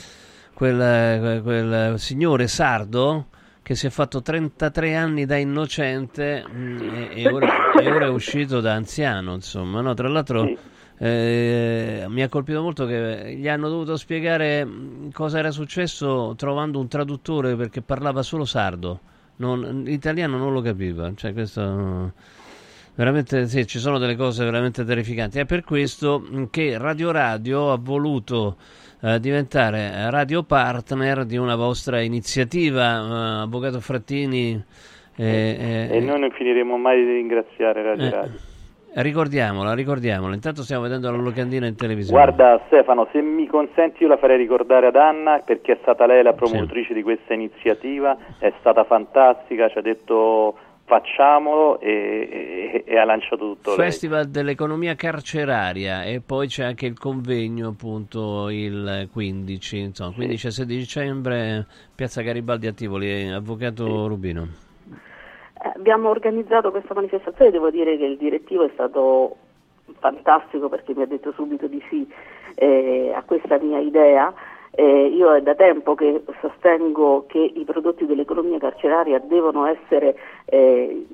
[0.52, 3.26] quel, quel signore sardo
[3.68, 8.08] che si è fatto 33 anni da innocente mm, e, e ora, e ora è
[8.08, 9.92] uscito da anziano insomma no?
[9.92, 10.56] tra l'altro
[10.96, 16.78] eh, mi ha colpito molto che gli hanno dovuto spiegare mm, cosa era successo trovando
[16.78, 19.00] un traduttore perché parlava solo sardo
[19.36, 22.14] non- l'italiano non lo capiva cioè questo
[22.94, 25.38] Veramente sì, ci sono delle cose veramente terrificanti.
[25.38, 28.56] È per questo mh, che Radio Radio ha voluto
[29.00, 34.62] eh, diventare radio partner di una vostra iniziativa, eh, Avvocato Frattini.
[35.16, 38.38] eh, eh, E noi non finiremo mai di ringraziare Radio eh, Radio.
[38.94, 40.34] ricordiamola, ricordiamola.
[40.34, 42.20] Intanto stiamo vedendo la locandina in televisione.
[42.20, 46.22] Guarda Stefano, se mi consenti io la farei ricordare ad Anna perché è stata lei
[46.22, 50.56] la promotrice di questa iniziativa, è stata fantastica, ci ha detto
[50.88, 53.84] facciamolo e, e- e ha lanciato tutto lei.
[53.90, 60.50] Festival dell'economia carceraria e poi c'è anche il convegno appunto il 15, insomma, 15 e
[60.50, 64.48] 16 dicembre, Piazza Garibaldi a Tivoli, Avvocato Rubino.
[65.62, 69.36] Eh, Abbiamo organizzato questa manifestazione, devo dire che il direttivo è stato
[70.00, 72.08] fantastico perché mi ha detto subito di sì
[72.54, 74.32] eh, a questa mia idea.
[74.70, 81.06] Eh, io è da tempo che sostengo che i prodotti dell'economia carceraria devono essere eh,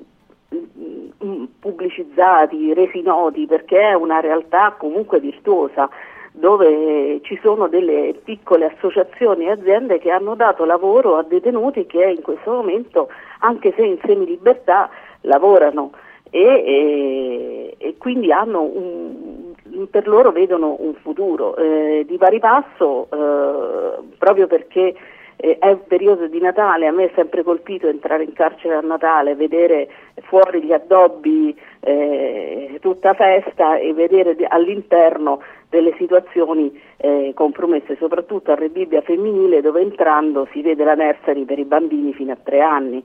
[0.53, 5.89] mm, pubblicizzati, resi noti perché è una realtà comunque virtuosa
[6.31, 12.03] dove ci sono delle piccole associazioni e aziende che hanno dato lavoro a detenuti che
[12.05, 13.07] in questo momento,
[13.39, 14.89] anche se in semilibertà,
[15.21, 15.91] lavorano.
[16.29, 19.44] E, e- e quindi hanno un,
[19.89, 21.55] per loro vedono un futuro.
[21.55, 24.95] Eh, di pari passo, eh, proprio perché
[25.37, 28.81] eh, è un periodo di Natale, a me è sempre colpito entrare in carcere a
[28.81, 29.87] Natale, vedere
[30.23, 38.55] fuori gli addobbi, eh, tutta festa e vedere all'interno delle situazioni eh, compromesse, soprattutto a
[38.55, 43.03] Rebibbia femminile dove entrando si vede la nursery per i bambini fino a tre anni.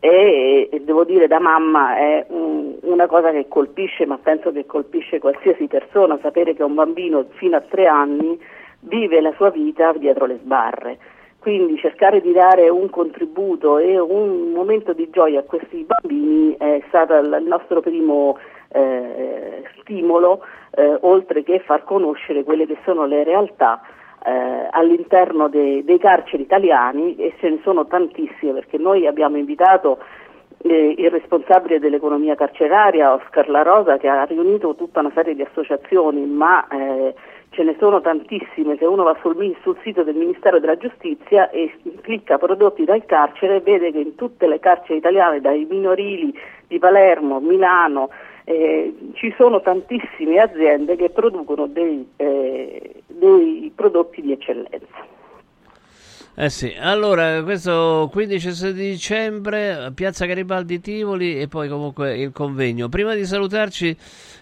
[0.00, 4.64] E, e devo dire da mamma è un- una cosa che colpisce, ma penso che
[4.64, 8.38] colpisce qualsiasi persona, sapere che un bambino fino a tre anni
[8.80, 10.98] vive la sua vita dietro le sbarre.
[11.40, 16.82] Quindi cercare di dare un contributo e un momento di gioia a questi bambini è
[16.88, 18.36] stato il nostro primo
[18.70, 20.40] eh, stimolo,
[20.74, 23.80] eh, oltre che far conoscere quelle che sono le realtà
[24.28, 29.98] eh, all'interno de- dei carceri italiani e ce ne sono tantissime perché noi abbiamo invitato
[30.62, 35.42] eh, il responsabile dell'economia carceraria, Oscar La Rosa, che ha riunito tutta una serie di
[35.42, 37.14] associazioni, ma eh,
[37.50, 38.76] ce ne sono tantissime.
[38.76, 41.72] Se uno va sul, sul sito del Ministero della Giustizia e
[42.02, 46.34] clicca prodotti dal carcere, vede che in tutte le carceri italiane, dai minorili
[46.66, 48.10] di Palermo, Milano,
[48.48, 55.06] eh, ci sono tantissime aziende che producono dei, eh, dei prodotti di eccellenza.
[56.40, 62.88] Eh sì, allora questo 15 dicembre, Piazza Garibaldi Tivoli e poi comunque il convegno.
[62.88, 63.94] Prima di salutarci,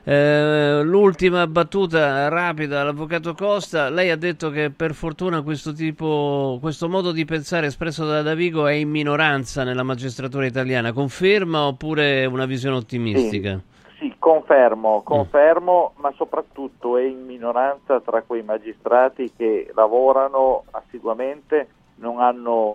[0.05, 3.89] eh, l'ultima battuta rapida all'avvocato Costa.
[3.89, 8.67] Lei ha detto che per fortuna questo tipo, questo modo di pensare espresso da Davigo
[8.67, 10.93] è in minoranza nella magistratura italiana.
[10.93, 13.55] Conferma oppure una visione ottimistica?
[13.55, 13.76] Sì,
[14.19, 22.75] confermo, confermo, ma soprattutto è in minoranza tra quei magistrati che lavorano assiduamente, non, hanno,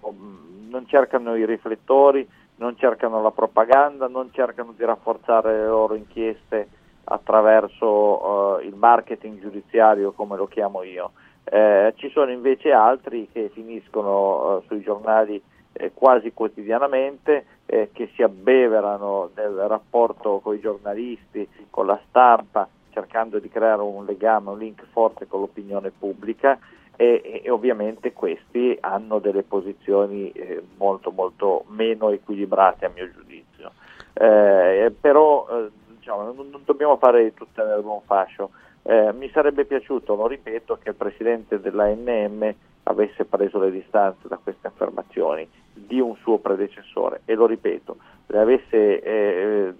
[0.69, 6.67] non cercano i riflettori, non cercano la propaganda, non cercano di rafforzare le loro inchieste
[7.05, 11.11] attraverso eh, il marketing giudiziario, come lo chiamo io.
[11.43, 15.41] Eh, ci sono invece altri che finiscono eh, sui giornali
[15.73, 22.67] eh, quasi quotidianamente, eh, che si abbeverano del rapporto con i giornalisti, con la stampa,
[22.91, 26.59] cercando di creare un legame, un link forte con l'opinione pubblica
[26.95, 33.71] e, e ovviamente questi hanno delle posizioni eh, molto molto meno equilibrate a mio giudizio.
[34.13, 38.51] Eh, però eh, diciamo, non, non, dobbiamo fare tutte nel buon fascio.
[38.83, 42.53] Eh, mi sarebbe piaciuto, lo ripeto, che il presidente dell'ANM
[42.83, 47.97] avesse preso le distanze da queste affermazioni di un suo predecessore e lo ripeto,
[48.27, 49.73] le avesse eh,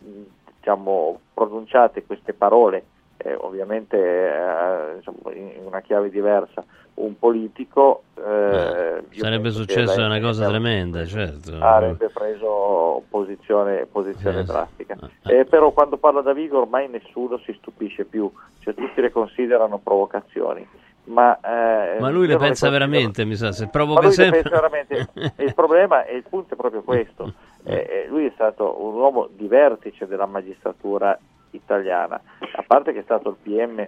[0.58, 2.84] diciamo, pronunciate queste parole,
[3.18, 6.64] eh, ovviamente eh, diciamo, in una chiave diversa,
[6.94, 11.56] un politico eh, sarebbe successa una cosa tremenda, certo.
[11.60, 14.98] Avrebbe preso posizione, posizione Eh, drastica.
[15.24, 19.80] Eh, però quando parla da Vigo ormai nessuno si stupisce più, cioè tutti le considerano
[19.80, 20.68] provocazioni.
[21.06, 24.44] Ma, eh, Ma lui le pensa veramente, mi sa, se provoca lui sempre...
[24.44, 25.08] veramente.
[25.38, 27.34] Il problema e il punto è proprio questo.
[27.64, 31.16] Eh, eh, lui è stato un uomo di vertice della magistratura
[31.52, 33.88] italiana, a parte che è stato il PM,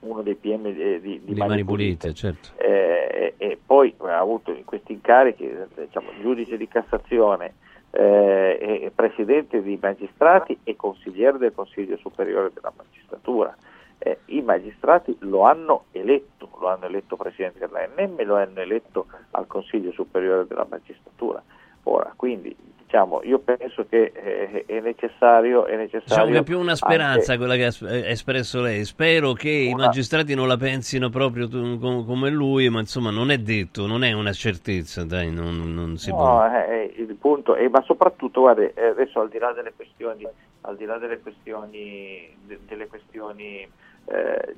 [0.00, 2.50] uno dei PM di, di, di mani pulite, certo.
[2.58, 7.54] eh, e, poi ha avuto in questi incarichi eh, diciamo, giudice di Cassazione,
[7.92, 13.56] eh, presidente di magistrati e consigliere del Consiglio Superiore della Magistratura.
[14.04, 19.46] Eh, I magistrati lo hanno eletto, lo hanno eletto presidente dell'ANM, lo hanno eletto al
[19.46, 21.40] Consiglio Superiore della Magistratura.
[21.84, 22.54] Ora, quindi
[22.84, 27.32] diciamo, io penso che eh, è necessario, è necessario Diciamo che è più una speranza
[27.32, 28.84] anche- quella che ha ha espresso lei.
[28.84, 33.38] Spero che i Una- magistrati non la pensino proprio come lui, ma insomma non è
[33.38, 36.40] detto, non è una certezza, dai, non, non si può.
[36.44, 39.72] No, eh, eh, il punto, è, ma soprattutto, guarda, eh, adesso al di là delle
[39.76, 40.26] questioni,
[40.62, 43.68] al di là delle questioni, de- delle questioni
[44.06, 44.54] eh,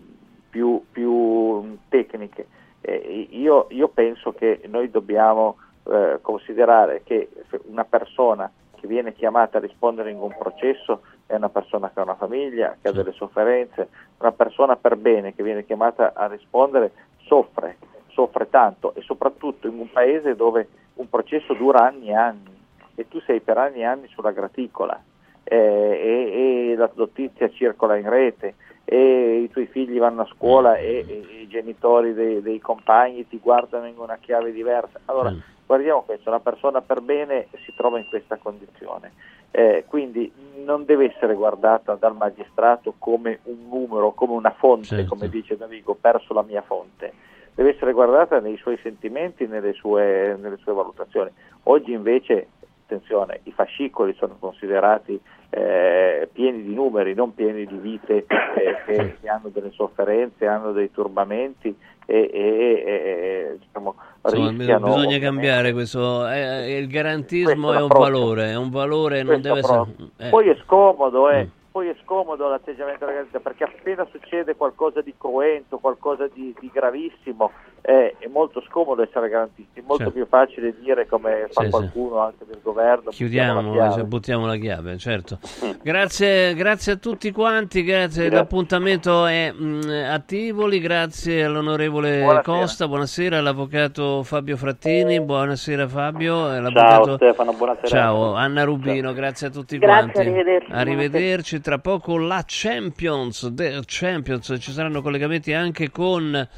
[0.50, 2.46] più, più tecniche,
[2.80, 7.28] eh, io, io penso che noi dobbiamo eh, considerare che
[7.66, 12.02] una persona che viene chiamata a rispondere in un processo è una persona che ha
[12.02, 13.88] una famiglia, che ha delle sofferenze,
[14.18, 16.92] una persona per bene che viene chiamata a rispondere
[17.22, 22.62] soffre, soffre tanto e soprattutto in un paese dove un processo dura anni e anni
[22.94, 25.02] e tu sei per anni e anni sulla graticola.
[25.46, 28.54] Eh, e, e la notizia circola in rete
[28.84, 33.38] e i tuoi figli vanno a scuola e, e i genitori dei, dei compagni ti
[33.38, 35.00] guardano in una chiave diversa.
[35.06, 35.34] Allora,
[35.66, 39.12] guardiamo questo, una persona per bene si trova in questa condizione.
[39.50, 40.32] Eh, quindi
[40.64, 45.08] non deve essere guardata dal magistrato come un numero, come una fonte, Certo.
[45.08, 47.12] come dice Davigo, perso la mia fonte.
[47.54, 51.30] Deve essere guardata nei suoi sentimenti, nelle sue, nelle sue valutazioni.
[51.64, 52.48] Oggi invece,
[52.84, 55.18] attenzione, i fascicoli sono considerati
[55.50, 60.72] eh, pieni di numeri, non pieni di vite eh, che, che hanno delle sofferenze, hanno
[60.72, 61.74] dei turbamenti
[62.06, 63.94] e, e- e- diciamo,
[64.24, 66.26] Insomma, rischiano bisogna cambiare questo.
[66.28, 69.84] eh, il garantismo è un valore, è un valore, non deve essere.
[70.18, 70.28] eh.
[70.30, 71.48] Poi è scomodo, eh, Mm.
[71.70, 76.70] poi è scomodo l'atteggiamento della garanzia perché appena succede qualcosa di cruento, qualcosa di, di
[76.72, 77.50] gravissimo,
[77.86, 80.12] eh, è molto scomodo essere garantisti, è molto Certo.
[80.12, 81.70] più facile dire come fa Sì, sì.
[81.70, 83.10] qualcuno anche del governo.
[83.10, 83.94] Chiudiamo, buttiamo la chiave.
[84.00, 85.38] cioè, buttiamo la chiave, certo.
[85.82, 88.22] Grazie, grazie a tutti quanti, grazie.
[88.24, 88.30] Grazie.
[88.30, 92.42] L'appuntamento è mh, a Tivoli, grazie all'onorevole Buonasera.
[92.42, 96.70] Costa, buonasera all'avvocato Fabio Frattini, buonasera Fabio.
[96.72, 97.86] Ciao Stefano, buonasera.
[97.86, 100.18] Ciao Anna Rubino, grazie a tutti Grazie, quanti.
[100.20, 101.60] arrivederci, Arrivederci.
[101.60, 106.48] Tra poco la Champions, The Champions, ci saranno collegamenti anche con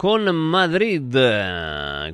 [0.00, 1.12] con Madrid,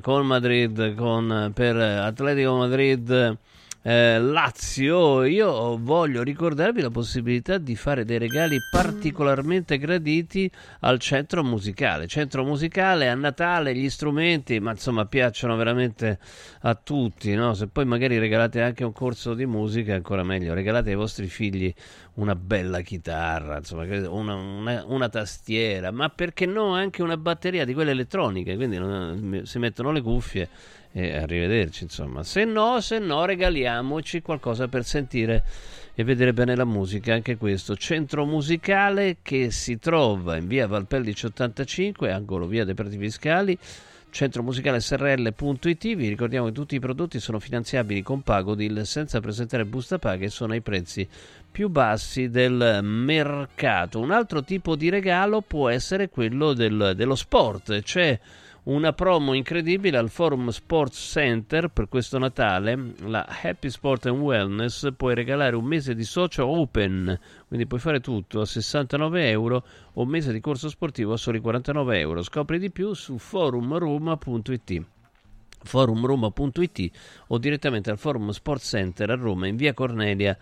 [0.01, 3.39] con Madrid, con, per Atletico Madrid
[3.89, 10.51] eh, Lazio, io voglio ricordarvi la possibilità di fare dei regali particolarmente graditi
[10.81, 12.09] al centro musicale.
[12.09, 16.19] Centro musicale a Natale, gli strumenti, ma insomma piacciono veramente
[16.63, 17.33] a tutti.
[17.37, 17.55] No?
[17.55, 20.53] Se poi magari regalate anche un corso di musica, ancora meglio.
[20.53, 21.73] Regalate ai vostri figli
[22.15, 27.73] una bella chitarra, insomma, una, una, una tastiera, ma perché no anche una batteria di
[27.73, 28.57] quelle elettroniche.
[28.57, 30.49] Quindi non, si mettono le cuffie
[30.97, 32.23] e arrivederci insomma.
[32.23, 35.45] Se no se no regaliamoci qualcosa per sentire
[35.95, 37.77] e vedere bene la musica anche questo.
[37.77, 43.59] Centro musicale che si trova in via Valpellice 85 angolo via dei Prati Fiscali
[44.09, 49.67] centro musicale srl.it vi ricordiamo che tutti i prodotti sono finanziabili con Pagodil senza presentare
[49.67, 51.07] busta paga e sono ai prezzi
[51.51, 54.01] più bassi del mercato.
[54.01, 57.83] Un altro tipo di regalo può essere quello del, dello sport.
[57.83, 58.19] C'è
[58.67, 64.89] una promo incredibile al Forum Sports Center per questo Natale, la Happy Sport and Wellness,
[64.97, 70.03] puoi regalare un mese di socio open, quindi puoi fare tutto a 69 euro o
[70.03, 72.23] un mese di corso sportivo a soli 49 euro.
[72.23, 74.83] Scopri di più su forumroma.it
[75.63, 76.91] forumroma.it
[77.29, 80.37] o direttamente al Forum Sports Center a Roma in via Cornelia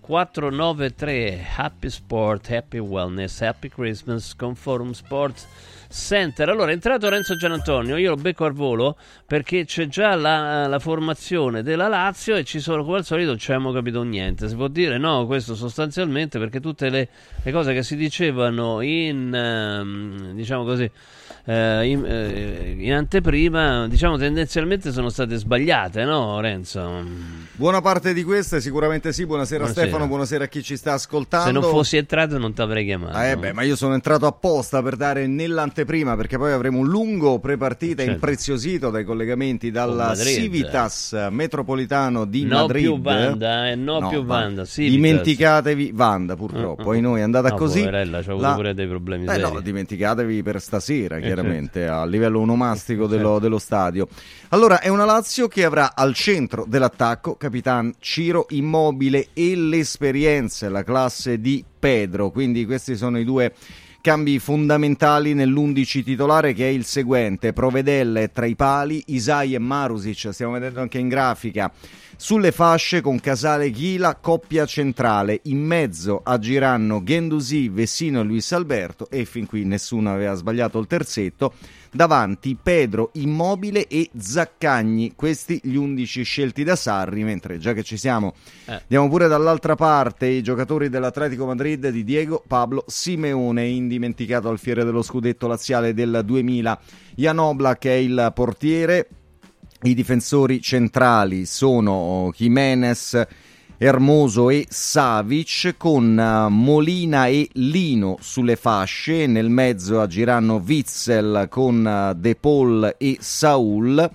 [0.00, 5.46] 493 Happy Sport, Happy Wellness, Happy Christmas con Forum Sports
[5.90, 6.48] Center.
[6.50, 8.96] Allora è entrato Renzo Gianantonio, io lo becco al volo
[9.26, 13.38] perché c'è già la, la, formazione della Lazio e ci sono, come al solito, non
[13.38, 14.48] ci abbiamo capito niente.
[14.48, 17.08] Si può dire no, questo sostanzialmente perché tutte le,
[17.42, 20.90] le cose che si dicevano in, ehm, diciamo così,
[21.44, 27.02] eh, in, eh, in, anteprima, diciamo tendenzialmente sono state sbagliate, no Renzo?
[27.54, 29.24] Buona parte di queste sicuramente sì.
[29.24, 29.86] Buonasera, buonasera.
[29.86, 31.46] Stefano, buonasera a chi ci sta ascoltando.
[31.46, 33.16] Se non fossi entrato non ti avrei chiamato.
[33.16, 36.88] Ah, eh beh, ma io sono entrato apposta per dare nell'anteprima perché poi avremo un
[36.88, 38.12] lungo prepartita certo.
[38.12, 42.84] impreziosito dai collegamenti dalla Civitas Metropolitano di no Madrid.
[42.84, 44.94] Più Vanda, eh, no, no più Vanda, Civitas.
[44.94, 46.94] Dimenticatevi Vanda purtroppo, uh, uh.
[46.94, 47.80] e noi è andata no, così.
[47.80, 48.54] Poverella, avuto la...
[48.54, 49.42] pure dei problemi eh, seri.
[49.42, 51.94] no, dimenticatevi per stasera, eh, chiaramente, certo.
[51.94, 53.38] a livello onomastico dello, certo.
[53.38, 54.08] dello stadio.
[54.50, 60.82] Allora, è una Lazio che avrà al centro dell'attacco Capitan Ciro Immobile e l'esperienza la
[60.82, 62.30] classe di Pedro.
[62.30, 63.52] Quindi questi sono i due
[64.08, 70.30] cambi fondamentali nell'11 titolare che è il seguente: Provedelle tra i pali, Isai e Marusic,
[70.32, 71.70] stiamo vedendo anche in grafica.
[72.16, 75.40] Sulle fasce con Casale Ghila, coppia centrale.
[75.42, 80.86] In mezzo agiranno Gendusi, Vessino e Luis Alberto e fin qui nessuno aveva sbagliato il
[80.86, 81.52] terzetto
[81.90, 87.96] davanti Pedro Immobile e Zaccagni, questi gli undici scelti da Sarri, mentre già che ci
[87.96, 88.34] siamo
[88.66, 88.72] eh.
[88.82, 94.84] andiamo pure dall'altra parte i giocatori dell'Atletico Madrid di Diego Pablo Simeone, indimenticato al fiere
[94.84, 96.80] dello scudetto laziale del 2000.
[97.16, 99.08] Jan Oblak è il portiere,
[99.82, 103.26] i difensori centrali sono Jimenez
[103.80, 111.86] Ermoso e Savic con eh, Molina e Lino sulle fasce, nel mezzo agiranno Witzel con
[111.86, 114.10] eh, De Paul e Saul.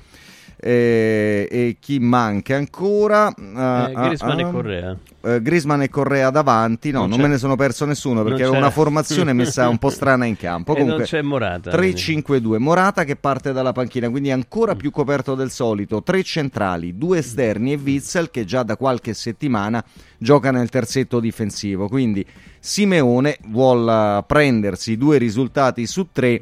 [0.65, 3.27] Eh, e chi manca ancora?
[3.35, 4.98] Uh, eh, Grisman uh, e Correa.
[5.19, 8.52] Uh, Grisman e Correa davanti, no, non, non me ne sono perso nessuno perché era
[8.52, 10.72] una formazione messa un po' strana in campo.
[10.72, 11.69] Comunque, non c'è Morata.
[11.69, 14.77] 3-5-2, Morata che parte dalla panchina, quindi ancora mm.
[14.77, 16.02] più coperto del solito.
[16.02, 19.84] Tre centrali, due esterni e Witzel che già da qualche settimana
[20.18, 21.90] gioca nel terzetto difensivo.
[21.90, 22.26] Quindi
[22.57, 26.41] Simeone vuole prendersi due risultati su tre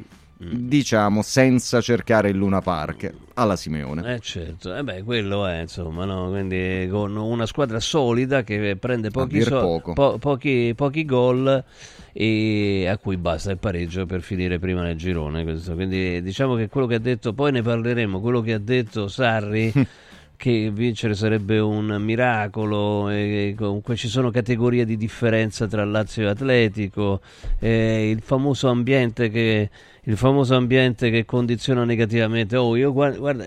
[0.50, 4.14] diciamo senza cercare il Luna Park alla Simeone.
[4.14, 6.30] Eh certo, eh beh, quello è insomma, no?
[6.30, 11.64] quindi con una squadra solida che prende pochi, so- po- pochi, pochi gol
[12.12, 15.44] e a cui basta il pareggio per finire prima nel girone.
[15.44, 15.74] Questo.
[15.74, 19.72] Quindi diciamo che quello che ha detto, poi ne parleremo, quello che ha detto Sarri
[20.42, 26.30] che vincere sarebbe un miracolo, e comunque ci sono categorie di differenza tra Lazio e
[26.30, 27.20] Atletico,
[27.60, 29.70] e il famoso ambiente che
[30.02, 32.56] il famoso ambiente che condiziona negativamente.
[32.56, 33.46] Oh, io guarda, guarda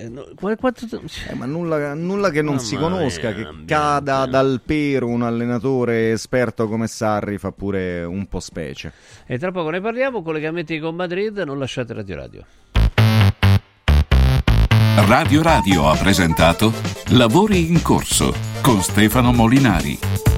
[0.57, 0.85] quanto...
[1.27, 3.73] eh, ma nulla, nulla, che non Mamma si conosca, che ambiente.
[3.73, 8.93] cada dal pero un allenatore esperto come Sarri fa pure un po' specie.
[9.26, 12.45] E tra poco ne parliamo, collegamenti con Madrid, non lasciate Radio Radio.
[14.97, 16.72] Radio Radio ha presentato
[17.09, 20.26] Lavori in corso con Stefano Molinari.